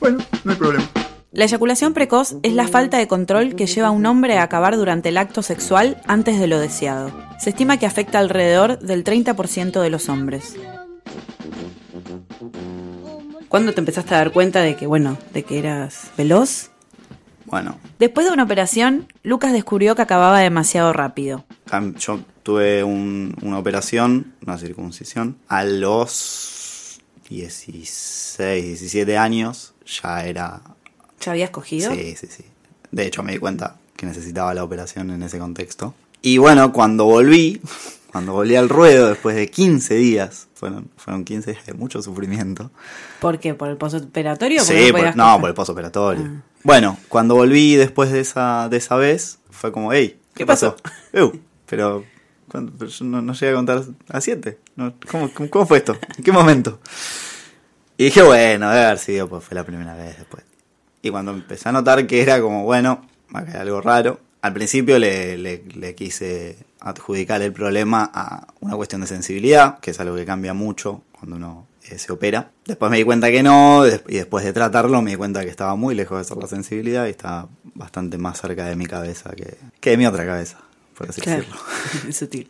Bueno, 0.00 0.18
no 0.44 0.52
hay 0.52 0.56
problema. 0.56 0.84
La 1.30 1.44
eyaculación 1.44 1.92
precoz 1.92 2.36
es 2.42 2.54
la 2.54 2.68
falta 2.68 2.96
de 2.96 3.06
control 3.06 3.54
que 3.54 3.66
lleva 3.66 3.88
a 3.88 3.92
un 3.92 4.06
hombre 4.06 4.38
a 4.38 4.42
acabar 4.42 4.76
durante 4.76 5.10
el 5.10 5.18
acto 5.18 5.42
sexual 5.42 6.00
antes 6.06 6.38
de 6.38 6.46
lo 6.46 6.58
deseado. 6.58 7.12
Se 7.38 7.50
estima 7.50 7.76
que 7.76 7.86
afecta 7.86 8.18
alrededor 8.18 8.78
del 8.78 9.04
30% 9.04 9.80
de 9.80 9.90
los 9.90 10.08
hombres. 10.08 10.56
¿Cuándo 13.48 13.72
te 13.72 13.80
empezaste 13.80 14.14
a 14.14 14.18
dar 14.18 14.32
cuenta 14.32 14.60
de 14.60 14.76
que, 14.76 14.86
bueno, 14.86 15.18
de 15.32 15.42
que 15.42 15.58
eras 15.58 16.10
veloz? 16.16 16.70
Bueno, 17.50 17.78
Después 17.98 18.26
de 18.26 18.32
una 18.32 18.42
operación, 18.44 19.06
Lucas 19.22 19.52
descubrió 19.52 19.94
que 19.96 20.02
acababa 20.02 20.38
demasiado 20.40 20.92
rápido. 20.92 21.44
yo 21.98 22.20
tuve 22.42 22.82
un- 22.84 23.34
una 23.42 23.58
operación, 23.58 24.32
una 24.46 24.56
circuncisión, 24.58 25.36
a 25.48 25.64
los 25.64 27.00
16, 27.28 28.64
17 28.64 29.16
años 29.18 29.74
ya 29.86 30.24
era... 30.24 30.60
¿Ya 31.20 31.32
habías 31.32 31.50
cogido? 31.50 31.92
Sí, 31.92 32.14
sí, 32.16 32.26
sí. 32.28 32.44
De 32.90 33.06
hecho 33.06 33.22
me 33.22 33.32
di 33.32 33.38
cuenta 33.38 33.76
que 33.96 34.06
necesitaba 34.06 34.54
la 34.54 34.64
operación 34.64 35.10
en 35.10 35.22
ese 35.22 35.38
contexto. 35.38 35.94
Y 36.22 36.38
bueno, 36.38 36.72
cuando 36.72 37.04
volví, 37.04 37.60
cuando 38.12 38.32
volví 38.32 38.56
al 38.56 38.68
ruedo 38.68 39.08
después 39.08 39.34
de 39.36 39.50
15 39.50 39.94
días, 39.96 40.48
fueron, 40.54 40.88
fueron 40.96 41.24
15 41.24 41.52
días 41.52 41.66
de 41.66 41.74
mucho 41.74 42.00
sufrimiento. 42.02 42.70
¿Por 43.20 43.38
qué? 43.38 43.54
¿Por 43.54 43.68
el 43.68 43.76
postoperatorio? 43.76 44.62
Sí, 44.64 44.88
Porque 44.90 45.06
por- 45.08 45.16
no, 45.16 45.40
por 45.40 45.48
el 45.50 45.54
postoperatorio. 45.54 46.42
Bueno, 46.64 46.98
cuando 47.08 47.34
volví 47.34 47.76
después 47.76 48.10
de 48.10 48.20
esa, 48.20 48.68
de 48.68 48.76
esa 48.78 48.96
vez, 48.96 49.38
fue 49.50 49.72
como, 49.72 49.92
hey, 49.92 50.18
¿qué, 50.34 50.44
pasó? 50.46 50.76
Pero, 51.66 52.04
yo 52.52 53.04
no, 53.04 53.22
no 53.22 53.32
llegué 53.34 53.52
a 53.52 53.54
contar 53.54 53.82
a 54.08 54.20
7. 54.20 54.58
¿cómo, 55.10 55.30
cómo, 55.32 55.50
cómo 55.50 55.66
fue 55.66 55.78
esto? 55.78 55.96
¿En 56.16 56.24
qué 56.24 56.32
momento? 56.32 56.80
Y 57.96 58.04
dije, 58.04 58.22
bueno, 58.22 58.70
debe 58.70 58.84
haber 58.86 58.98
sido, 58.98 59.28
pues 59.28 59.44
fue 59.44 59.54
la 59.54 59.64
primera 59.64 59.94
vez 59.94 60.16
después. 60.18 60.44
Y 61.02 61.10
cuando 61.10 61.32
empecé 61.32 61.68
a 61.68 61.72
notar 61.72 62.06
que 62.06 62.22
era 62.22 62.40
como, 62.40 62.64
bueno, 62.64 63.06
acá 63.32 63.60
algo 63.60 63.80
raro, 63.80 64.20
al 64.42 64.52
principio 64.52 64.98
le, 64.98 65.36
le- 65.38 65.64
le 65.74 65.94
quise 65.94 66.56
adjudicar 66.80 67.42
el 67.42 67.52
problema 67.52 68.10
a 68.12 68.46
una 68.60 68.76
cuestión 68.76 69.00
de 69.00 69.06
sensibilidad, 69.06 69.78
que 69.80 69.90
es 69.92 70.00
algo 70.00 70.16
que 70.16 70.24
cambia 70.24 70.54
mucho 70.54 71.02
cuando 71.12 71.36
uno 71.36 71.66
eh, 71.90 71.98
se 71.98 72.12
opera. 72.12 72.50
Después 72.66 72.90
me 72.90 72.96
di 72.98 73.04
cuenta 73.04 73.30
que 73.30 73.42
no, 73.42 73.84
y 73.86 74.14
después 74.16 74.44
de 74.44 74.52
tratarlo 74.52 75.00
me 75.02 75.10
di 75.12 75.16
cuenta 75.16 75.42
que 75.44 75.50
estaba 75.50 75.74
muy 75.76 75.94
lejos 75.94 76.18
de 76.18 76.24
ser 76.24 76.36
la 76.36 76.46
sensibilidad 76.48 77.06
y 77.06 77.10
estaba 77.10 77.48
bastante 77.74 78.18
más 78.18 78.40
cerca 78.40 78.66
de 78.66 78.76
mi 78.76 78.86
cabeza 78.86 79.30
que, 79.36 79.56
que 79.80 79.90
de 79.90 79.96
mi 79.96 80.06
otra 80.06 80.24
cabeza, 80.26 80.58
por 80.96 81.08
así 81.08 81.20
Claro. 81.20 81.40
decirlo. 81.42 81.60
Es 82.08 82.16
sutil. 82.18 82.48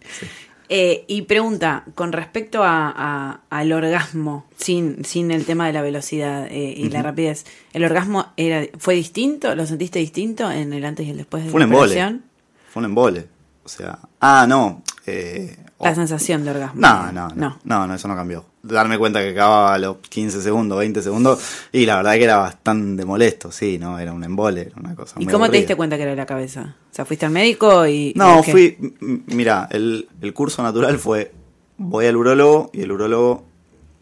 Eh, 0.70 1.06
y 1.08 1.22
pregunta, 1.22 1.84
con 1.94 2.12
respecto 2.12 2.62
a, 2.62 2.92
a- 2.94 3.40
al 3.48 3.72
orgasmo, 3.72 4.46
sin, 4.58 5.02
sin 5.04 5.30
el 5.30 5.46
tema 5.46 5.66
de 5.66 5.72
la 5.72 5.80
velocidad 5.80 6.46
eh, 6.50 6.74
y 6.76 6.90
la 6.90 7.02
rapidez, 7.02 7.46
¿el 7.72 7.84
orgasmo 7.84 8.26
era, 8.36 8.66
fue 8.78 8.94
distinto? 8.94 9.54
¿Lo 9.54 9.66
sentiste 9.66 9.98
distinto 9.98 10.50
en 10.50 10.74
el 10.74 10.84
antes 10.84 11.06
y 11.06 11.10
el 11.10 11.16
después 11.16 11.42
de 11.44 11.50
Fue 11.50 11.56
un 11.62 11.70
la 11.70 11.74
embole. 11.74 11.92
operación? 11.92 12.24
Fue 12.70 12.80
un 12.80 12.84
embole. 12.84 13.26
O 13.64 13.68
sea, 13.70 13.98
ah, 14.20 14.44
no. 14.46 14.82
Eh, 15.06 15.56
La 15.80 15.94
sensación 15.94 16.44
de 16.44 16.50
orgasmo. 16.50 16.80
No, 16.80 17.12
no, 17.12 17.28
no, 17.36 17.58
no, 17.64 17.86
no, 17.86 17.94
eso 17.94 18.08
no 18.08 18.16
cambió. 18.16 18.44
Darme 18.62 18.98
cuenta 18.98 19.20
que 19.20 19.30
acababa 19.30 19.74
a 19.74 19.78
los 19.78 19.98
15 19.98 20.42
segundos, 20.42 20.76
20 20.78 21.02
segundos, 21.02 21.40
y 21.72 21.86
la 21.86 21.96
verdad 21.98 22.14
que 22.14 22.24
era 22.24 22.36
bastante 22.38 23.04
molesto, 23.04 23.52
sí, 23.52 23.78
¿no? 23.78 23.98
Era 23.98 24.12
un 24.12 24.24
embole, 24.24 24.62
era 24.62 24.74
una 24.76 24.94
cosa 24.96 25.14
¿Y 25.20 25.24
muy 25.24 25.32
cómo 25.32 25.48
te 25.48 25.56
diste 25.58 25.76
cuenta 25.76 25.96
que 25.96 26.02
era 26.02 26.14
la 26.16 26.26
cabeza? 26.26 26.74
O 26.90 26.94
sea, 26.94 27.04
fuiste 27.04 27.26
al 27.26 27.32
médico 27.32 27.86
y... 27.86 28.12
No, 28.16 28.40
y 28.40 28.50
fui, 28.50 28.94
mira, 29.26 29.68
el, 29.70 30.08
el 30.20 30.34
curso 30.34 30.62
natural 30.64 30.98
fue, 30.98 31.32
voy 31.76 32.06
al 32.06 32.16
urólogo 32.16 32.70
y 32.72 32.82
el 32.82 32.90
urólogo 32.90 33.44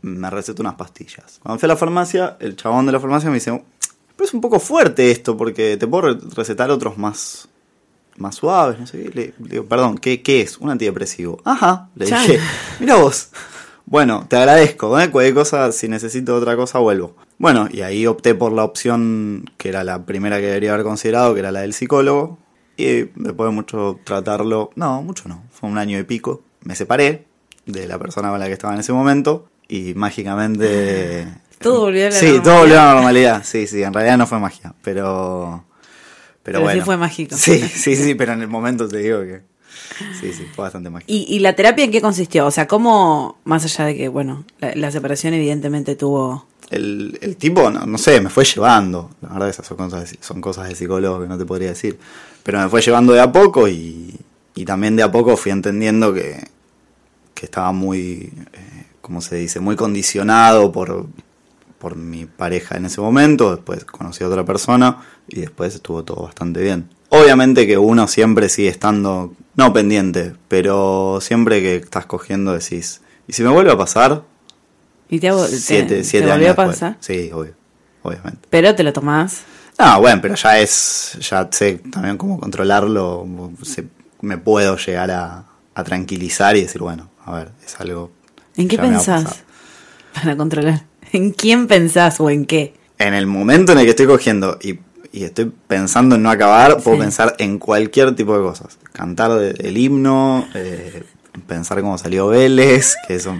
me 0.03 0.31
receta 0.31 0.63
unas 0.63 0.77
pastillas. 0.77 1.41
Cuando 1.43 1.59
fui 1.59 1.67
a 1.67 1.69
la 1.69 1.77
farmacia, 1.77 2.37
el 2.41 2.57
chabón 2.57 2.87
de 2.87 2.93
la 2.93 3.01
farmacia 3.01 3.29
me 3.29 3.35
dice, 3.35 3.51
pero 4.17 4.27
es 4.27 4.33
un 4.33 4.41
poco 4.41 4.59
fuerte 4.61 5.11
esto, 5.11 5.37
porque 5.37 5.77
te 5.77 5.87
puedo 5.87 6.15
re- 6.15 6.19
recetar 6.35 6.71
otros 6.71 6.97
más, 6.97 7.49
más 8.19 8.37
suaves, 8.37 8.79
no 8.79 8.87
sé 8.87 9.03
qué. 9.05 9.11
Le, 9.15 9.35
le 9.39 9.49
digo, 9.51 9.65
perdón, 9.67 9.99
¿qué, 9.99 10.23
¿qué 10.23 10.41
es? 10.43 10.59
Un 10.59 10.71
antidepresivo. 10.71 11.41
Ajá, 11.45 11.89
le 11.95 12.07
dije, 12.07 12.39
mira 12.81 12.97
vos. 12.97 13.31
Bueno, 13.85 14.27
te 14.29 14.37
agradezco, 14.37 14.99
¿eh? 14.99 15.11
Cualquier 15.11 15.35
cosa, 15.35 15.71
si 15.71 15.89
necesito 15.89 16.35
otra 16.35 16.57
cosa, 16.57 16.79
vuelvo. 16.81 17.15
Bueno, 17.39 17.69
y 17.71 17.83
ahí 17.83 18.07
opté 18.07 18.35
por 18.35 18.51
la 18.53 18.65
opción 18.65 19.49
que 19.59 19.69
era 19.69 19.85
la 19.85 20.05
primera 20.05 20.39
que 20.39 20.47
debería 20.47 20.73
haber 20.73 20.85
considerado, 20.85 21.35
que 21.35 21.41
era 21.41 21.53
la 21.53 21.61
del 21.61 21.73
psicólogo. 21.73 22.39
Y 22.77 23.05
después 23.15 23.49
de 23.49 23.55
mucho 23.55 23.99
tratarlo, 24.05 24.71
no, 24.75 25.03
mucho 25.03 25.29
no, 25.29 25.43
fue 25.51 25.69
un 25.71 25.79
año 25.79 25.99
y 25.99 26.03
pico. 26.03 26.43
Me 26.63 26.75
separé 26.75 27.27
de 27.65 27.87
la 27.87 27.99
persona 27.99 28.31
con 28.31 28.39
la 28.41 28.47
que 28.47 28.53
estaba 28.55 28.75
en 28.75 28.81
ese 28.81 28.93
momento 28.93 29.49
y 29.69 29.95
mágicamente... 29.95 31.27
Todo 31.59 31.81
volvió 31.81 32.07
a 32.07 32.11
la 32.11 32.13
Sí, 32.17 32.27
normalidad. 32.27 32.45
todo 32.45 32.59
volvió 32.61 32.81
a 32.81 32.85
la 32.85 32.93
normalidad. 32.95 33.43
Sí, 33.45 33.67
sí, 33.67 33.83
en 33.83 33.93
realidad 33.95 34.19
no 34.19 34.27
fue 34.27 34.39
magia, 34.39 34.75
pero... 34.83 35.65
Pero, 36.47 36.61
Pero 36.61 36.61
sí 36.61 36.65
bueno. 36.77 36.85
fue 36.85 36.97
mágico. 36.97 37.37
Sí, 37.37 37.59
sí, 37.69 37.97
sí, 37.97 38.15
pero 38.15 38.33
en 38.35 38.41
el 38.43 38.47
momento 38.49 38.87
te 38.87 38.99
digo 38.99 39.21
que... 39.23 39.43
Sí, 40.21 40.33
sí, 40.33 40.47
fue 40.55 40.63
bastante 40.63 40.89
mágico. 40.91 41.13
¿Y, 41.13 41.27
y 41.29 41.41
la 41.41 41.55
terapia 41.57 41.85
en 41.85 41.91
qué 41.91 42.01
consistió? 42.01 42.47
O 42.47 42.51
sea, 42.53 42.69
¿cómo, 42.69 43.39
más 43.45 43.65
allá 43.65 43.87
de 43.87 43.97
que, 43.97 44.07
bueno, 44.09 44.45
la, 44.61 44.75
la 44.77 44.91
separación 44.93 45.35
evidentemente 45.35 45.97
tuvo... 45.97 46.47
El, 46.71 47.19
el 47.21 47.37
tipo, 47.37 47.69
no, 47.71 47.85
no 47.85 47.99
sé, 47.99 48.21
me 48.21 48.31
fue 48.31 48.45
llevando. 48.45 49.11
La 49.23 49.31
verdad, 49.31 49.49
esas 49.49 49.67
son 49.67 49.77
cosas, 49.77 50.09
de- 50.13 50.19
son 50.21 50.41
cosas 50.41 50.69
de 50.69 50.77
psicólogo 50.77 51.21
que 51.21 51.27
no 51.29 51.37
te 51.37 51.45
podría 51.45 51.71
decir. 51.71 51.99
Pero 52.45 52.61
me 52.61 52.69
fue 52.69 52.81
llevando 52.81 53.13
de 53.13 53.21
a 53.21 53.33
poco 53.33 53.67
y, 53.69 54.15
y 54.55 54.65
también 54.65 54.95
de 54.95 55.03
a 55.03 55.11
poco 55.11 55.37
fui 55.37 55.51
entendiendo 55.51 56.15
que, 56.15 56.47
que 57.35 57.47
estaba 57.47 57.73
muy, 57.73 58.33
eh, 58.53 58.85
¿cómo 59.01 59.21
se 59.21 59.35
dice? 59.37 59.59
Muy 59.61 59.75
condicionado 59.77 60.71
por, 60.71 61.07
por 61.87 61.95
mi 61.95 62.27
pareja 62.27 62.77
en 62.77 62.87
ese 62.87 63.01
momento, 63.01 63.55
después 63.55 63.85
conocí 63.85 64.25
a 64.25 64.27
otra 64.27 64.45
persona 64.45 65.05
y 65.29 65.39
después 65.43 65.73
estuvo 65.73 66.03
todo 66.03 66.25
bastante 66.25 66.61
bien. 66.61 66.89
Obviamente 67.11 67.65
que 67.65 67.79
uno 67.79 68.09
siempre 68.09 68.49
sigue 68.49 68.67
estando, 68.71 69.35
no 69.55 69.73
pendiente, 69.73 70.35
pero 70.49 71.21
siempre 71.23 71.61
que 71.63 71.77
estás 71.77 72.05
cogiendo 72.07 72.55
decís, 72.55 73.03
¿y 73.29 73.35
si 73.35 73.45
me 73.45 73.51
vuelve 73.51 73.71
a 73.71 73.79
pasar? 73.79 74.25
¿Y 75.09 75.21
te, 75.21 75.29
te- 75.31 75.47
siete, 75.47 75.95
te 75.99 76.03
siete 76.03 76.27
volvió 76.27 76.49
años 76.49 76.59
a 76.59 76.67
pasar? 76.67 76.97
Sí, 76.99 77.31
obvio, 77.33 77.55
obviamente. 78.03 78.41
Pero 78.51 78.75
te 78.75 78.83
lo 78.83 78.93
tomás. 78.93 79.43
No, 79.79 80.01
bueno, 80.01 80.21
pero 80.21 80.35
ya 80.35 80.59
es, 80.59 81.17
ya 81.21 81.49
sé 81.53 81.81
también 81.93 82.17
cómo 82.19 82.41
controlarlo, 82.41 83.25
sé- 83.63 83.87
me 84.23 84.39
puedo 84.39 84.77
llegar 84.77 85.13
a, 85.13 85.45
a 85.73 85.85
tranquilizar 85.85 86.57
y 86.57 86.63
decir, 86.63 86.81
bueno, 86.83 87.11
a 87.25 87.33
ver, 87.37 87.53
es 87.65 87.79
algo... 87.79 88.11
¿En 88.57 88.67
qué 88.67 88.77
pensás? 88.77 89.45
Para 90.13 90.37
controlar. 90.37 90.83
¿En 91.13 91.31
quién 91.33 91.67
pensás 91.67 92.21
o 92.21 92.31
en 92.31 92.45
qué? 92.47 92.75
En 92.99 93.15
el 93.15 93.27
momento 93.27 93.73
en 93.73 93.79
el 93.79 93.85
que 93.85 93.91
estoy 93.91 94.07
cogiendo 94.07 94.59
y, 94.63 94.79
y 95.13 95.25
estoy 95.25 95.53
pensando 95.69 96.15
en 96.17 96.23
no 96.23 96.31
acabar, 96.31 96.83
puedo 96.83 96.97
Sí. 96.97 97.03
pensar 97.03 97.35
en 97.39 97.59
cualquier 97.59 98.15
tipo 98.17 98.37
de 98.37 98.43
cosas. 98.43 98.79
Cantar 98.93 99.33
el 99.59 99.77
himno, 99.79 100.47
eh, 100.55 101.05
pensar 101.47 101.81
cómo 101.81 101.99
salió 101.99 102.29
Vélez, 102.29 102.95
que 103.07 103.17
eso 103.17 103.35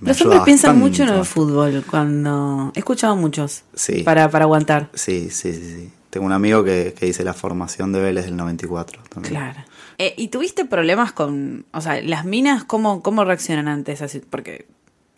me, 0.00 0.08
Los 0.08 0.20
hombres 0.22 0.42
piensan 0.44 0.78
mucho 0.78 1.02
en 1.04 1.10
el 1.10 1.24
fútbol 1.24 1.84
cuando... 1.88 2.72
He 2.74 2.78
escuchado 2.80 3.14
muchos. 3.16 3.62
Sí. 3.74 4.02
Para, 4.02 4.28
para 4.30 4.44
aguantar. 4.44 4.88
Sí, 4.94 5.28
sí, 5.30 5.52
sí, 5.52 5.74
sí. 5.76 5.90
Tengo 6.10 6.26
un 6.26 6.32
amigo 6.32 6.64
que, 6.64 6.94
que 6.98 7.06
dice 7.06 7.22
la 7.22 7.34
formación 7.34 7.92
de 7.92 8.00
Vélez 8.00 8.24
del 8.24 8.36
94. 8.36 9.00
También. 9.10 9.34
Claro. 9.34 9.60
Eh, 9.98 10.14
¿Y 10.16 10.28
tuviste 10.28 10.64
problemas 10.64 11.12
con... 11.12 11.66
O 11.72 11.80
sea, 11.80 12.00
las 12.02 12.24
minas, 12.24 12.64
¿cómo, 12.64 13.02
cómo 13.02 13.24
reaccionan 13.24 13.68
antes? 13.68 14.02
Así, 14.02 14.20
porque... 14.28 14.66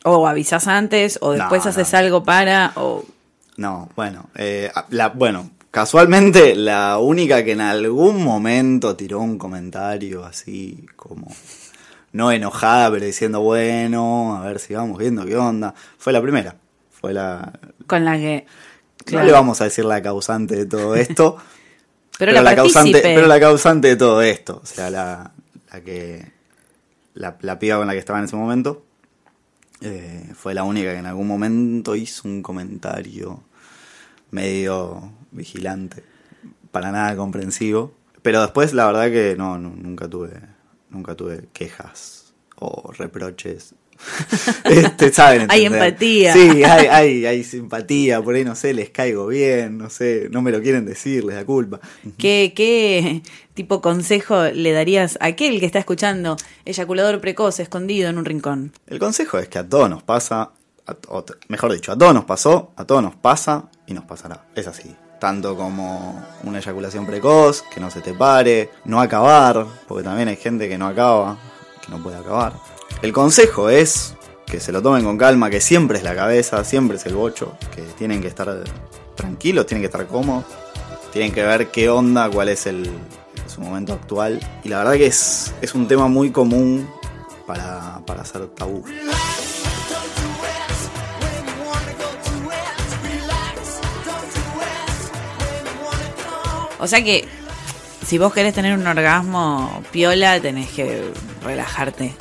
O 0.04 0.26
avisas 0.26 0.66
antes, 0.66 1.18
o 1.20 1.32
después 1.32 1.64
No, 1.64 1.70
haces 1.70 1.94
algo 1.94 2.24
para, 2.24 2.72
o... 2.76 3.04
No, 3.56 3.88
bueno, 3.94 4.26
eh, 4.34 4.70
la, 4.90 5.10
bueno, 5.10 5.50
casualmente 5.70 6.56
la 6.56 6.98
única 6.98 7.44
que 7.44 7.52
en 7.52 7.60
algún 7.60 8.24
momento 8.24 8.96
tiró 8.96 9.20
un 9.20 9.38
comentario 9.38 10.24
así 10.24 10.86
como 10.96 11.28
no 12.12 12.32
enojada, 12.32 12.90
pero 12.90 13.04
diciendo 13.04 13.40
bueno, 13.40 14.36
a 14.36 14.46
ver 14.46 14.58
si 14.58 14.74
vamos 14.74 14.98
viendo 14.98 15.24
qué 15.24 15.36
onda, 15.36 15.74
fue 15.98 16.12
la 16.12 16.20
primera. 16.20 16.56
Fue 16.90 17.12
la 17.12 17.52
Con 17.86 18.04
la 18.04 18.16
que... 18.16 18.46
no 19.10 19.22
le 19.22 19.32
vamos 19.32 19.60
a 19.60 19.64
decir 19.64 19.84
la 19.84 20.02
causante 20.02 20.56
de 20.56 20.66
todo 20.66 20.94
esto, 20.94 21.36
Pero 22.18 22.40
la 22.40 22.54
causante, 22.54 23.00
pero 23.02 23.26
la 23.26 23.40
causante 23.40 23.88
de 23.88 23.96
todo 23.96 24.22
esto, 24.22 24.60
o 24.62 24.66
sea, 24.66 24.90
la, 24.90 25.32
la 25.72 25.80
que 25.80 26.30
la, 27.14 27.36
la 27.40 27.58
piba 27.58 27.78
con 27.78 27.86
la 27.86 27.94
que 27.94 27.98
estaba 27.98 28.18
en 28.18 28.26
ese 28.26 28.36
momento 28.36 28.84
eh, 29.82 30.30
fue 30.34 30.54
la 30.54 30.64
única 30.64 30.92
que 30.92 30.98
en 30.98 31.06
algún 31.06 31.26
momento 31.26 31.96
hizo 31.96 32.28
un 32.28 32.42
comentario 32.42 33.42
medio 34.30 35.12
vigilante, 35.30 36.04
para 36.70 36.92
nada 36.92 37.16
comprensivo. 37.16 37.92
Pero 38.22 38.40
después 38.40 38.72
la 38.72 38.86
verdad 38.86 39.10
que 39.10 39.34
no, 39.36 39.58
nunca 39.58 40.08
tuve 40.08 40.40
nunca 40.92 41.14
tuve 41.14 41.48
quejas 41.52 42.34
o 42.56 42.92
reproches. 42.92 43.74
este, 44.64 45.12
saben 45.12 45.46
Hay 45.50 45.64
empatía. 45.64 46.32
Sí, 46.32 46.62
hay, 46.64 46.86
hay, 46.86 47.26
hay 47.26 47.44
simpatía, 47.44 48.20
por 48.22 48.34
ahí 48.34 48.44
no 48.44 48.54
sé, 48.54 48.74
les 48.74 48.90
caigo 48.90 49.26
bien, 49.26 49.78
no 49.78 49.90
sé, 49.90 50.28
no 50.30 50.42
me 50.42 50.50
lo 50.50 50.60
quieren 50.60 50.84
decir, 50.86 51.24
les 51.24 51.36
da 51.36 51.44
culpa. 51.44 51.80
¿Qué, 52.18 52.52
¿Qué 52.54 53.22
tipo 53.54 53.80
consejo 53.80 54.44
le 54.44 54.72
darías 54.72 55.16
a 55.20 55.26
aquel 55.26 55.60
que 55.60 55.66
está 55.66 55.78
escuchando 55.78 56.36
eyaculador 56.64 57.20
precoz 57.20 57.60
escondido 57.60 58.08
en 58.10 58.18
un 58.18 58.24
rincón? 58.24 58.72
El 58.86 58.98
consejo 58.98 59.38
es 59.38 59.48
que 59.48 59.58
a 59.58 59.68
todos 59.68 59.88
nos 59.88 60.02
pasa, 60.02 60.50
a- 60.86 60.96
o 61.08 61.24
mejor 61.48 61.72
dicho, 61.72 61.92
a 61.92 61.98
todos 61.98 62.14
nos 62.14 62.24
pasó, 62.24 62.72
a 62.76 62.84
todos 62.84 63.02
nos 63.02 63.14
pasa 63.16 63.70
y 63.86 63.94
nos 63.94 64.04
pasará. 64.04 64.46
Es 64.54 64.66
así. 64.66 64.94
Tanto 65.20 65.56
como 65.56 66.20
una 66.42 66.58
eyaculación 66.58 67.06
precoz, 67.06 67.62
que 67.72 67.78
no 67.78 67.90
se 67.92 68.00
te 68.00 68.12
pare, 68.12 68.70
no 68.84 69.00
acabar, 69.00 69.64
porque 69.86 70.02
también 70.02 70.26
hay 70.26 70.34
gente 70.36 70.68
que 70.68 70.76
no 70.76 70.88
acaba, 70.88 71.38
que 71.84 71.92
no 71.92 72.02
puede 72.02 72.16
acabar. 72.16 72.54
El 73.00 73.12
consejo 73.12 73.70
es 73.70 74.14
que 74.46 74.60
se 74.60 74.70
lo 74.70 74.82
tomen 74.82 75.02
con 75.02 75.16
calma, 75.16 75.48
que 75.48 75.60
siempre 75.60 75.98
es 75.98 76.04
la 76.04 76.14
cabeza, 76.14 76.62
siempre 76.64 76.98
es 76.98 77.06
el 77.06 77.14
bocho, 77.14 77.56
que 77.74 77.82
tienen 77.96 78.20
que 78.20 78.28
estar 78.28 78.64
tranquilos, 79.14 79.66
tienen 79.66 79.82
que 79.82 79.86
estar 79.86 80.06
cómodos, 80.06 80.44
tienen 81.12 81.32
que 81.32 81.42
ver 81.42 81.68
qué 81.68 81.88
onda, 81.88 82.28
cuál 82.28 82.50
es 82.50 82.66
el, 82.66 82.90
su 83.46 83.60
momento 83.60 83.94
actual. 83.94 84.40
Y 84.62 84.68
la 84.68 84.78
verdad 84.78 84.92
que 84.94 85.06
es, 85.06 85.54
es 85.62 85.74
un 85.74 85.88
tema 85.88 86.06
muy 86.08 86.30
común 86.30 86.88
para, 87.46 88.00
para 88.06 88.22
hacer 88.22 88.46
tabú. 88.48 88.84
O 96.78 96.86
sea 96.88 97.02
que 97.02 97.24
si 98.04 98.18
vos 98.18 98.32
querés 98.32 98.54
tener 98.54 98.76
un 98.76 98.86
orgasmo 98.86 99.82
piola, 99.92 100.40
tenés 100.40 100.68
que 100.70 101.04
relajarte 101.42 102.12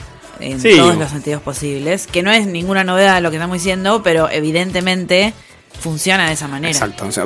en 0.41 0.59
Sí. 0.59 0.75
todos 0.77 0.97
los 0.97 1.09
sentidos 1.09 1.41
posibles. 1.41 2.07
Que 2.07 2.23
no 2.23 2.31
es 2.31 2.45
ninguna 2.47 2.83
novedad 2.83 3.21
lo 3.21 3.29
que 3.29 3.37
estamos 3.37 3.55
diciendo, 3.55 4.01
pero 4.03 4.29
evidentemente 4.29 5.33
funciona 5.79 6.27
de 6.27 6.33
esa 6.33 6.47
manera. 6.47 6.69
Exacto, 6.71 7.05
o 7.07 7.11
sea, 7.11 7.25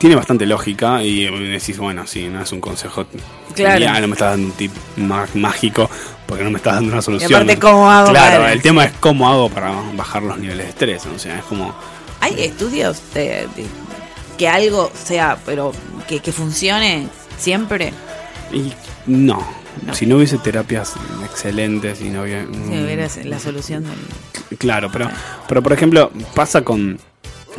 tiene 0.00 0.16
bastante 0.16 0.46
lógica 0.46 1.02
y 1.04 1.24
decís, 1.50 1.78
bueno, 1.78 2.06
sí, 2.06 2.28
no 2.28 2.42
es 2.42 2.50
un 2.50 2.60
consejo 2.60 3.06
Claro. 3.54 3.74
genial, 3.74 4.00
no 4.02 4.08
me 4.08 4.14
estás 4.14 4.30
dando 4.30 4.46
un 4.46 4.52
tip 4.54 4.72
má- 4.96 5.28
mágico 5.34 5.88
porque 6.26 6.42
no 6.42 6.50
me 6.50 6.56
estás 6.56 6.74
dando 6.76 6.92
una 6.92 7.02
solución. 7.02 7.32
aparte, 7.34 7.58
¿cómo 7.60 7.90
hago 7.90 8.10
Claro, 8.10 8.40
para- 8.40 8.52
el 8.52 8.62
tema 8.62 8.84
es 8.86 8.92
cómo 8.98 9.28
hago 9.28 9.48
para 9.50 9.72
bajar 9.94 10.22
los 10.22 10.38
niveles 10.38 10.64
de 10.64 10.70
estrés, 10.70 11.06
o 11.06 11.18
sea, 11.18 11.38
es 11.38 11.44
como... 11.44 11.74
¿Hay 12.20 12.34
estudios 12.42 13.00
de, 13.14 13.46
de 13.56 13.66
que 14.38 14.48
algo 14.48 14.90
sea, 14.94 15.36
pero 15.44 15.72
que, 16.08 16.20
que 16.20 16.32
funcione 16.32 17.08
siempre? 17.36 17.92
Y 18.52 18.72
no, 19.06 19.44
si 19.92 20.06
no 20.06 20.16
hubiese 20.16 20.38
terapias 20.38 20.94
excelentes 21.24 22.00
y 22.00 22.10
no 22.10 22.22
hubiera... 22.22 22.44
Si 22.44 22.82
hubiera 22.82 23.08
la 23.24 23.38
solución 23.38 23.84
del... 23.84 24.58
Claro, 24.58 24.90
pero, 24.92 25.08
pero 25.48 25.62
por 25.62 25.72
ejemplo, 25.72 26.10
pasa 26.34 26.62
con. 26.62 26.98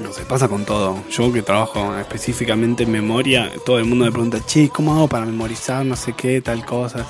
No 0.01 0.11
sé, 0.11 0.23
pasa 0.23 0.47
con 0.47 0.65
todo. 0.65 1.03
Yo 1.09 1.31
que 1.31 1.41
trabajo 1.41 1.95
específicamente 1.97 2.83
en 2.83 2.91
memoria, 2.91 3.51
todo 3.65 3.77
el 3.79 3.85
mundo 3.85 4.05
me 4.05 4.11
pregunta, 4.11 4.39
che, 4.45 4.69
¿cómo 4.69 4.93
hago 4.93 5.07
para 5.07 5.25
memorizar 5.25 5.85
no 5.85 5.95
sé 5.95 6.13
qué, 6.13 6.41
tal 6.41 6.65
cosa? 6.65 7.05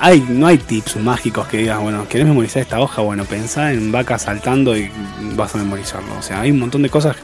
Hay, 0.00 0.24
no 0.28 0.46
hay 0.46 0.58
tips 0.58 0.96
mágicos 0.96 1.46
que 1.48 1.58
digas, 1.58 1.80
bueno, 1.80 2.06
¿querés 2.08 2.26
memorizar 2.26 2.62
esta 2.62 2.80
hoja? 2.80 3.02
Bueno, 3.02 3.24
pensá 3.24 3.72
en 3.72 3.92
vaca 3.92 4.18
saltando 4.18 4.76
y 4.76 4.90
vas 5.34 5.54
a 5.54 5.58
memorizarlo. 5.58 6.16
O 6.18 6.22
sea, 6.22 6.40
hay 6.40 6.50
un 6.50 6.60
montón 6.60 6.82
de 6.82 6.90
cosas 6.90 7.16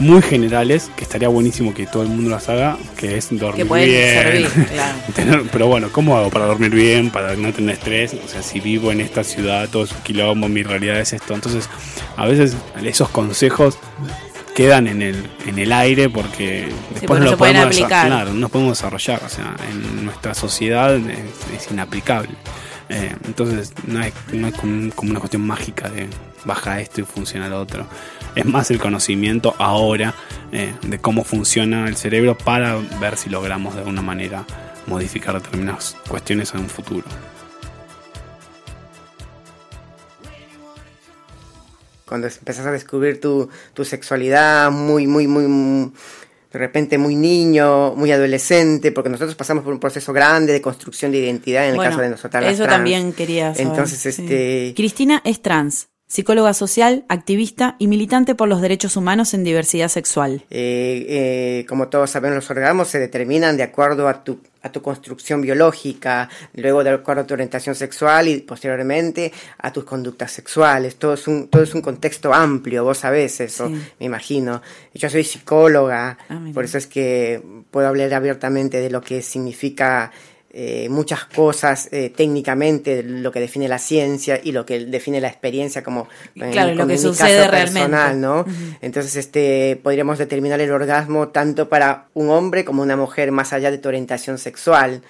muy 0.00 0.22
generales 0.22 0.90
que 0.96 1.02
estaría 1.04 1.28
buenísimo 1.28 1.74
que 1.74 1.86
todo 1.86 2.02
el 2.04 2.08
mundo 2.08 2.30
las 2.30 2.48
haga, 2.48 2.76
que 2.96 3.16
es 3.18 3.28
dormir 3.30 3.66
Que 3.66 3.84
bien. 3.86 4.14
servir, 4.48 4.66
claro. 4.72 4.98
Tener- 5.14 5.42
pero 5.50 5.66
bueno, 5.66 5.88
¿cómo 5.90 6.16
hago 6.16 6.30
para 6.30 6.46
dormir 6.46 6.70
bien, 6.70 7.10
para 7.10 7.34
no 7.34 7.52
tener 7.52 7.74
estrés? 7.74 8.14
O 8.24 8.28
sea, 8.28 8.42
si 8.42 8.60
vivo 8.60 8.92
en 8.92 9.00
esta 9.00 9.24
ciudad, 9.24 9.68
todo 9.68 9.84
es 9.84 9.92
un 9.92 9.98
quilombo, 10.02 10.48
mi 10.48 10.62
realidad 10.62 11.00
es 11.00 11.12
esto. 11.12 11.34
Entonces, 11.34 11.68
a 12.16 12.26
veces 12.26 12.56
esos 12.84 13.08
consejos 13.08 13.76
quedan 14.54 14.88
en 14.88 15.02
el, 15.02 15.16
en 15.46 15.58
el 15.58 15.72
aire 15.72 16.08
porque 16.10 16.68
después 16.90 17.06
porque 17.06 17.24
no 17.24 17.30
lo 17.32 17.36
podemos 17.38 17.66
aplicar. 17.66 18.06
Claro, 18.06 18.32
no 18.34 18.48
podemos 18.48 18.78
desarrollar. 18.78 19.20
O 19.24 19.28
sea, 19.28 19.54
en 19.70 20.04
nuestra 20.04 20.34
sociedad 20.34 20.94
es, 20.96 21.18
es 21.56 21.70
inaplicable. 21.72 22.30
Eh, 22.88 23.12
entonces, 23.26 23.72
no 23.86 24.00
hay, 24.00 24.12
no 24.32 24.46
hay 24.46 24.52
como, 24.52 24.90
como 24.94 25.10
una 25.10 25.20
cuestión 25.20 25.46
mágica 25.46 25.88
de 25.90 26.06
baja 26.44 26.80
esto 26.80 27.00
y 27.00 27.04
funciona 27.04 27.48
lo 27.48 27.60
otro. 27.60 27.86
Es 28.38 28.44
más 28.46 28.70
el 28.70 28.78
conocimiento 28.78 29.54
ahora 29.58 30.14
eh, 30.52 30.72
de 30.82 30.98
cómo 31.00 31.24
funciona 31.24 31.88
el 31.88 31.96
cerebro 31.96 32.38
para 32.38 32.76
ver 33.00 33.16
si 33.16 33.28
logramos 33.30 33.74
de 33.74 33.80
alguna 33.80 34.00
manera 34.00 34.44
modificar 34.86 35.34
determinadas 35.34 35.96
cuestiones 36.08 36.54
en 36.54 36.60
un 36.60 36.68
futuro. 36.68 37.04
Cuando 42.06 42.26
empezás 42.28 42.64
a 42.64 42.70
descubrir 42.72 43.20
tu, 43.20 43.48
tu 43.74 43.84
sexualidad 43.84 44.70
muy, 44.70 45.06
muy, 45.06 45.26
muy, 45.26 45.46
muy- 45.46 45.92
de 46.50 46.58
repente 46.58 46.96
muy 46.96 47.14
niño, 47.14 47.94
muy 47.96 48.10
adolescente, 48.12 48.90
porque 48.92 49.10
nosotros 49.10 49.34
pasamos 49.34 49.64
por 49.64 49.72
un 49.74 49.80
proceso 49.80 50.14
grande 50.14 50.52
de 50.54 50.62
construcción 50.62 51.12
de 51.12 51.18
identidad 51.18 51.64
en 51.64 51.70
el 51.70 51.76
Bueno, 51.76 51.90
caso 51.90 52.02
de 52.02 52.08
nosotras 52.08 52.42
las 52.44 52.54
Eso 52.54 52.62
trans. 52.62 52.76
también 52.76 53.12
quería 53.12 53.52
saber. 53.54 53.66
Entonces, 53.70 53.98
sí. 53.98 54.08
este, 54.22 54.72
Cristina 54.74 55.20
es 55.24 55.42
trans, 55.42 55.88
psicóloga 56.08 56.54
social, 56.54 57.04
activista 57.08 57.76
y 57.78 57.86
militante 57.86 58.34
por 58.34 58.48
los 58.48 58.62
derechos 58.62 58.96
humanos 58.96 59.34
en 59.34 59.44
diversidad 59.44 59.88
sexual. 59.88 60.42
Eh, 60.50 61.06
eh, 61.08 61.66
como 61.68 61.88
todos 61.88 62.10
sabemos, 62.10 62.36
los 62.36 62.50
orgasmos 62.50 62.88
se 62.88 62.98
determinan 62.98 63.58
de 63.58 63.62
acuerdo 63.62 64.08
a 64.08 64.24
tu, 64.24 64.40
a 64.62 64.72
tu 64.72 64.80
construcción 64.80 65.42
biológica, 65.42 66.30
luego 66.54 66.82
de 66.82 66.90
acuerdo 66.90 67.22
a 67.22 67.26
tu 67.26 67.34
orientación 67.34 67.74
sexual 67.74 68.26
y 68.26 68.38
posteriormente 68.38 69.32
a 69.58 69.70
tus 69.70 69.84
conductas 69.84 70.32
sexuales. 70.32 70.96
Todo 70.96 71.12
es 71.12 71.28
un, 71.28 71.48
todo 71.48 71.62
es 71.62 71.74
un 71.74 71.82
contexto 71.82 72.32
amplio, 72.32 72.84
vos 72.84 72.96
sabés 72.98 73.40
eso, 73.40 73.68
Sí. 73.68 73.74
me 74.00 74.06
imagino. 74.06 74.62
Yo 74.94 75.10
soy 75.10 75.24
psicóloga, 75.24 76.16
Ah, 76.30 76.40
por 76.54 76.64
eso 76.64 76.78
es 76.78 76.86
que 76.86 77.42
puedo 77.70 77.86
hablar 77.86 78.14
abiertamente 78.14 78.80
de 78.80 78.88
lo 78.88 79.02
que 79.02 79.20
significa 79.20 80.10
eh, 80.50 80.88
muchas 80.88 81.24
cosas 81.26 81.88
eh, 81.92 82.10
técnicamente, 82.14 83.02
lo 83.02 83.30
que 83.30 83.38
define 83.40 83.68
la 83.68 83.78
ciencia 83.78 84.40
y 84.42 84.52
lo 84.52 84.64
que 84.64 84.86
define 84.86 85.20
la 85.20 85.28
experiencia 85.28 85.82
como, 85.84 86.08
en- 86.34 86.52
Claro, 86.52 86.70
lo 86.74 86.76
que 86.76 86.82
en 86.82 86.88
mi 86.88 86.98
sucede 86.98 87.38
caso 87.38 87.50
realmente. 87.50 87.80
personal, 87.90 88.20
¿no? 88.20 88.44
Entonces, 88.80 89.16
este, 89.16 89.78
podríamos 89.82 90.16
determinar 90.18 90.60
el 90.60 90.70
orgasmo 90.72 91.28
tanto 91.28 91.68
para 91.68 92.06
un 92.14 92.30
hombre 92.30 92.64
como 92.64 92.82
una 92.82 92.96
mujer, 92.96 93.30
más 93.30 93.52
allá 93.52 93.70
de 93.70 93.78
tu 93.78 93.88
orientación 93.88 94.38
sexual. 94.38 95.02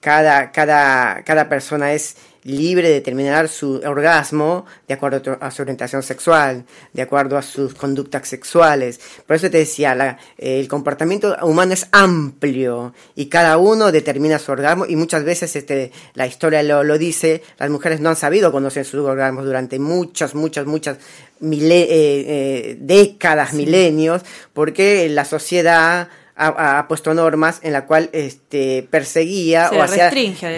Cada, 0.00 0.50
cada, 0.50 1.22
cada 1.24 1.48
persona 1.48 1.92
es 1.94 2.16
libre 2.44 2.88
de 2.88 2.94
determinar 2.94 3.48
su 3.48 3.80
orgasmo 3.86 4.66
de 4.88 4.94
acuerdo 4.94 5.38
a 5.40 5.50
su 5.50 5.62
orientación 5.62 6.02
sexual, 6.02 6.64
de 6.92 7.02
acuerdo 7.02 7.38
a 7.38 7.42
sus 7.42 7.74
conductas 7.74 8.26
sexuales. 8.28 8.98
Por 9.26 9.36
eso 9.36 9.48
te 9.50 9.58
decía, 9.58 9.94
la- 9.94 10.18
el 10.38 10.66
comportamiento 10.68 11.36
humano 11.42 11.72
es 11.74 11.86
amplio 11.92 12.94
y 13.14 13.26
cada 13.26 13.58
uno 13.58 13.92
determina 13.92 14.38
su 14.38 14.50
orgasmo 14.52 14.86
y 14.86 14.96
muchas 14.96 15.24
veces 15.24 15.54
este, 15.56 15.92
la 16.14 16.26
historia 16.26 16.62
lo, 16.62 16.82
lo 16.84 16.98
dice, 16.98 17.42
las 17.58 17.70
mujeres 17.70 18.00
no 18.00 18.08
han 18.08 18.16
sabido 18.16 18.50
conocer 18.50 18.84
sus 18.84 19.00
orgasmos 19.06 19.44
durante 19.44 19.78
muchas, 19.78 20.34
muchas, 20.34 20.66
muchas 20.66 20.98
mile- 21.40 21.82
eh, 21.82 22.24
eh, 22.26 22.76
décadas, 22.80 23.52
milenios, 23.54 24.22
porque 24.52 25.08
la 25.08 25.24
sociedad 25.24 26.08
ha, 26.48 26.78
ha 26.78 26.88
puesto 26.88 27.14
normas 27.14 27.60
en 27.62 27.72
la 27.72 27.86
cual 27.86 28.10
este, 28.12 28.86
perseguía 28.90 29.68
Se 29.68 29.76
o 29.76 29.78
hacía, 29.82 30.10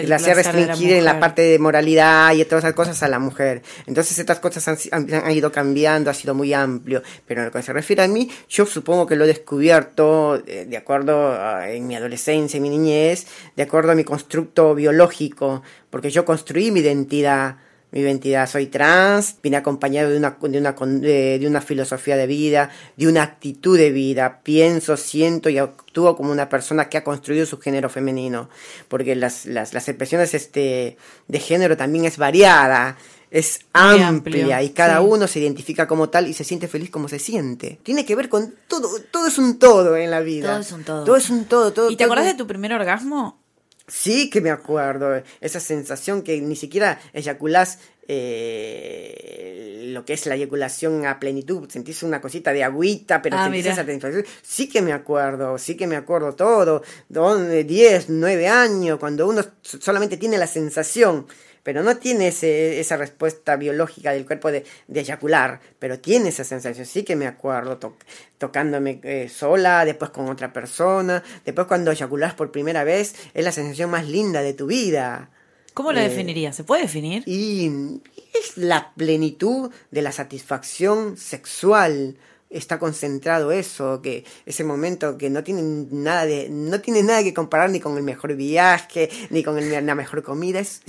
la 0.07 0.15
hacía 0.17 0.35
de 0.35 0.43
la 0.43 0.51
restringir 0.51 0.93
en 0.97 1.05
la 1.05 1.11
parte 1.19 1.41
de 1.43 1.59
moralidad 1.59 2.33
y 2.33 2.45
todas 2.45 2.63
esas 2.63 2.73
cosas 2.75 3.01
a 3.03 3.07
la 3.07 3.19
mujer. 3.19 3.61
Entonces 3.85 4.17
estas 4.19 4.39
cosas 4.39 4.67
han, 4.67 4.77
han- 4.91 5.13
han 5.13 5.31
ido 5.31 5.51
cambiando, 5.51 6.09
ha 6.09 6.13
sido 6.13 6.33
muy 6.33 6.53
amplio. 6.53 7.01
Pero 7.27 7.41
en 7.41 7.45
lo 7.47 7.51
que 7.51 7.61
se 7.61 7.73
refiere 7.73 8.03
a 8.03 8.07
mí, 8.07 8.29
yo 8.49 8.65
supongo 8.65 9.05
que 9.05 9.15
lo 9.15 9.23
he 9.25 9.27
descubierto 9.27 10.41
eh, 10.47 10.65
de 10.67 10.77
acuerdo 10.77 11.31
a- 11.33 11.69
en 11.69 11.87
mi 11.87 11.95
adolescencia, 11.95 12.57
en 12.57 12.63
mi 12.63 12.69
niñez, 12.69 13.27
de 13.55 13.63
acuerdo 13.63 13.91
a 13.91 13.95
mi 13.95 14.03
constructo 14.03 14.75
biológico, 14.75 15.61
porque 15.89 16.09
yo 16.11 16.25
construí 16.25 16.71
mi 16.71 16.79
identidad. 16.81 17.57
Mi 17.95 18.01
identidad, 18.01 18.49
soy 18.49 18.65
trans, 18.65 19.37
vine 19.41 19.55
acompañado 19.55 20.09
de 20.09 20.17
una, 20.17 20.37
de, 20.41 20.57
una, 20.57 20.73
de, 20.73 21.39
de 21.39 21.47
una 21.47 21.61
filosofía 21.61 22.17
de 22.17 22.27
vida, 22.27 22.69
de 22.97 23.07
una 23.07 23.23
actitud 23.23 23.77
de 23.77 23.91
vida. 23.91 24.41
Pienso, 24.43 24.97
siento 24.97 25.49
y 25.49 25.59
actúo 25.59 26.17
como 26.17 26.29
una 26.33 26.49
persona 26.49 26.89
que 26.89 26.97
ha 26.97 27.05
construido 27.05 27.45
su 27.45 27.57
género 27.57 27.89
femenino. 27.89 28.49
Porque 28.89 29.15
las, 29.15 29.45
las, 29.45 29.73
las 29.73 29.87
expresiones 29.87 30.33
este, 30.33 30.97
de 31.29 31.39
género 31.39 31.77
también 31.77 32.03
es 32.03 32.17
variada, 32.17 32.97
es 33.31 33.61
amplia 33.71 34.61
y 34.61 34.71
cada 34.71 34.99
sí. 34.99 35.05
uno 35.07 35.25
se 35.25 35.39
identifica 35.39 35.87
como 35.87 36.09
tal 36.09 36.27
y 36.27 36.33
se 36.33 36.43
siente 36.43 36.67
feliz 36.67 36.91
como 36.91 37.07
se 37.07 37.17
siente. 37.19 37.79
Tiene 37.81 38.05
que 38.05 38.17
ver 38.17 38.27
con 38.27 38.55
todo, 38.67 38.89
todo 39.09 39.27
es 39.27 39.37
un 39.37 39.57
todo 39.57 39.95
en 39.95 40.11
la 40.11 40.19
vida. 40.19 40.49
Todo 40.51 40.59
es 40.59 40.71
un 40.73 40.83
todo. 40.83 41.03
Todo 41.05 41.15
es 41.15 41.29
un 41.29 41.45
todo. 41.45 41.71
todo 41.71 41.89
¿Y 41.89 41.95
te 41.95 42.03
todo- 42.03 42.11
acordás 42.11 42.27
de 42.33 42.37
tu 42.37 42.45
primer 42.45 42.73
orgasmo? 42.73 43.39
Sí 43.87 44.29
que 44.29 44.41
me 44.41 44.49
acuerdo, 44.49 45.21
esa 45.41 45.59
sensación 45.59 46.23
que 46.23 46.41
ni 46.41 46.55
siquiera 46.55 46.99
eyaculás 47.13 47.79
eh, 48.07 49.89
lo 49.93 50.05
que 50.05 50.13
es 50.13 50.25
la 50.25 50.35
eyaculación 50.35 51.05
a 51.05 51.19
plenitud, 51.19 51.69
sentís 51.69 52.03
una 52.03 52.21
cosita 52.21 52.51
de 52.53 52.63
agüita, 52.63 53.21
pero 53.21 53.37
Ah, 53.37 53.45
sentís 53.45 53.65
esa 53.65 53.75
satisfacción. 53.77 54.25
Sí 54.41 54.67
que 54.67 54.81
me 54.81 54.93
acuerdo, 54.93 55.57
sí 55.57 55.75
que 55.75 55.87
me 55.87 55.95
acuerdo 55.95 56.33
todo, 56.33 56.83
donde 57.09 57.63
10, 57.63 58.09
9 58.09 58.47
años, 58.47 58.99
cuando 58.99 59.27
uno 59.27 59.43
solamente 59.61 60.17
tiene 60.17 60.37
la 60.37 60.47
sensación, 60.47 61.27
pero 61.65 61.81
no 61.81 61.97
tiene 61.97 62.27
ese- 62.27 62.79
esa 62.79 62.95
respuesta 62.95 63.55
biológica 63.55 64.11
del 64.13 64.25
cuerpo 64.27 64.51
de, 64.51 64.63
de 64.87 64.99
eyacular, 64.99 65.59
pero 65.79 65.97
tiene 65.99 66.29
esa 66.29 66.43
sensación, 66.43 66.85
sí 66.85 67.01
que 67.03 67.15
me 67.15 67.25
acuerdo 67.25 67.77
to- 67.77 67.97
tocándome 68.37 68.99
eh, 69.03 69.27
sola, 69.29 69.83
después 69.83 70.11
con 70.11 70.29
otra 70.29 70.53
persona, 70.53 71.23
después 71.43 71.65
cuando 71.65 71.89
eyaculás 71.91 72.35
por 72.35 72.51
primera 72.51 72.83
vez, 72.83 73.15
es 73.33 73.43
la 73.43 73.51
sensación 73.51 73.89
más 73.89 74.07
linda 74.07 74.43
de 74.43 74.53
tu 74.53 74.67
vida. 74.67 75.31
¿Cómo 75.73 75.91
lo 75.91 75.99
Eh, 75.99 76.03
definirías? 76.07 76.55
¿Se 76.55 76.63
puede 76.63 76.83
definir? 76.83 77.23
Y 77.25 77.99
es 78.39 78.57
la 78.57 78.93
plenitud 78.95 79.71
de 79.89 80.01
la 80.03 80.11
satisfacción 80.11 81.17
sexual. 81.17 82.15
Está 82.49 82.77
concentrado 82.79 83.51
eso, 83.51 84.01
que 84.01 84.23
ese 84.45 84.63
momento 84.63 85.17
que 85.17 85.29
no 85.29 85.43
tiene 85.43 85.61
nada 85.91 86.25
de, 86.25 86.47
no 86.49 86.79
tiene 86.79 87.01
nada 87.01 87.23
que 87.23 87.33
comparar 87.33 87.69
ni 87.71 87.79
con 87.79 87.97
el 87.97 88.03
mejor 88.03 88.35
viaje, 88.35 89.09
ni 89.31 89.43
con 89.43 89.57
el- 89.57 89.85
la 89.85 89.95
mejor 89.95 90.21
comida. 90.23 90.59
Es, 90.59 90.81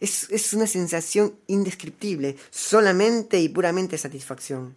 es, 0.00 0.26
es, 0.30 0.52
una 0.54 0.66
sensación 0.66 1.34
indescriptible, 1.46 2.36
solamente 2.50 3.38
y 3.38 3.48
puramente 3.48 3.98
satisfacción. 3.98 4.76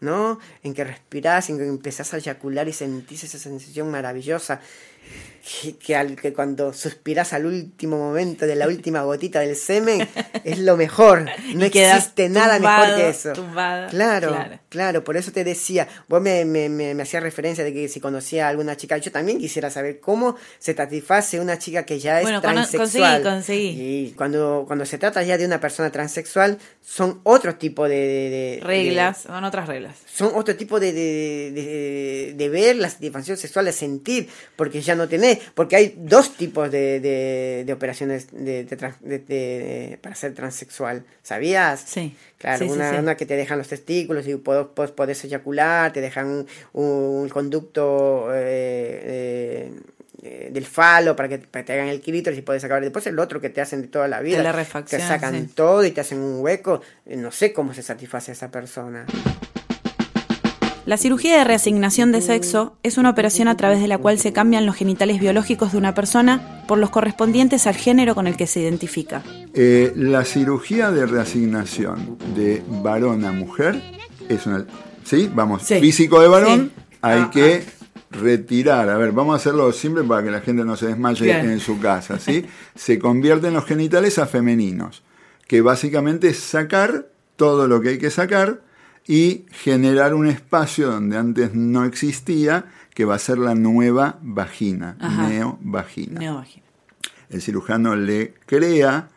¿No? 0.00 0.38
En 0.62 0.74
que 0.74 0.84
respirás, 0.84 1.48
en 1.48 1.56
que 1.56 1.64
empezás 1.66 2.12
a 2.12 2.18
eyacular 2.18 2.68
y 2.68 2.72
sentís 2.74 3.24
esa 3.24 3.38
sensación 3.38 3.90
maravillosa. 3.90 4.60
Que, 5.62 5.76
que 5.76 5.94
al- 5.94 6.16
que 6.16 6.32
cuando 6.32 6.72
suspiras 6.72 7.34
al 7.34 7.44
último 7.44 7.98
momento 7.98 8.46
de 8.46 8.56
la 8.56 8.66
última 8.66 9.02
gotita 9.02 9.40
del 9.40 9.56
semen 9.56 10.08
es 10.42 10.58
lo 10.58 10.74
mejor. 10.78 11.26
No 11.54 11.66
existe 11.66 12.30
nada 12.30 12.58
mejor 12.58 12.96
que 12.96 13.08
eso. 13.10 13.32
Claro, 13.52 13.88
Claro. 13.90 14.58
claro, 14.70 15.04
por 15.04 15.18
eso 15.18 15.32
te 15.32 15.44
decía, 15.44 15.86
vos 16.08 16.22
me, 16.22 16.46
me, 16.46 16.70
me, 16.70 16.94
me 16.94 17.02
hacías 17.02 17.22
referencia 17.22 17.62
de 17.62 17.74
que 17.74 17.88
si 17.88 18.00
conocía 18.00 18.46
a 18.46 18.48
alguna 18.48 18.74
chica, 18.78 18.96
yo 18.96 19.12
también 19.12 19.38
quisiera 19.38 19.70
saber 19.70 20.00
cómo 20.00 20.34
se 20.58 20.74
satisface 20.74 21.38
una 21.38 21.58
chica 21.58 21.84
que 21.84 21.98
ya 21.98 22.20
es 22.20 22.22
Bueno, 22.24 22.40
transexual. 22.40 23.22
conseguí, 23.22 23.68
conseguí. 23.74 24.06
Y 24.08 24.10
cuando, 24.16 24.64
cuando 24.66 24.86
se 24.86 24.96
trata 24.96 25.22
ya 25.22 25.36
de 25.36 25.44
una 25.44 25.60
persona 25.60 25.92
transexual, 25.92 26.58
son 26.82 27.20
otro 27.22 27.56
tipo 27.56 27.86
de... 27.86 27.94
de- 27.96 28.30
de- 28.30 28.60
Reglas, 28.62 29.22
son 29.26 29.44
otras 29.44 29.68
reglas. 29.68 29.94
son 30.10 30.32
otro 30.34 30.56
tipo 30.56 30.80
de, 30.80 30.92
de, 30.94 31.50
de- 31.52 32.34
de 32.34 32.48
ver 32.48 32.76
la 32.76 32.88
satisfacción 32.88 33.36
sexual, 33.36 33.66
de 33.66 33.72
sentir, 33.72 34.28
porque 34.56 34.80
ya 34.80 34.93
no 34.94 35.08
tenés, 35.08 35.38
porque 35.54 35.76
hay 35.76 35.94
dos 35.96 36.36
tipos 36.36 36.70
de, 36.70 37.00
de, 37.00 37.62
de 37.66 37.72
operaciones 37.72 38.28
de, 38.32 38.64
de 38.64 38.76
trans- 38.76 39.00
de- 39.00 39.18
de- 39.18 39.98
para 40.02 40.14
ser 40.14 40.34
transexual, 40.34 41.04
¿sabías? 41.22 41.80
Sí. 41.86 42.16
Claro, 42.38 42.58
Sí, 42.66 42.70
una, 42.70 42.90
sí. 42.90 42.96
una 42.96 43.16
que 43.16 43.24
te 43.26 43.36
dejan 43.36 43.58
los 43.58 43.68
testículos 43.68 44.26
y 44.26 44.34
pod- 44.34 44.74
pod- 44.74 44.92
podés 44.92 45.24
eyacular, 45.24 45.92
te 45.92 46.00
dejan 46.00 46.26
un, 46.26 46.46
un 46.72 47.28
conducto 47.30 48.28
eh, 48.34 49.70
eh, 50.22 50.50
del 50.50 50.64
falo 50.64 51.14
para 51.16 51.28
que, 51.28 51.38
para 51.38 51.62
que 51.62 51.66
te 51.66 51.72
hagan 51.74 51.88
el 51.88 52.00
clítoris 52.00 52.38
y 52.38 52.42
puedes 52.42 52.62
sacar. 52.62 52.80
Después 52.82 53.06
el 53.06 53.18
otro 53.18 53.40
que 53.40 53.50
te 53.50 53.60
hacen 53.60 53.82
de 53.82 53.88
toda 53.88 54.08
la 54.08 54.20
vida, 54.20 54.42
la 54.42 54.52
refacción, 54.52 55.00
sacan 55.02 55.34
sí. 55.48 55.52
todo 55.54 55.84
y 55.84 55.90
te 55.90 56.00
hacen 56.00 56.18
un 56.18 56.40
hueco. 56.42 56.80
No 57.06 57.30
sé 57.30 57.52
cómo 57.52 57.74
se 57.74 57.82
satisface 57.82 58.30
a 58.30 58.34
esa 58.34 58.50
persona. 58.50 59.06
La 60.86 60.98
cirugía 60.98 61.38
de 61.38 61.44
reasignación 61.44 62.12
de 62.12 62.20
sexo 62.20 62.76
es 62.82 62.98
una 62.98 63.08
operación 63.08 63.48
a 63.48 63.56
través 63.56 63.80
de 63.80 63.88
la 63.88 63.96
cual 63.96 64.18
se 64.18 64.34
cambian 64.34 64.66
los 64.66 64.76
genitales 64.76 65.18
biológicos 65.18 65.72
de 65.72 65.78
una 65.78 65.94
persona 65.94 66.62
por 66.68 66.76
los 66.76 66.90
correspondientes 66.90 67.66
al 67.66 67.74
género 67.74 68.14
con 68.14 68.26
el 68.26 68.36
que 68.36 68.46
se 68.46 68.60
identifica. 68.60 69.22
Eh, 69.54 69.92
la 69.96 70.26
cirugía 70.26 70.90
de 70.90 71.06
reasignación 71.06 72.18
de 72.36 72.62
varón 72.68 73.24
a 73.24 73.32
mujer 73.32 73.80
es 74.28 74.44
una. 74.46 74.66
¿Sí? 75.04 75.30
Vamos, 75.34 75.62
Sí. 75.62 75.80
físico 75.80 76.20
de 76.20 76.28
varón, 76.28 76.72
Sí. 76.74 76.82
hay 77.00 77.20
Ah, 77.22 77.30
que 77.32 77.64
retirar. 78.10 78.90
A 78.90 78.98
ver, 78.98 79.12
vamos 79.12 79.32
a 79.32 79.36
hacerlo 79.36 79.72
simple 79.72 80.04
para 80.04 80.22
que 80.22 80.30
la 80.30 80.40
gente 80.42 80.64
no 80.66 80.76
se 80.76 80.86
desmaye 80.88 81.24
Bien. 81.24 81.48
en 81.50 81.60
su 81.60 81.80
casa. 81.80 82.18
¿sí? 82.18 82.44
se 82.74 82.98
convierten 82.98 83.54
los 83.54 83.64
genitales 83.64 84.18
a 84.18 84.26
femeninos, 84.26 85.02
que 85.48 85.62
básicamente 85.62 86.28
es 86.28 86.38
sacar 86.40 87.06
todo 87.36 87.68
lo 87.68 87.80
que 87.80 87.88
hay 87.90 87.98
que 87.98 88.10
sacar 88.10 88.60
y 89.06 89.44
generar 89.50 90.14
un 90.14 90.26
espacio 90.26 90.90
donde 90.90 91.16
antes 91.18 91.54
no 91.54 91.84
existía, 91.84 92.66
que 92.94 93.04
va 93.04 93.16
a 93.16 93.18
ser 93.18 93.38
la 93.38 93.54
nueva 93.54 94.18
vagina, 94.22 94.96
neovagina 95.28 96.20
Neovagina. 96.20 96.66
el 97.30 97.42
cirujano 97.42 97.96
le 97.96 98.34
crea 98.46 99.08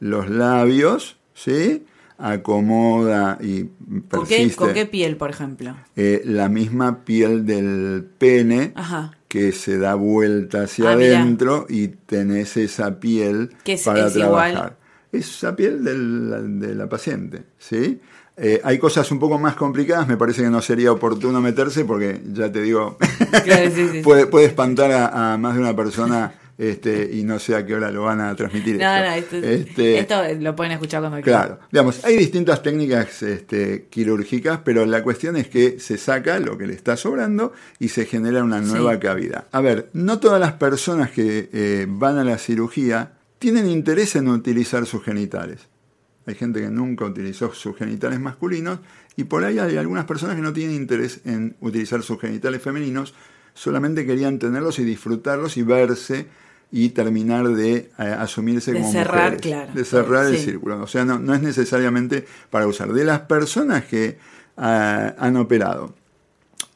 los 0.00 0.28
labios, 0.30 1.16
¿sí? 1.34 1.84
acomoda 2.18 3.38
y 3.40 3.64
¿Con 3.64 4.00
qué, 4.26 4.36
persiste 4.36 4.56
con 4.56 4.72
qué 4.72 4.86
piel, 4.86 5.16
por 5.16 5.30
ejemplo? 5.30 5.76
eh, 5.96 6.22
la 6.24 6.48
misma 6.48 7.04
piel 7.04 7.44
del 7.44 8.06
pene 8.18 8.72
Ajá. 8.74 9.12
que 9.28 9.52
se 9.52 9.78
da 9.78 9.94
vuelta 9.94 10.62
hacia 10.62 10.92
Ah, 10.92 10.96
mira. 10.96 11.20
adentro 11.20 11.66
y 11.68 11.88
tenés 11.88 12.56
esa 12.56 12.98
piel 13.00 13.50
Que 13.64 13.74
es- 13.74 13.82
para 13.84 14.06
es 14.06 14.14
trabajar. 14.14 14.50
igual. 14.52 14.76
Esa 15.12 15.54
piel 15.56 15.84
del- 15.84 16.58
de 16.60 16.74
la 16.74 16.88
paciente, 16.88 17.44
¿sí? 17.58 18.00
Eh, 18.38 18.60
hay 18.64 18.78
cosas 18.78 19.10
un 19.10 19.18
poco 19.18 19.38
más 19.38 19.54
complicadas, 19.54 20.06
me 20.08 20.16
parece 20.16 20.42
que 20.42 20.50
no 20.50 20.60
sería 20.60 20.92
oportuno 20.92 21.40
meterse 21.40 21.84
porque 21.86 22.20
ya 22.32 22.52
te 22.52 22.60
digo, 22.62 22.98
Claro, 23.44 23.70
sí, 23.74 23.88
sí. 23.92 24.00
puede, 24.04 24.26
puede 24.26 24.46
espantar 24.46 24.92
a, 24.92 25.32
a 25.32 25.38
más 25.38 25.54
de 25.54 25.60
una 25.60 25.74
persona 25.74 26.34
este, 26.58 27.10
y 27.12 27.22
no 27.22 27.38
sé 27.38 27.54
a 27.54 27.64
qué 27.66 27.74
hora 27.74 27.90
lo 27.90 28.02
van 28.04 28.20
a 28.20 28.34
transmitir. 28.34 28.78
No, 28.78 28.94
esto. 28.94 29.36
no, 29.36 29.42
esto, 29.42 29.48
Este, 29.70 29.98
esto 29.98 30.22
lo 30.40 30.54
pueden 30.56 30.72
escuchar 30.72 31.00
cuando 31.00 31.20
quieran. 31.22 31.42
Claro, 31.46 31.60
digamos, 31.70 32.04
hay 32.04 32.16
distintas 32.16 32.62
técnicas 32.62 33.22
este, 33.22 33.86
quirúrgicas, 33.90 34.60
pero 34.64 34.84
la 34.86 35.02
cuestión 35.02 35.36
es 35.36 35.48
que 35.48 35.80
se 35.80 35.96
saca 35.98 36.38
lo 36.38 36.56
que 36.58 36.66
le 36.66 36.74
está 36.74 36.96
sobrando 36.96 37.52
y 37.78 37.88
se 37.88 38.04
genera 38.06 38.42
una 38.44 38.60
nueva 38.60 38.94
Sí. 38.94 39.00
cavidad. 39.00 39.44
A 39.52 39.60
ver, 39.62 39.88
no 39.94 40.18
todas 40.18 40.40
las 40.40 40.52
personas 40.54 41.10
que 41.10 41.48
eh, 41.52 41.86
van 41.88 42.16
a 42.18 42.24
la 42.24 42.36
cirugía 42.38 43.12
tienen 43.38 43.68
interés 43.68 44.16
en 44.16 44.28
utilizar 44.28 44.84
sus 44.86 45.02
genitales. 45.04 45.68
Hay 46.26 46.34
gente 46.34 46.60
que 46.60 46.68
nunca 46.68 47.04
utilizó 47.04 47.52
sus 47.54 47.76
genitales 47.76 48.20
masculinos 48.20 48.80
y 49.16 49.24
por 49.24 49.44
ahí 49.44 49.58
hay 49.58 49.76
algunas 49.76 50.04
personas 50.04 50.36
que 50.36 50.42
no 50.42 50.52
tienen 50.52 50.76
interés 50.76 51.20
en 51.24 51.56
utilizar 51.60 52.02
sus 52.02 52.20
genitales 52.20 52.60
femeninos, 52.60 53.14
solamente 53.54 54.04
querían 54.04 54.38
tenerlos 54.38 54.78
y 54.78 54.84
disfrutarlos 54.84 55.56
y 55.56 55.62
verse 55.62 56.26
y 56.70 56.90
terminar 56.90 57.48
de 57.48 57.90
eh, 57.98 58.02
asumirse 58.02 58.72
De 58.72 58.80
como 58.80 58.92
cerrar, 58.92 59.34
mujeres, 59.34 59.40
claro. 59.40 59.72
de 59.72 59.84
cerrar 59.84 60.26
el 60.26 60.38
círculo. 60.38 60.82
O 60.82 60.86
sea, 60.86 61.04
no, 61.04 61.18
no 61.18 61.34
es 61.34 61.42
necesariamente 61.42 62.26
para 62.50 62.66
usar. 62.66 62.92
De 62.92 63.04
las 63.04 63.20
personas 63.20 63.84
que 63.84 64.18
ah, 64.56 65.14
han 65.18 65.36
operado 65.36 65.94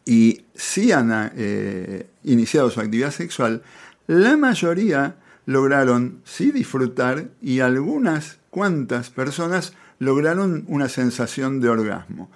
y 0.04 0.42
sí 0.54 0.92
han 0.92 1.32
eh, 1.36 2.06
iniciado 2.24 2.70
su 2.70 2.80
actividad 2.80 3.10
sexual, 3.10 3.62
la 4.06 4.36
mayoría 4.36 5.16
lograron 5.46 6.20
sí 6.24 6.52
disfrutar 6.52 7.28
y 7.42 7.60
algunas 7.60 8.39
cuantas 8.50 9.10
personas 9.10 9.74
lograron 9.98 10.64
una 10.68 10.88
sensación 10.88 11.60
de 11.60 11.68
orgasmo. 11.68 12.30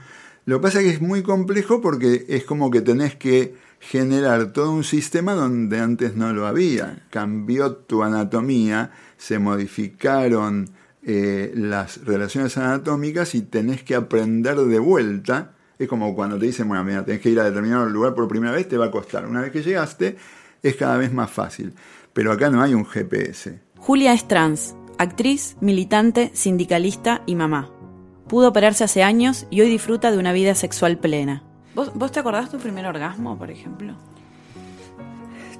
Lo 0.46 0.58
que 0.58 0.62
pasa 0.62 0.80
es 0.80 0.84
que 0.84 0.90
es 0.92 1.00
muy 1.00 1.22
complejo 1.22 1.80
porque 1.80 2.26
es 2.28 2.44
como 2.44 2.70
que 2.70 2.82
tenés 2.82 3.16
que 3.16 3.54
generar 3.80 4.52
todo 4.52 4.72
un 4.72 4.84
sistema 4.84 5.32
donde 5.32 5.80
antes 5.80 6.16
no 6.16 6.32
lo 6.32 6.46
había. 6.46 7.02
Cambió 7.10 7.72
tu 7.76 8.02
anatomía, 8.02 8.92
se 9.16 9.38
modificaron 9.38 10.70
eh, 11.02 11.52
las 11.54 12.04
relaciones 12.04 12.56
anatómicas 12.56 13.34
y 13.34 13.42
tenés 13.42 13.82
que 13.82 13.94
aprender 13.94 14.56
de 14.56 14.78
vuelta. 14.78 15.52
Es 15.78 15.88
como 15.88 16.14
cuando 16.14 16.38
te 16.38 16.46
dicen, 16.46 16.68
bueno, 16.68 16.84
mira, 16.84 17.04
tenés 17.04 17.20
que 17.20 17.30
ir 17.30 17.40
a 17.40 17.44
determinado 17.44 17.88
lugar 17.88 18.14
por 18.14 18.28
primera 18.28 18.52
vez, 18.52 18.68
te 18.68 18.76
va 18.76 18.86
a 18.86 18.90
costar. 18.90 19.26
Una 19.26 19.40
vez 19.40 19.50
que 19.50 19.62
llegaste, 19.62 20.16
es 20.62 20.76
cada 20.76 20.98
vez 20.98 21.12
más 21.12 21.30
fácil. 21.30 21.72
Pero 22.12 22.32
acá 22.32 22.50
no 22.50 22.62
hay 22.62 22.74
un 22.74 22.86
GPS. 22.86 23.60
Julia 23.76 24.12
es 24.12 24.28
trans, 24.28 24.74
actriz, 24.98 25.56
militante, 25.60 26.30
sindicalista 26.34 27.22
y 27.26 27.34
mamá. 27.34 27.70
Pudo 28.28 28.48
operarse 28.48 28.84
hace 28.84 29.02
años 29.02 29.46
y 29.50 29.60
hoy 29.60 29.68
disfruta 29.68 30.10
de 30.10 30.18
una 30.18 30.32
vida 30.32 30.54
sexual 30.54 30.98
plena. 30.98 31.42
¿Vos, 31.74 31.92
vos 31.94 32.12
te 32.12 32.20
acordás 32.20 32.50
tu 32.50 32.58
primer 32.58 32.86
orgasmo, 32.86 33.36
por 33.38 33.50
ejemplo? 33.50 33.94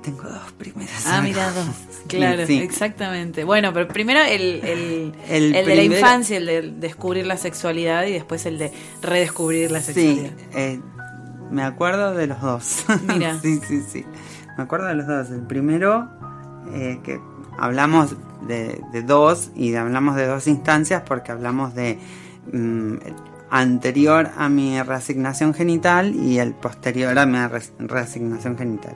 Tengo 0.02 0.22
dos 0.24 0.52
primeras. 0.58 1.06
Ah, 1.06 1.20
mira, 1.22 1.50
dos. 1.52 1.66
Claro, 2.08 2.46
Sí. 2.46 2.58
exactamente. 2.58 3.44
Bueno, 3.44 3.72
pero 3.72 3.88
primero 3.88 4.20
el, 4.20 4.60
el, 4.62 5.12
El 5.28 5.54
el 5.54 5.66
de 5.66 5.74
la 5.74 5.82
infancia, 5.82 6.36
el 6.36 6.44
de 6.46 6.62
descubrir 6.72 7.26
la 7.26 7.38
sexualidad 7.38 8.04
y 8.06 8.12
después 8.12 8.44
el 8.44 8.58
de 8.58 8.70
redescubrir 9.00 9.70
la 9.70 9.80
Sí, 9.80 9.94
sexualidad. 9.94 10.32
eh, 10.54 10.80
me 11.50 11.62
acuerdo 11.62 12.14
de 12.14 12.26
los 12.26 12.40
dos. 12.42 12.84
Mira. 13.08 13.40
sí, 13.40 13.58
sí, 13.66 13.82
sí. 13.90 14.04
Me 14.58 14.64
acuerdo 14.64 14.86
de 14.88 14.94
los 14.96 15.06
dos. 15.06 15.30
El 15.30 15.46
primero, 15.46 16.10
eh, 16.74 17.00
que 17.02 17.18
hablamos 17.58 18.16
de, 18.46 18.82
de 18.92 19.02
dos 19.02 19.50
y 19.54 19.74
hablamos 19.74 20.16
de 20.16 20.26
dos 20.26 20.46
instancias 20.46 21.02
porque 21.06 21.32
hablamos 21.32 21.74
de 21.74 21.98
mm, 22.52 22.94
anterior 23.50 24.30
a 24.36 24.48
mi 24.48 24.82
reasignación 24.82 25.54
genital 25.54 26.14
y 26.14 26.38
el 26.38 26.54
posterior 26.54 27.18
a 27.18 27.26
mi 27.26 27.38
reasignación 27.78 28.58
genital. 28.58 28.94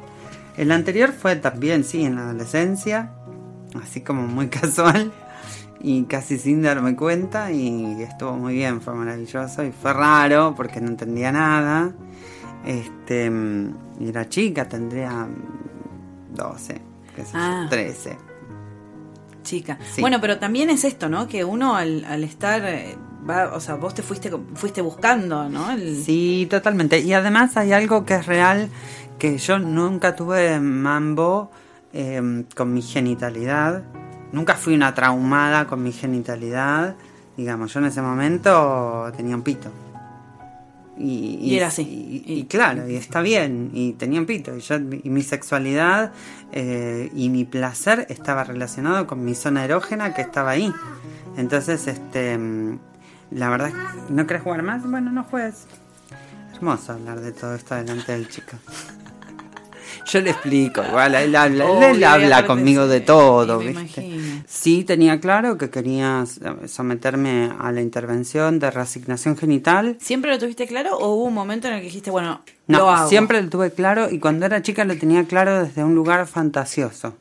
El 0.56 0.72
anterior 0.72 1.12
fue 1.12 1.36
también, 1.36 1.84
sí, 1.84 2.04
en 2.04 2.16
la 2.16 2.22
adolescencia, 2.22 3.12
así 3.80 4.00
como 4.00 4.26
muy 4.26 4.48
casual 4.60 5.12
y 5.80 6.02
casi 6.04 6.38
sin 6.38 6.62
darme 6.62 6.96
cuenta 6.96 7.52
y 7.52 8.02
estuvo 8.02 8.32
muy 8.36 8.54
bien, 8.54 8.80
fue 8.80 8.94
maravilloso 8.94 9.62
y 9.62 9.70
fue 9.70 9.92
raro 9.92 10.54
porque 10.56 10.80
no 10.80 10.88
entendía 10.88 11.30
nada. 11.30 11.92
Este, 12.64 13.30
mm, 13.30 13.74
y 14.00 14.08
era 14.08 14.28
chica, 14.28 14.68
tendría 14.68 15.10
mm, 15.10 16.34
12, 16.34 16.80
qué 17.14 17.24
sé 17.24 17.32
yo, 17.32 17.38
Ah. 17.38 17.66
13. 17.70 18.27
Chica. 19.48 19.78
Sí. 19.94 20.00
Bueno, 20.02 20.20
pero 20.20 20.38
también 20.38 20.68
es 20.70 20.84
esto, 20.84 21.08
¿no? 21.08 21.26
Que 21.26 21.44
uno 21.44 21.74
al, 21.76 22.04
al 22.04 22.22
estar, 22.24 22.62
eh, 22.64 22.96
va, 23.28 23.54
o 23.54 23.60
sea, 23.60 23.76
vos 23.76 23.94
te 23.94 24.02
fuiste, 24.02 24.30
fuiste 24.54 24.82
buscando, 24.82 25.48
¿no? 25.48 25.70
El- 25.70 26.02
Sí, 26.02 26.46
totalmente. 26.50 27.00
Y 27.00 27.12
además 27.14 27.56
hay 27.56 27.72
algo 27.72 28.04
que 28.04 28.14
es 28.16 28.26
real, 28.26 28.68
que 29.18 29.38
yo 29.38 29.58
nunca 29.58 30.14
tuve 30.14 30.60
mambo 30.60 31.50
eh, 31.92 32.44
con 32.54 32.74
mi 32.74 32.82
genitalidad. 32.82 33.82
Nunca 34.32 34.54
fui 34.54 34.74
una 34.74 34.94
traumada 34.94 35.66
con 35.66 35.82
mi 35.82 35.92
genitalidad. 35.92 36.96
Digamos, 37.36 37.72
yo 37.72 37.80
en 37.80 37.86
ese 37.86 38.02
momento 38.02 39.10
tenía 39.16 39.34
un 39.34 39.42
pito. 39.42 39.70
Y, 40.98 41.38
Y 41.40 41.56
era 41.56 41.68
así. 41.68 41.82
Y, 42.26 42.32
y 42.32 42.44
claro, 42.44 42.88
y 42.88 42.96
está 42.96 43.20
bien. 43.20 43.70
Y 43.72 43.92
tenía 43.92 44.18
un 44.20 44.26
pito. 44.26 44.56
Y, 44.56 44.60
yo, 44.60 44.76
y 44.76 45.08
mi 45.10 45.22
sexualidad 45.22 46.12
eh, 46.52 47.10
y 47.14 47.28
mi 47.28 47.44
placer 47.44 48.06
estaba 48.08 48.42
relacionado 48.44 49.06
con 49.06 49.24
mi 49.24 49.34
zona 49.34 49.64
erógena 49.64 50.14
que 50.14 50.22
estaba 50.22 50.50
ahí. 50.50 50.72
Entonces, 51.36 51.86
este, 51.86 52.38
la 53.30 53.48
verdad, 53.48 53.70
¿no 54.08 54.26
querés 54.26 54.42
jugar 54.42 54.62
más? 54.62 54.82
Bueno, 54.90 55.12
no 55.12 55.22
juegues. 55.24 55.66
Hermoso 56.54 56.94
hablar 56.94 57.20
de 57.20 57.30
todo 57.32 57.54
esto 57.54 57.76
delante 57.76 58.10
del 58.12 58.28
chico. 58.28 58.56
Yo 60.06 60.20
le 60.22 60.30
explico, 60.30 60.82
igual 60.82 61.14
él 61.16 61.36
habla, 61.36 61.64
él- 61.90 62.00
y 62.00 62.04
habla 62.04 62.46
conmigo 62.46 62.86
de 62.88 63.00
todo, 63.00 63.60
me 63.60 63.72
¿viste? 63.72 64.00
Sí, 64.50 64.82
tenía 64.82 65.20
claro 65.20 65.58
que 65.58 65.68
quería 65.68 66.24
someterme 66.66 67.50
a 67.58 67.70
la 67.70 67.82
intervención 67.82 68.58
de 68.58 68.70
reasignación 68.70 69.36
genital. 69.36 69.98
¿Siempre 70.00 70.30
lo 70.30 70.38
tuviste 70.38 70.66
claro 70.66 70.96
o 70.96 71.14
hubo 71.14 71.24
un 71.24 71.34
momento 71.34 71.68
en 71.68 71.74
el 71.74 71.80
que 71.80 71.86
dijiste, 71.86 72.10
bueno, 72.10 72.40
No, 72.66 72.78
lo 72.78 72.90
hago? 72.90 73.08
siempre 73.10 73.42
lo 73.42 73.50
tuve 73.50 73.70
claro 73.72 74.08
y 74.10 74.18
cuando 74.18 74.46
era 74.46 74.62
chica 74.62 74.84
lo 74.86 74.96
tenía 74.96 75.24
claro 75.24 75.62
desde 75.62 75.84
un 75.84 75.94
lugar 75.94 76.26
fantasioso. 76.26 77.14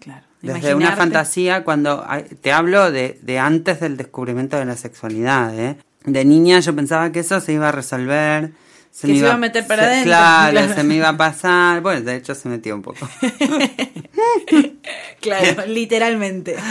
Claro. 0.00 0.22
Desde 0.42 0.74
una 0.74 0.96
fantasía 0.96 1.62
cuando 1.62 2.04
te 2.40 2.52
hablo 2.52 2.90
de, 2.90 3.18
de 3.22 3.38
antes 3.38 3.78
del 3.78 3.96
descubrimiento 3.96 4.56
de 4.56 4.64
la 4.64 4.76
sexualidad, 4.76 5.56
¿eh? 5.58 5.76
De 6.04 6.24
niña 6.24 6.58
yo 6.60 6.74
pensaba 6.74 7.10
que 7.12 7.20
eso 7.20 7.40
se 7.40 7.52
iba 7.52 7.68
a 7.68 7.72
resolver. 7.72 8.50
Que 9.00 9.08
se 9.08 9.12
iba 9.12 9.34
a 9.34 9.36
meter 9.36 9.66
para 9.66 9.82
se- 9.82 9.88
adentro, 9.88 10.10
Claro, 10.10 10.50
claro. 10.52 10.74
se 10.74 10.82
me 10.84 10.96
iba 10.96 11.08
a 11.10 11.16
pasar. 11.16 11.80
Bueno, 11.82 12.00
de 12.00 12.16
hecho 12.16 12.34
se 12.34 12.48
metió 12.48 12.74
un 12.74 12.82
poco. 12.82 13.08
Claro, 15.20 15.66
literalmente. 15.66 16.56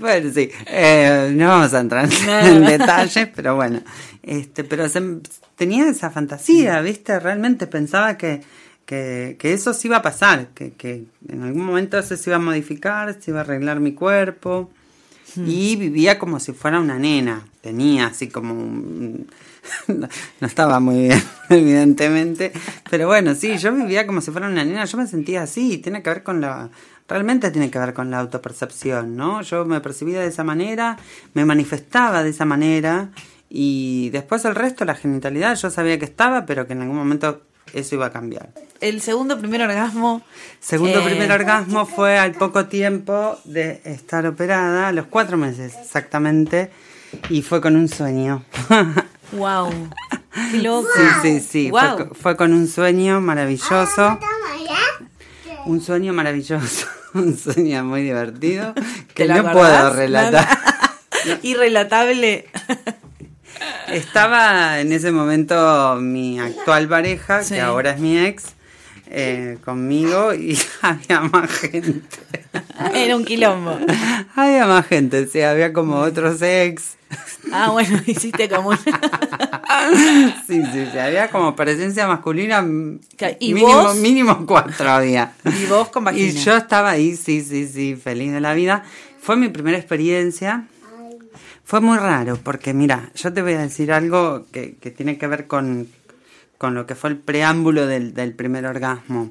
Bueno, 0.00 0.30
sí. 0.32 0.48
Eh, 0.66 1.32
no 1.34 1.48
vamos 1.48 1.74
a 1.74 1.80
entrar 1.80 2.04
en, 2.04 2.26
No. 2.26 2.38
en 2.38 2.64
detalles, 2.78 3.28
pero 3.34 3.56
bueno. 3.56 3.80
Este, 4.22 4.62
pero 4.62 4.88
se- 4.88 5.02
tenía 5.56 5.88
esa 5.88 6.08
fantasía, 6.10 6.80
¿viste? 6.82 7.18
Realmente 7.18 7.66
pensaba 7.66 8.16
que, 8.16 8.40
que, 8.86 9.34
que 9.40 9.52
eso 9.52 9.74
sí 9.74 9.88
iba 9.88 9.96
a 9.96 10.02
pasar, 10.02 10.50
que, 10.54 10.70
que 10.74 11.02
en 11.28 11.42
algún 11.42 11.64
momento 11.64 11.98
eso 11.98 12.16
se 12.16 12.30
iba 12.30 12.36
a 12.36 12.40
modificar, 12.40 13.16
se 13.20 13.32
iba 13.32 13.40
a 13.40 13.42
arreglar 13.42 13.80
mi 13.80 13.92
cuerpo. 13.92 14.70
Y 15.36 15.74
vivía 15.74 16.16
como 16.16 16.38
si 16.38 16.52
fuera 16.52 16.78
una 16.78 16.96
nena. 16.96 17.44
Tenía 17.60 18.06
así 18.06 18.28
como 18.28 18.54
un... 18.54 19.28
No, 19.88 20.08
no 20.40 20.46
estaba 20.46 20.80
muy 20.80 21.08
bien, 21.08 21.22
evidentemente. 21.48 22.52
Pero 22.90 23.06
bueno, 23.06 23.34
sí, 23.34 23.56
yo 23.58 23.72
vivía 23.72 24.06
como 24.06 24.20
si 24.20 24.30
fuera 24.30 24.48
una 24.48 24.64
nena. 24.64 24.84
Yo 24.84 24.98
me 24.98 25.06
sentía 25.06 25.42
así. 25.42 25.78
Tiene 25.78 26.02
que 26.02 26.10
ver 26.10 26.22
con 26.22 26.40
la... 26.40 26.70
Realmente 27.08 27.50
tiene 27.50 27.70
que 27.70 27.78
ver 27.78 27.94
con 27.94 28.10
la 28.10 28.18
autopercepción, 28.18 29.16
¿no? 29.16 29.40
Yo 29.40 29.64
me 29.64 29.80
percibía 29.80 30.20
de 30.20 30.26
esa 30.26 30.44
manera, 30.44 30.98
me 31.32 31.46
manifestaba 31.46 32.22
de 32.22 32.30
esa 32.30 32.44
manera. 32.44 33.08
Y 33.48 34.10
después 34.10 34.44
el 34.44 34.54
resto, 34.54 34.84
la 34.84 34.94
genitalidad, 34.94 35.56
yo 35.56 35.70
sabía 35.70 35.98
que 35.98 36.04
estaba, 36.04 36.44
pero 36.44 36.66
que 36.66 36.74
en 36.74 36.82
algún 36.82 36.98
momento 36.98 37.42
eso 37.72 37.94
iba 37.94 38.06
a 38.06 38.12
cambiar. 38.12 38.50
El 38.80 39.00
segundo 39.00 39.38
primer 39.38 39.62
orgasmo. 39.62 40.22
Segundo 40.60 41.00
eh, 41.00 41.04
primer 41.04 41.32
orgasmo 41.32 41.86
fue 41.86 42.18
al 42.18 42.32
poco 42.32 42.66
tiempo 42.66 43.38
de 43.44 43.80
estar 43.84 44.26
operada, 44.26 44.88
a 44.88 44.92
los 44.92 45.06
cuatro 45.06 45.36
meses 45.36 45.74
exactamente, 45.80 46.70
y 47.30 47.42
fue 47.42 47.60
con 47.60 47.76
un 47.76 47.88
sueño. 47.88 48.44
Wow. 49.32 49.90
Qué 50.52 50.58
loco. 50.58 50.88
Sí, 50.96 51.02
sí, 51.22 51.40
sí. 51.40 51.70
Guau. 51.70 51.96
Fue, 51.96 52.08
co- 52.08 52.14
fue 52.14 52.36
con 52.36 52.52
un 52.52 52.68
sueño 52.68 53.20
maravilloso. 53.20 54.18
Un 55.66 55.80
sueño 55.82 56.12
maravilloso. 56.12 56.86
Un 57.14 57.36
sueño 57.38 57.84
muy 57.84 58.02
divertido 58.02 58.74
que 59.14 59.24
¿Te 59.26 59.28
lo 59.28 59.42
no 59.42 59.52
puedo 59.52 59.92
relatar. 59.94 60.46
Irrelatable. 61.42 62.46
Estaba 63.88 64.78
en 64.80 64.92
ese 64.92 65.10
momento 65.10 65.96
mi 66.00 66.38
actual 66.38 66.86
pareja, 66.88 67.42
Sí. 67.42 67.54
que 67.54 67.60
ahora 67.62 67.92
es 67.92 67.98
mi 68.00 68.18
ex, 68.18 68.44
eh, 69.06 69.56
conmigo 69.64 70.34
y 70.34 70.58
había 70.82 71.20
más 71.22 71.50
gente. 71.50 72.02
Era 72.94 73.16
un 73.16 73.24
quilombo. 73.24 73.78
Había 74.34 74.66
más 74.66 74.86
gente, 74.86 75.26
sí, 75.26 75.40
había 75.40 75.72
como 75.72 75.96
otros 75.96 76.40
ex. 76.42 76.96
Ah, 77.52 77.70
bueno, 77.70 78.00
hiciste 78.06 78.48
como 78.48 78.70
un... 78.70 78.78
Sí, 80.46 80.62
sí, 80.72 80.86
sí, 80.92 80.98
había 80.98 81.30
como 81.30 81.54
presencia 81.54 82.06
masculina. 82.06 82.64
¿Y 83.38 83.54
mínimo, 83.54 83.82
vos? 83.82 83.96
mínimo 83.96 84.44
cuatro 84.46 84.90
había. 84.90 85.32
Y 85.44 85.66
vos 85.66 85.88
con 85.88 86.04
vagina. 86.04 86.26
Y 86.28 86.32
yo 86.32 86.56
estaba 86.56 86.90
ahí, 86.90 87.16
sí, 87.16 87.42
sí, 87.42 87.66
sí, 87.66 87.96
feliz 87.96 88.32
de 88.32 88.40
la 88.40 88.54
vida. 88.54 88.82
Fue 89.20 89.36
mi 89.36 89.48
primera 89.48 89.78
experiencia. 89.78 90.66
Fue 91.64 91.80
muy 91.80 91.98
raro, 91.98 92.38
porque 92.42 92.74
mira, 92.74 93.10
yo 93.14 93.32
te 93.32 93.42
voy 93.42 93.52
a 93.52 93.60
decir 93.60 93.92
algo 93.92 94.46
que, 94.52 94.76
que 94.76 94.90
tiene 94.90 95.18
que 95.18 95.26
ver 95.26 95.46
con, 95.46 95.86
con 96.56 96.74
lo 96.74 96.86
que 96.86 96.94
fue 96.94 97.10
el 97.10 97.16
preámbulo 97.18 97.86
del, 97.86 98.14
del 98.14 98.32
primer 98.32 98.66
orgasmo. 98.66 99.30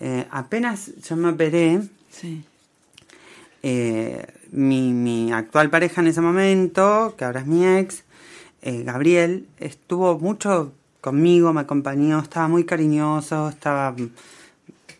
Eh, 0.00 0.26
apenas 0.30 0.90
yo 1.08 1.16
me 1.16 1.28
operé, 1.28 1.80
Sí. 2.10 2.42
Eh, 3.70 4.24
mi, 4.52 4.92
mi 4.92 5.32
actual 5.32 5.70
pareja 5.70 6.00
en 6.00 6.06
ese 6.06 6.20
momento, 6.20 7.14
que 7.18 7.24
ahora 7.24 7.40
es 7.40 7.46
mi 7.46 7.66
ex, 7.66 8.04
eh, 8.62 8.82
Gabriel, 8.84 9.48
estuvo 9.58 10.18
mucho 10.20 10.72
conmigo, 11.00 11.52
me 11.52 11.62
acompañó, 11.62 12.20
estaba 12.20 12.46
muy 12.46 12.64
cariñoso, 12.64 13.48
estaba 13.48 13.94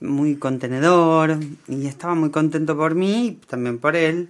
muy 0.01 0.37
contenedor 0.37 1.39
y 1.69 1.87
estaba 1.87 2.15
muy 2.17 2.31
contento 2.31 2.77
por 2.77 2.95
mí 2.97 3.27
y 3.29 3.33
también 3.47 3.79
por 3.79 3.95
él, 3.97 4.29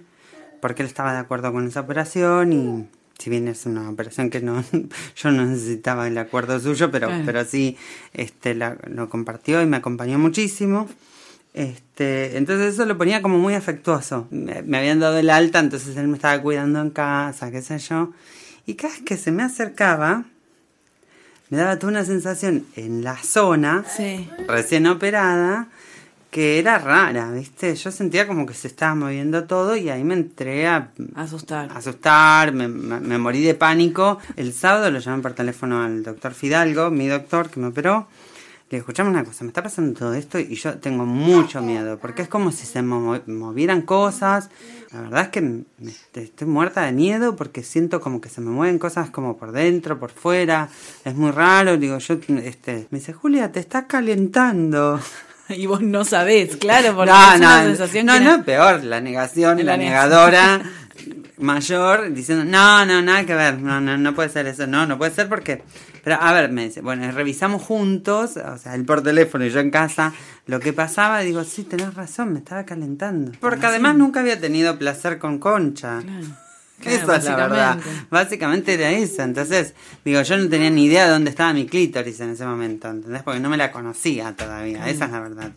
porque 0.61 0.83
él 0.83 0.87
estaba 0.87 1.13
de 1.13 1.19
acuerdo 1.19 1.51
con 1.51 1.67
esa 1.67 1.81
operación 1.81 2.53
y 2.53 2.87
si 3.19 3.29
bien 3.31 3.47
es 3.47 3.65
una 3.65 3.89
operación 3.89 4.29
que 4.29 4.41
no 4.41 4.63
yo 5.15 5.31
no 5.31 5.45
necesitaba 5.45 6.07
el 6.07 6.17
acuerdo 6.17 6.59
suyo, 6.59 6.91
pero, 6.91 7.07
Claro. 7.07 7.23
pero 7.25 7.43
sí 7.45 7.75
este, 8.13 8.53
la- 8.55 8.77
lo 8.87 9.09
compartió 9.09 9.61
y 9.61 9.65
me 9.65 9.77
acompañó 9.77 10.19
muchísimo. 10.19 10.87
Este, 11.57 12.37
entonces 12.37 12.75
eso 12.75 12.85
lo 12.85 12.99
ponía 12.99 13.23
como 13.23 13.39
muy 13.39 13.55
afectuoso. 13.55 14.27
Me, 14.29 14.61
me 14.61 14.77
habían 14.77 14.99
dado 14.99 15.17
el 15.17 15.31
alta, 15.31 15.57
entonces 15.59 15.97
él 15.97 16.07
me 16.07 16.15
estaba 16.15 16.39
cuidando 16.39 16.79
en 16.79 16.91
casa, 16.91 17.49
qué 17.49 17.63
sé 17.63 17.79
yo. 17.79 18.11
Y 18.67 18.75
cada 18.75 18.93
vez 18.93 19.01
que 19.01 19.17
se 19.17 19.31
me 19.31 19.41
acercaba, 19.41 20.25
me 21.49 21.57
daba 21.57 21.79
toda 21.79 21.91
una 21.93 22.05
sensación 22.05 22.65
en 22.75 23.03
la 23.03 23.17
zona, 23.17 23.83
recién 24.47 24.85
operada, 24.85 25.67
que 26.29 26.59
era 26.59 26.77
rara, 26.77 27.31
¿viste? 27.31 27.73
Yo 27.75 27.89
sentía 27.89 28.27
como 28.27 28.45
que 28.45 28.53
se 28.53 28.67
estaba 28.67 28.93
moviendo 28.93 29.45
todo 29.45 29.75
y 29.77 29.89
ahí 29.89 30.03
me 30.03 30.13
entré 30.13 30.67
a 30.67 30.89
asustar. 31.15 31.71
asustar, 31.73 32.51
me, 32.53 32.67
me- 32.67 32.99
me 32.99 33.17
morí 33.17 33.41
de 33.41 33.55
pánico. 33.55 34.19
El 34.35 34.53
sábado 34.53 34.91
lo 34.91 34.99
llamé 34.99 35.23
por 35.23 35.33
teléfono 35.33 35.81
al 35.81 36.03
doctor 36.03 36.33
Fidalgo, 36.35 36.91
mi 36.91 37.07
doctor 37.07 37.49
que 37.49 37.59
me 37.61 37.67
operó. 37.67 38.07
Le 38.69 38.75
dije, 38.75 38.79
escuchame 38.79 39.09
una 39.09 39.23
cosa, 39.23 39.45
me 39.45 39.47
está 39.49 39.63
pasando 39.63 39.97
todo 39.97 40.13
esto 40.13 40.39
y 40.39 40.55
yo 40.55 40.77
tengo 40.79 41.05
mucho 41.05 41.61
miedo, 41.61 41.97
porque 41.99 42.21
es 42.23 42.27
como 42.27 42.51
si 42.51 42.65
se 42.65 42.81
mo- 42.81 43.21
movieran 43.25 43.81
cosas. 43.81 44.49
La 44.91 45.01
verdad 45.01 45.21
es 45.21 45.27
que 45.29 45.41
me- 45.41 45.63
estoy 46.13 46.47
muerta 46.47 46.81
de 46.81 46.91
miedo 46.91 47.37
porque 47.37 47.63
siento 47.63 48.01
como 48.01 48.19
que 48.19 48.27
se 48.27 48.41
me 48.41 48.49
mueven 48.49 48.77
cosas 48.77 49.09
como 49.09 49.37
por 49.37 49.53
dentro, 49.53 49.99
por 49.99 50.11
fuera. 50.11 50.67
Es 51.05 51.15
muy 51.15 51.31
raro, 51.31 51.77
digo, 51.77 51.97
yo, 51.99 52.17
este, 52.43 52.87
me 52.91 52.99
dice, 52.99 53.13
Julia, 53.13 53.51
te 53.53 53.61
estás 53.61 53.85
calentando. 53.87 54.99
Y 55.49 55.65
vos 55.65 55.79
no 55.81 56.03
sabés, 56.03 56.57
claro, 56.57 56.93
porque 56.93 57.09
no, 57.09 57.33
es 57.35 57.39
no, 57.39 57.47
una 57.47 57.63
sensación 57.63 58.05
no, 58.07 58.13
que 58.15 58.19
no, 58.19 58.43
peor, 58.43 58.83
la 58.83 58.99
negación, 58.99 59.59
La 59.59 59.63
la, 59.63 59.77
negadora 59.77 60.61
mayor 61.37 62.11
diciendo, 62.13 62.43
no, 62.45 62.85
no, 62.85 63.01
nada 63.01 63.25
que 63.25 63.35
ver, 63.35 63.59
no, 63.59 63.79
no, 63.79 63.97
no 63.97 64.15
puede 64.15 64.29
ser 64.29 64.47
eso, 64.47 64.65
no, 64.67 64.85
no 64.85 64.97
puede 64.97 65.11
ser 65.11 65.29
porque, 65.29 65.61
pero 66.03 66.17
a 66.21 66.33
ver, 66.33 66.51
me 66.51 66.65
dice, 66.65 66.81
bueno, 66.81 67.09
revisamos 67.11 67.61
juntos, 67.61 68.37
o 68.37 68.57
sea, 68.57 68.75
él 68.75 68.85
por 68.85 69.03
teléfono 69.03 69.45
y 69.45 69.49
yo 69.49 69.59
en 69.59 69.69
casa, 69.71 70.13
lo 70.47 70.59
que 70.59 70.73
pasaba, 70.73 71.19
digo, 71.19 71.43
sí, 71.43 71.63
tenés 71.63 71.93
razón, 71.93 72.33
me 72.33 72.39
estaba 72.39 72.65
calentando. 72.65 73.31
Porque 73.39 73.65
además 73.65 73.95
nunca 73.95 74.19
había 74.21 74.39
tenido 74.39 74.77
placer 74.79 75.19
con 75.19 75.37
Concha. 75.39 76.01
Claro, 76.01 76.95
Eso 77.03 77.13
es 77.15 77.23
la 77.25 77.35
verdad. 77.35 77.79
básicamente. 78.11 78.75
Era 78.75 78.91
eso. 78.91 79.23
Entonces, 79.23 79.73
digo, 80.05 80.21
yo 80.21 80.37
no 80.37 80.47
tenía 80.47 80.69
ni 80.69 80.85
idea 80.85 81.05
de 81.05 81.11
dónde 81.11 81.31
estaba 81.31 81.51
mi 81.51 81.65
clítoris 81.65 82.19
en 82.19 82.29
ese 82.29 82.45
momento, 82.45 82.87
¿entendés? 82.87 83.23
Porque 83.23 83.39
no 83.39 83.49
me 83.49 83.57
la 83.57 83.71
conocía 83.71 84.35
todavía, 84.35 84.77
Claro. 84.77 84.91
esa 84.91 85.05
es 85.05 85.11
la 85.11 85.19
verdad. 85.19 85.51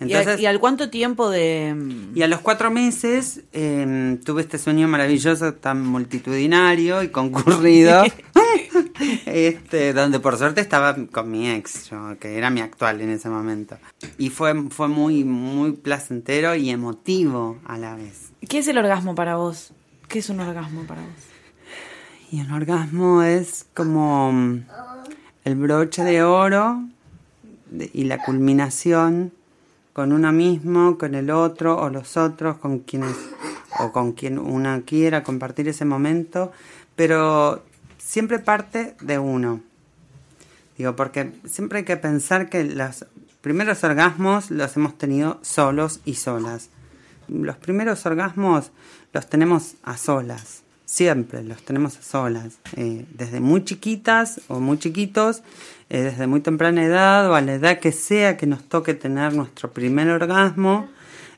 ¿Y, 0.00 0.14
al, 0.14 0.40
y 0.40 0.46
al 0.46 0.58
cuánto 0.60 0.88
tiempo 0.88 1.28
de...? 1.28 1.76
Y 2.14 2.22
a 2.22 2.26
los 2.26 2.40
cuatro 2.40 2.70
meses 2.70 3.42
eh, 3.52 4.18
tuve 4.24 4.40
este 4.40 4.56
sueño 4.56 4.88
maravilloso, 4.88 5.52
tan 5.54 5.84
multitudinario 5.86 7.02
y 7.02 7.08
concurrido, 7.08 8.04
este, 9.26 9.92
donde 9.92 10.18
por 10.18 10.38
suerte 10.38 10.62
estaba 10.62 10.96
con 11.12 11.30
mi 11.30 11.50
ex, 11.50 11.90
yo, 11.90 12.18
que 12.18 12.38
era 12.38 12.48
mi 12.48 12.62
actual 12.62 13.02
en 13.02 13.10
ese 13.10 13.28
momento. 13.28 13.76
Y 14.16 14.30
fue, 14.30 14.54
fue 14.70 14.88
muy, 14.88 15.22
muy 15.24 15.72
placentero 15.72 16.54
y 16.54 16.70
emotivo 16.70 17.58
a 17.66 17.76
la 17.76 17.94
vez. 17.94 18.32
¿Qué 18.48 18.58
es 18.58 18.68
el 18.68 18.78
orgasmo 18.78 19.14
para 19.14 19.36
vos? 19.36 19.74
¿Qué 20.08 20.20
es 20.20 20.30
un 20.30 20.40
orgasmo 20.40 20.84
para 20.84 21.02
vos? 21.02 21.10
Y 22.32 22.40
el 22.40 22.50
orgasmo 22.52 23.22
es 23.22 23.66
como 23.74 24.32
mm, 24.32 24.64
el 25.44 25.56
broche 25.56 26.04
de 26.04 26.22
oro 26.22 26.84
y 27.92 28.04
la 28.04 28.22
culminación 28.22 29.32
con 29.92 30.12
uno 30.12 30.32
mismo, 30.32 30.98
con 30.98 31.14
el 31.14 31.30
otro 31.30 31.76
o 31.78 31.90
los 31.90 32.16
otros, 32.16 32.58
con 32.58 32.80
quienes 32.80 33.16
o 33.78 33.92
con 33.92 34.12
quien 34.12 34.38
una 34.38 34.82
quiera 34.82 35.22
compartir 35.22 35.68
ese 35.68 35.84
momento, 35.84 36.52
pero 36.96 37.62
siempre 37.98 38.38
parte 38.38 38.96
de 39.00 39.18
uno. 39.18 39.60
Digo, 40.76 40.96
porque 40.96 41.32
siempre 41.44 41.78
hay 41.78 41.84
que 41.84 41.96
pensar 41.96 42.48
que 42.48 42.64
los 42.64 43.06
primeros 43.40 43.82
orgasmos 43.84 44.50
los 44.50 44.76
hemos 44.76 44.96
tenido 44.98 45.38
solos 45.42 46.00
y 46.04 46.14
solas. 46.14 46.70
Los 47.28 47.56
primeros 47.56 48.04
orgasmos 48.06 48.72
los 49.12 49.28
tenemos 49.28 49.74
a 49.82 49.96
solas, 49.96 50.59
siempre 50.90 51.44
los 51.44 51.62
tenemos 51.62 51.96
a 51.98 52.02
solas, 52.02 52.58
eh, 52.76 53.06
desde 53.14 53.38
muy 53.38 53.62
chiquitas 53.64 54.40
o 54.48 54.58
muy 54.58 54.76
chiquitos, 54.76 55.44
eh, 55.88 56.02
desde 56.02 56.26
muy 56.26 56.40
temprana 56.40 56.82
edad 56.84 57.30
o 57.30 57.36
a 57.36 57.40
la 57.40 57.54
edad 57.54 57.78
que 57.78 57.92
sea 57.92 58.36
que 58.36 58.46
nos 58.46 58.64
toque 58.64 58.94
tener 58.94 59.32
nuestro 59.32 59.70
primer 59.70 60.08
orgasmo, 60.08 60.88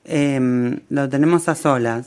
eh, 0.06 0.80
lo 0.88 1.08
tenemos 1.10 1.50
a 1.50 1.54
solas. 1.54 2.06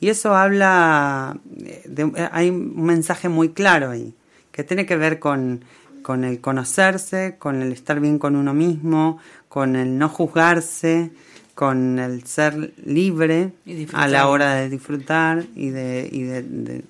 Y 0.00 0.08
eso 0.08 0.34
habla, 0.34 1.38
eh, 1.58 1.82
de, 1.86 2.02
eh, 2.16 2.28
hay 2.32 2.48
un 2.48 2.82
mensaje 2.82 3.28
muy 3.28 3.50
claro 3.50 3.90
ahí, 3.90 4.14
que 4.50 4.64
tiene 4.64 4.86
que 4.86 4.96
ver 4.96 5.18
con, 5.18 5.64
con 6.02 6.24
el 6.24 6.40
conocerse, 6.40 7.36
con 7.38 7.60
el 7.60 7.72
estar 7.72 8.00
bien 8.00 8.18
con 8.18 8.36
uno 8.36 8.54
mismo, 8.54 9.18
con 9.50 9.76
el 9.76 9.98
no 9.98 10.08
juzgarse, 10.08 11.12
con 11.56 11.98
el 11.98 12.22
ser 12.24 12.72
libre 12.84 13.50
a 13.94 14.06
la 14.06 14.28
hora 14.28 14.54
de 14.54 14.68
disfrutar 14.68 15.44
y 15.56 15.70
de, 15.70 16.08
y 16.12 16.22
de, 16.22 16.42
de- 16.42 16.84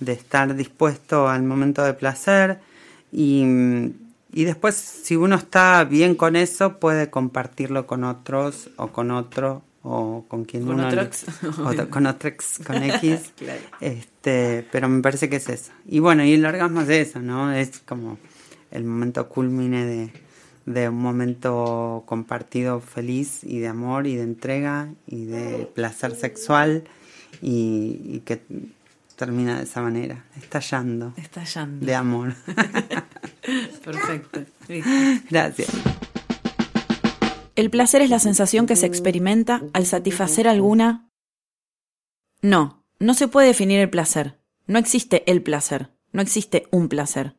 de 0.00 0.12
estar 0.12 0.56
dispuesto 0.56 1.28
al 1.28 1.44
momento 1.44 1.84
de 1.84 1.94
placer. 1.94 2.58
Y, 3.12 3.44
y 4.32 4.44
después, 4.44 4.74
si 4.74 5.14
uno 5.14 5.36
está 5.36 5.84
bien 5.84 6.16
con 6.16 6.34
eso, 6.34 6.78
puede 6.80 7.08
compartirlo 7.10 7.86
con 7.86 8.02
otros 8.02 8.70
o 8.76 8.88
con 8.88 9.12
otro 9.12 9.62
o 9.84 10.24
con 10.26 10.44
quien 10.44 10.64
Con 10.64 10.76
uno 10.76 10.88
otro 10.88 11.02
le- 11.02 11.80
o 11.84 11.90
con 11.90 12.06
otro 12.06 12.28
ex, 12.30 12.60
con 12.66 12.82
X. 12.82 13.32
Claro. 13.36 13.60
Este, 13.80 14.66
pero 14.72 14.88
me 14.88 15.02
parece 15.02 15.28
que 15.28 15.36
es 15.36 15.48
eso. 15.48 15.70
Y 15.86 15.98
bueno, 16.00 16.24
y 16.24 16.32
el 16.32 16.44
orgasmo 16.46 16.80
es 16.80 16.88
eso, 16.88 17.20
¿no? 17.20 17.52
Es 17.52 17.80
como 17.86 18.18
el 18.70 18.84
momento 18.84 19.28
culmine 19.28 19.84
de, 19.84 20.12
de 20.66 20.88
un 20.88 20.98
momento 20.98 22.04
compartido 22.06 22.80
feliz 22.80 23.44
y 23.44 23.58
de 23.58 23.68
amor 23.68 24.06
y 24.06 24.16
de 24.16 24.22
entrega 24.22 24.92
y 25.06 25.24
de 25.24 25.66
placer 25.74 26.14
sexual 26.14 26.84
y, 27.40 28.00
y 28.04 28.22
que 28.24 28.42
termina 29.16 29.58
de 29.58 29.64
esa 29.64 29.80
manera, 29.80 30.24
estallando. 30.36 31.12
Estallando. 31.16 31.86
De 31.86 31.94
amor. 31.94 32.34
Perfecto. 33.84 34.40
Gracias. 35.30 35.70
¿El 37.54 37.70
placer 37.70 38.02
es 38.02 38.10
la 38.10 38.18
sensación 38.18 38.66
que 38.66 38.76
se 38.76 38.86
experimenta 38.86 39.62
al 39.74 39.86
satisfacer 39.86 40.48
alguna? 40.48 41.08
No, 42.40 42.82
no 42.98 43.14
se 43.14 43.28
puede 43.28 43.48
definir 43.48 43.80
el 43.80 43.90
placer. 43.90 44.38
No 44.66 44.78
existe 44.78 45.22
el 45.30 45.42
placer. 45.42 45.90
No 46.12 46.22
existe 46.22 46.66
un 46.70 46.88
placer. 46.88 47.36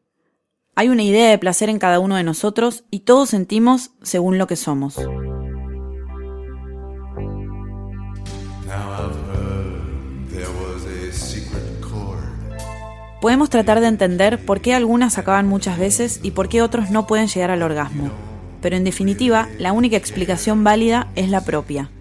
Hay 0.76 0.90
una 0.90 1.04
idea 1.04 1.30
de 1.30 1.38
placer 1.38 1.70
en 1.70 1.78
cada 1.78 2.00
uno 2.00 2.16
de 2.16 2.24
nosotros 2.24 2.84
y 2.90 3.02
todos 3.02 3.30
sentimos 3.30 3.92
según 4.02 4.40
lo 4.40 4.48
que 4.48 4.56
somos. 4.56 4.96
Podemos 13.22 13.50
tratar 13.52 13.82
de 13.82 13.88
entender 13.88 14.44
por 14.44 14.62
qué 14.62 14.74
algunas 14.74 15.20
acaban 15.20 15.48
muchas 15.48 15.78
veces 15.78 16.20
y 16.24 16.32
por 16.32 16.50
qué 16.50 16.64
otros 16.64 16.90
no 16.90 17.06
pueden 17.06 17.28
llegar 17.28 17.52
al 17.52 17.62
orgasmo. 17.62 18.10
Pero 18.60 18.76
en 18.76 18.84
definitiva, 18.84 19.50
la 19.60 19.74
única 19.74 19.96
explicación 19.96 20.64
válida 20.64 21.12
es 21.16 21.30
la 21.30 21.46
propia. 21.46 21.92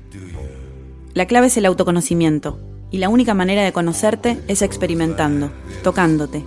La 1.12 1.26
clave 1.26 1.48
es 1.48 1.56
el 1.58 1.66
autoconocimiento, 1.66 2.58
y 2.90 2.98
la 2.98 3.10
única 3.10 3.34
manera 3.34 3.62
de 3.62 3.72
conocerte 3.72 4.40
es 4.48 4.62
experimentando, 4.62 5.52
tocándote. 5.82 6.42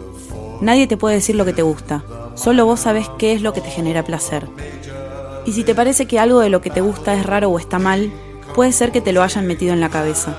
Nadie 0.61 0.87
te 0.87 0.97
puede 0.97 1.15
decir 1.15 1.35
lo 1.35 1.45
que 1.45 1.53
te 1.53 1.61
gusta, 1.61 2.03
solo 2.35 2.65
vos 2.65 2.79
sabes 2.79 3.09
qué 3.17 3.33
es 3.33 3.41
lo 3.41 3.53
que 3.53 3.61
te 3.61 3.69
genera 3.69 4.03
placer. 4.03 4.47
Y 5.45 5.53
si 5.53 5.63
te 5.63 5.75
parece 5.75 6.07
que 6.07 6.19
algo 6.19 6.39
de 6.39 6.49
lo 6.49 6.61
que 6.61 6.69
te 6.69 6.81
gusta 6.81 7.13
es 7.13 7.25
raro 7.25 7.49
o 7.49 7.59
está 7.59 7.77
mal, 7.77 8.11
puede 8.55 8.71
ser 8.71 8.91
que 8.91 9.01
te 9.01 9.13
lo 9.13 9.21
hayan 9.21 9.45
metido 9.45 9.73
en 9.73 9.81
la 9.81 9.89
cabeza. 9.89 10.35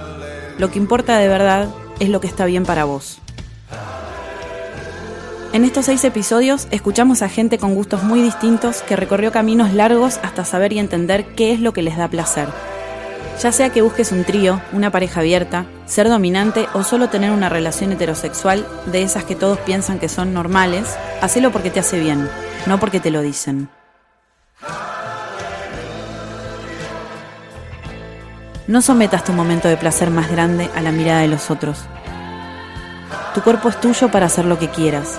Lo 0.58 0.70
que 0.70 0.78
importa 0.78 1.18
de 1.18 1.28
verdad 1.28 1.68
es 2.00 2.08
lo 2.08 2.20
que 2.20 2.26
está 2.26 2.44
bien 2.46 2.64
para 2.64 2.84
vos. 2.84 3.18
En 5.52 5.64
estos 5.64 5.86
seis 5.86 6.04
episodios 6.04 6.66
escuchamos 6.70 7.22
a 7.22 7.28
gente 7.28 7.58
con 7.58 7.74
gustos 7.74 8.02
muy 8.02 8.20
distintos 8.20 8.82
que 8.82 8.96
recorrió 8.96 9.32
caminos 9.32 9.72
largos 9.72 10.18
hasta 10.22 10.44
saber 10.44 10.72
y 10.72 10.78
entender 10.78 11.34
qué 11.34 11.52
es 11.52 11.60
lo 11.60 11.72
que 11.72 11.82
les 11.82 11.96
da 11.96 12.08
placer. 12.08 12.48
Ya 13.41 13.53
sea 13.53 13.68
que 13.68 13.82
busques 13.82 14.12
un 14.12 14.24
trío, 14.24 14.62
una 14.72 14.91
pareja 14.91 15.20
abierta, 15.20 15.66
ser 15.84 16.09
dominante 16.09 16.68
o 16.72 16.82
solo 16.82 17.11
tener 17.11 17.32
una 17.32 17.51
relación 17.51 17.93
heterosexual 17.93 18.66
de 18.87 19.03
esas 19.03 19.24
que 19.24 19.34
todos 19.34 19.59
piensan 19.59 19.99
que 19.99 20.09
son 20.09 20.32
normales, 20.32 20.97
hacelo 21.20 21.53
porque 21.53 21.70
te 21.70 21.80
hace 21.80 22.01
bien, 22.01 22.30
no 22.64 22.80
porque 22.80 22.99
te 22.99 23.11
lo 23.11 23.20
dicen. 23.20 23.68
No 28.66 28.80
sometas 28.80 29.22
tu 29.22 29.34
momento 29.34 29.68
de 29.68 29.76
placer 29.76 30.11
más 30.11 30.30
grande 30.30 30.70
a 30.74 30.80
la 30.80 30.91
mirada 30.91 31.20
de 31.20 31.28
los 31.28 31.51
otros. 31.51 31.84
Tu 33.34 33.43
cuerpo 33.43 33.68
es 33.68 33.78
tuyo 33.80 34.11
para 34.11 34.26
hacer 34.26 34.47
lo 34.47 34.59
que 34.59 34.70
quieras, 34.70 35.18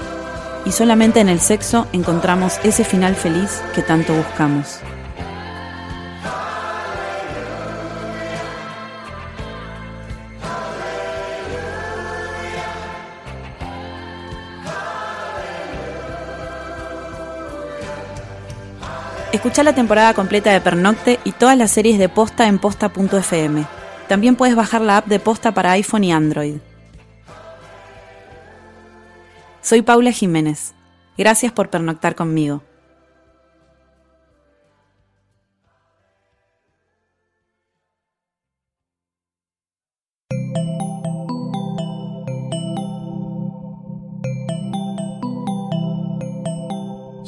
y 0.65 0.71
solamente 0.71 1.19
en 1.19 1.29
el 1.29 1.39
sexo 1.39 1.87
encontramos 1.93 2.59
ese 2.63 2.83
final 2.83 3.15
feliz 3.15 3.61
que 3.75 3.83
tanto 3.83 4.15
buscamos. 4.15 4.79
Escucha 19.37 19.61
la 19.61 19.75
temporada 19.75 20.15
completa 20.15 20.51
de 20.51 20.59
Pernocte 20.59 21.19
y 21.23 21.31
todas 21.31 21.55
las 21.55 21.69
series 21.69 21.99
de 21.99 22.09
Posta 22.09 22.47
en 22.47 22.57
posta.fm. 22.57 23.67
También 24.07 24.35
puedes 24.35 24.55
bajar 24.55 24.81
la 24.81 24.97
app 24.97 25.05
de 25.05 25.19
Posta 25.19 25.53
para 25.53 25.73
iPhone 25.73 26.03
y 26.05 26.11
Android. 26.11 26.55
Soy 29.61 29.83
Paula 29.83 30.11
Jiménez. 30.11 30.73
Gracias 31.19 31.51
por 31.51 31.69
pernoctar 31.69 32.15
conmigo. 32.15 32.63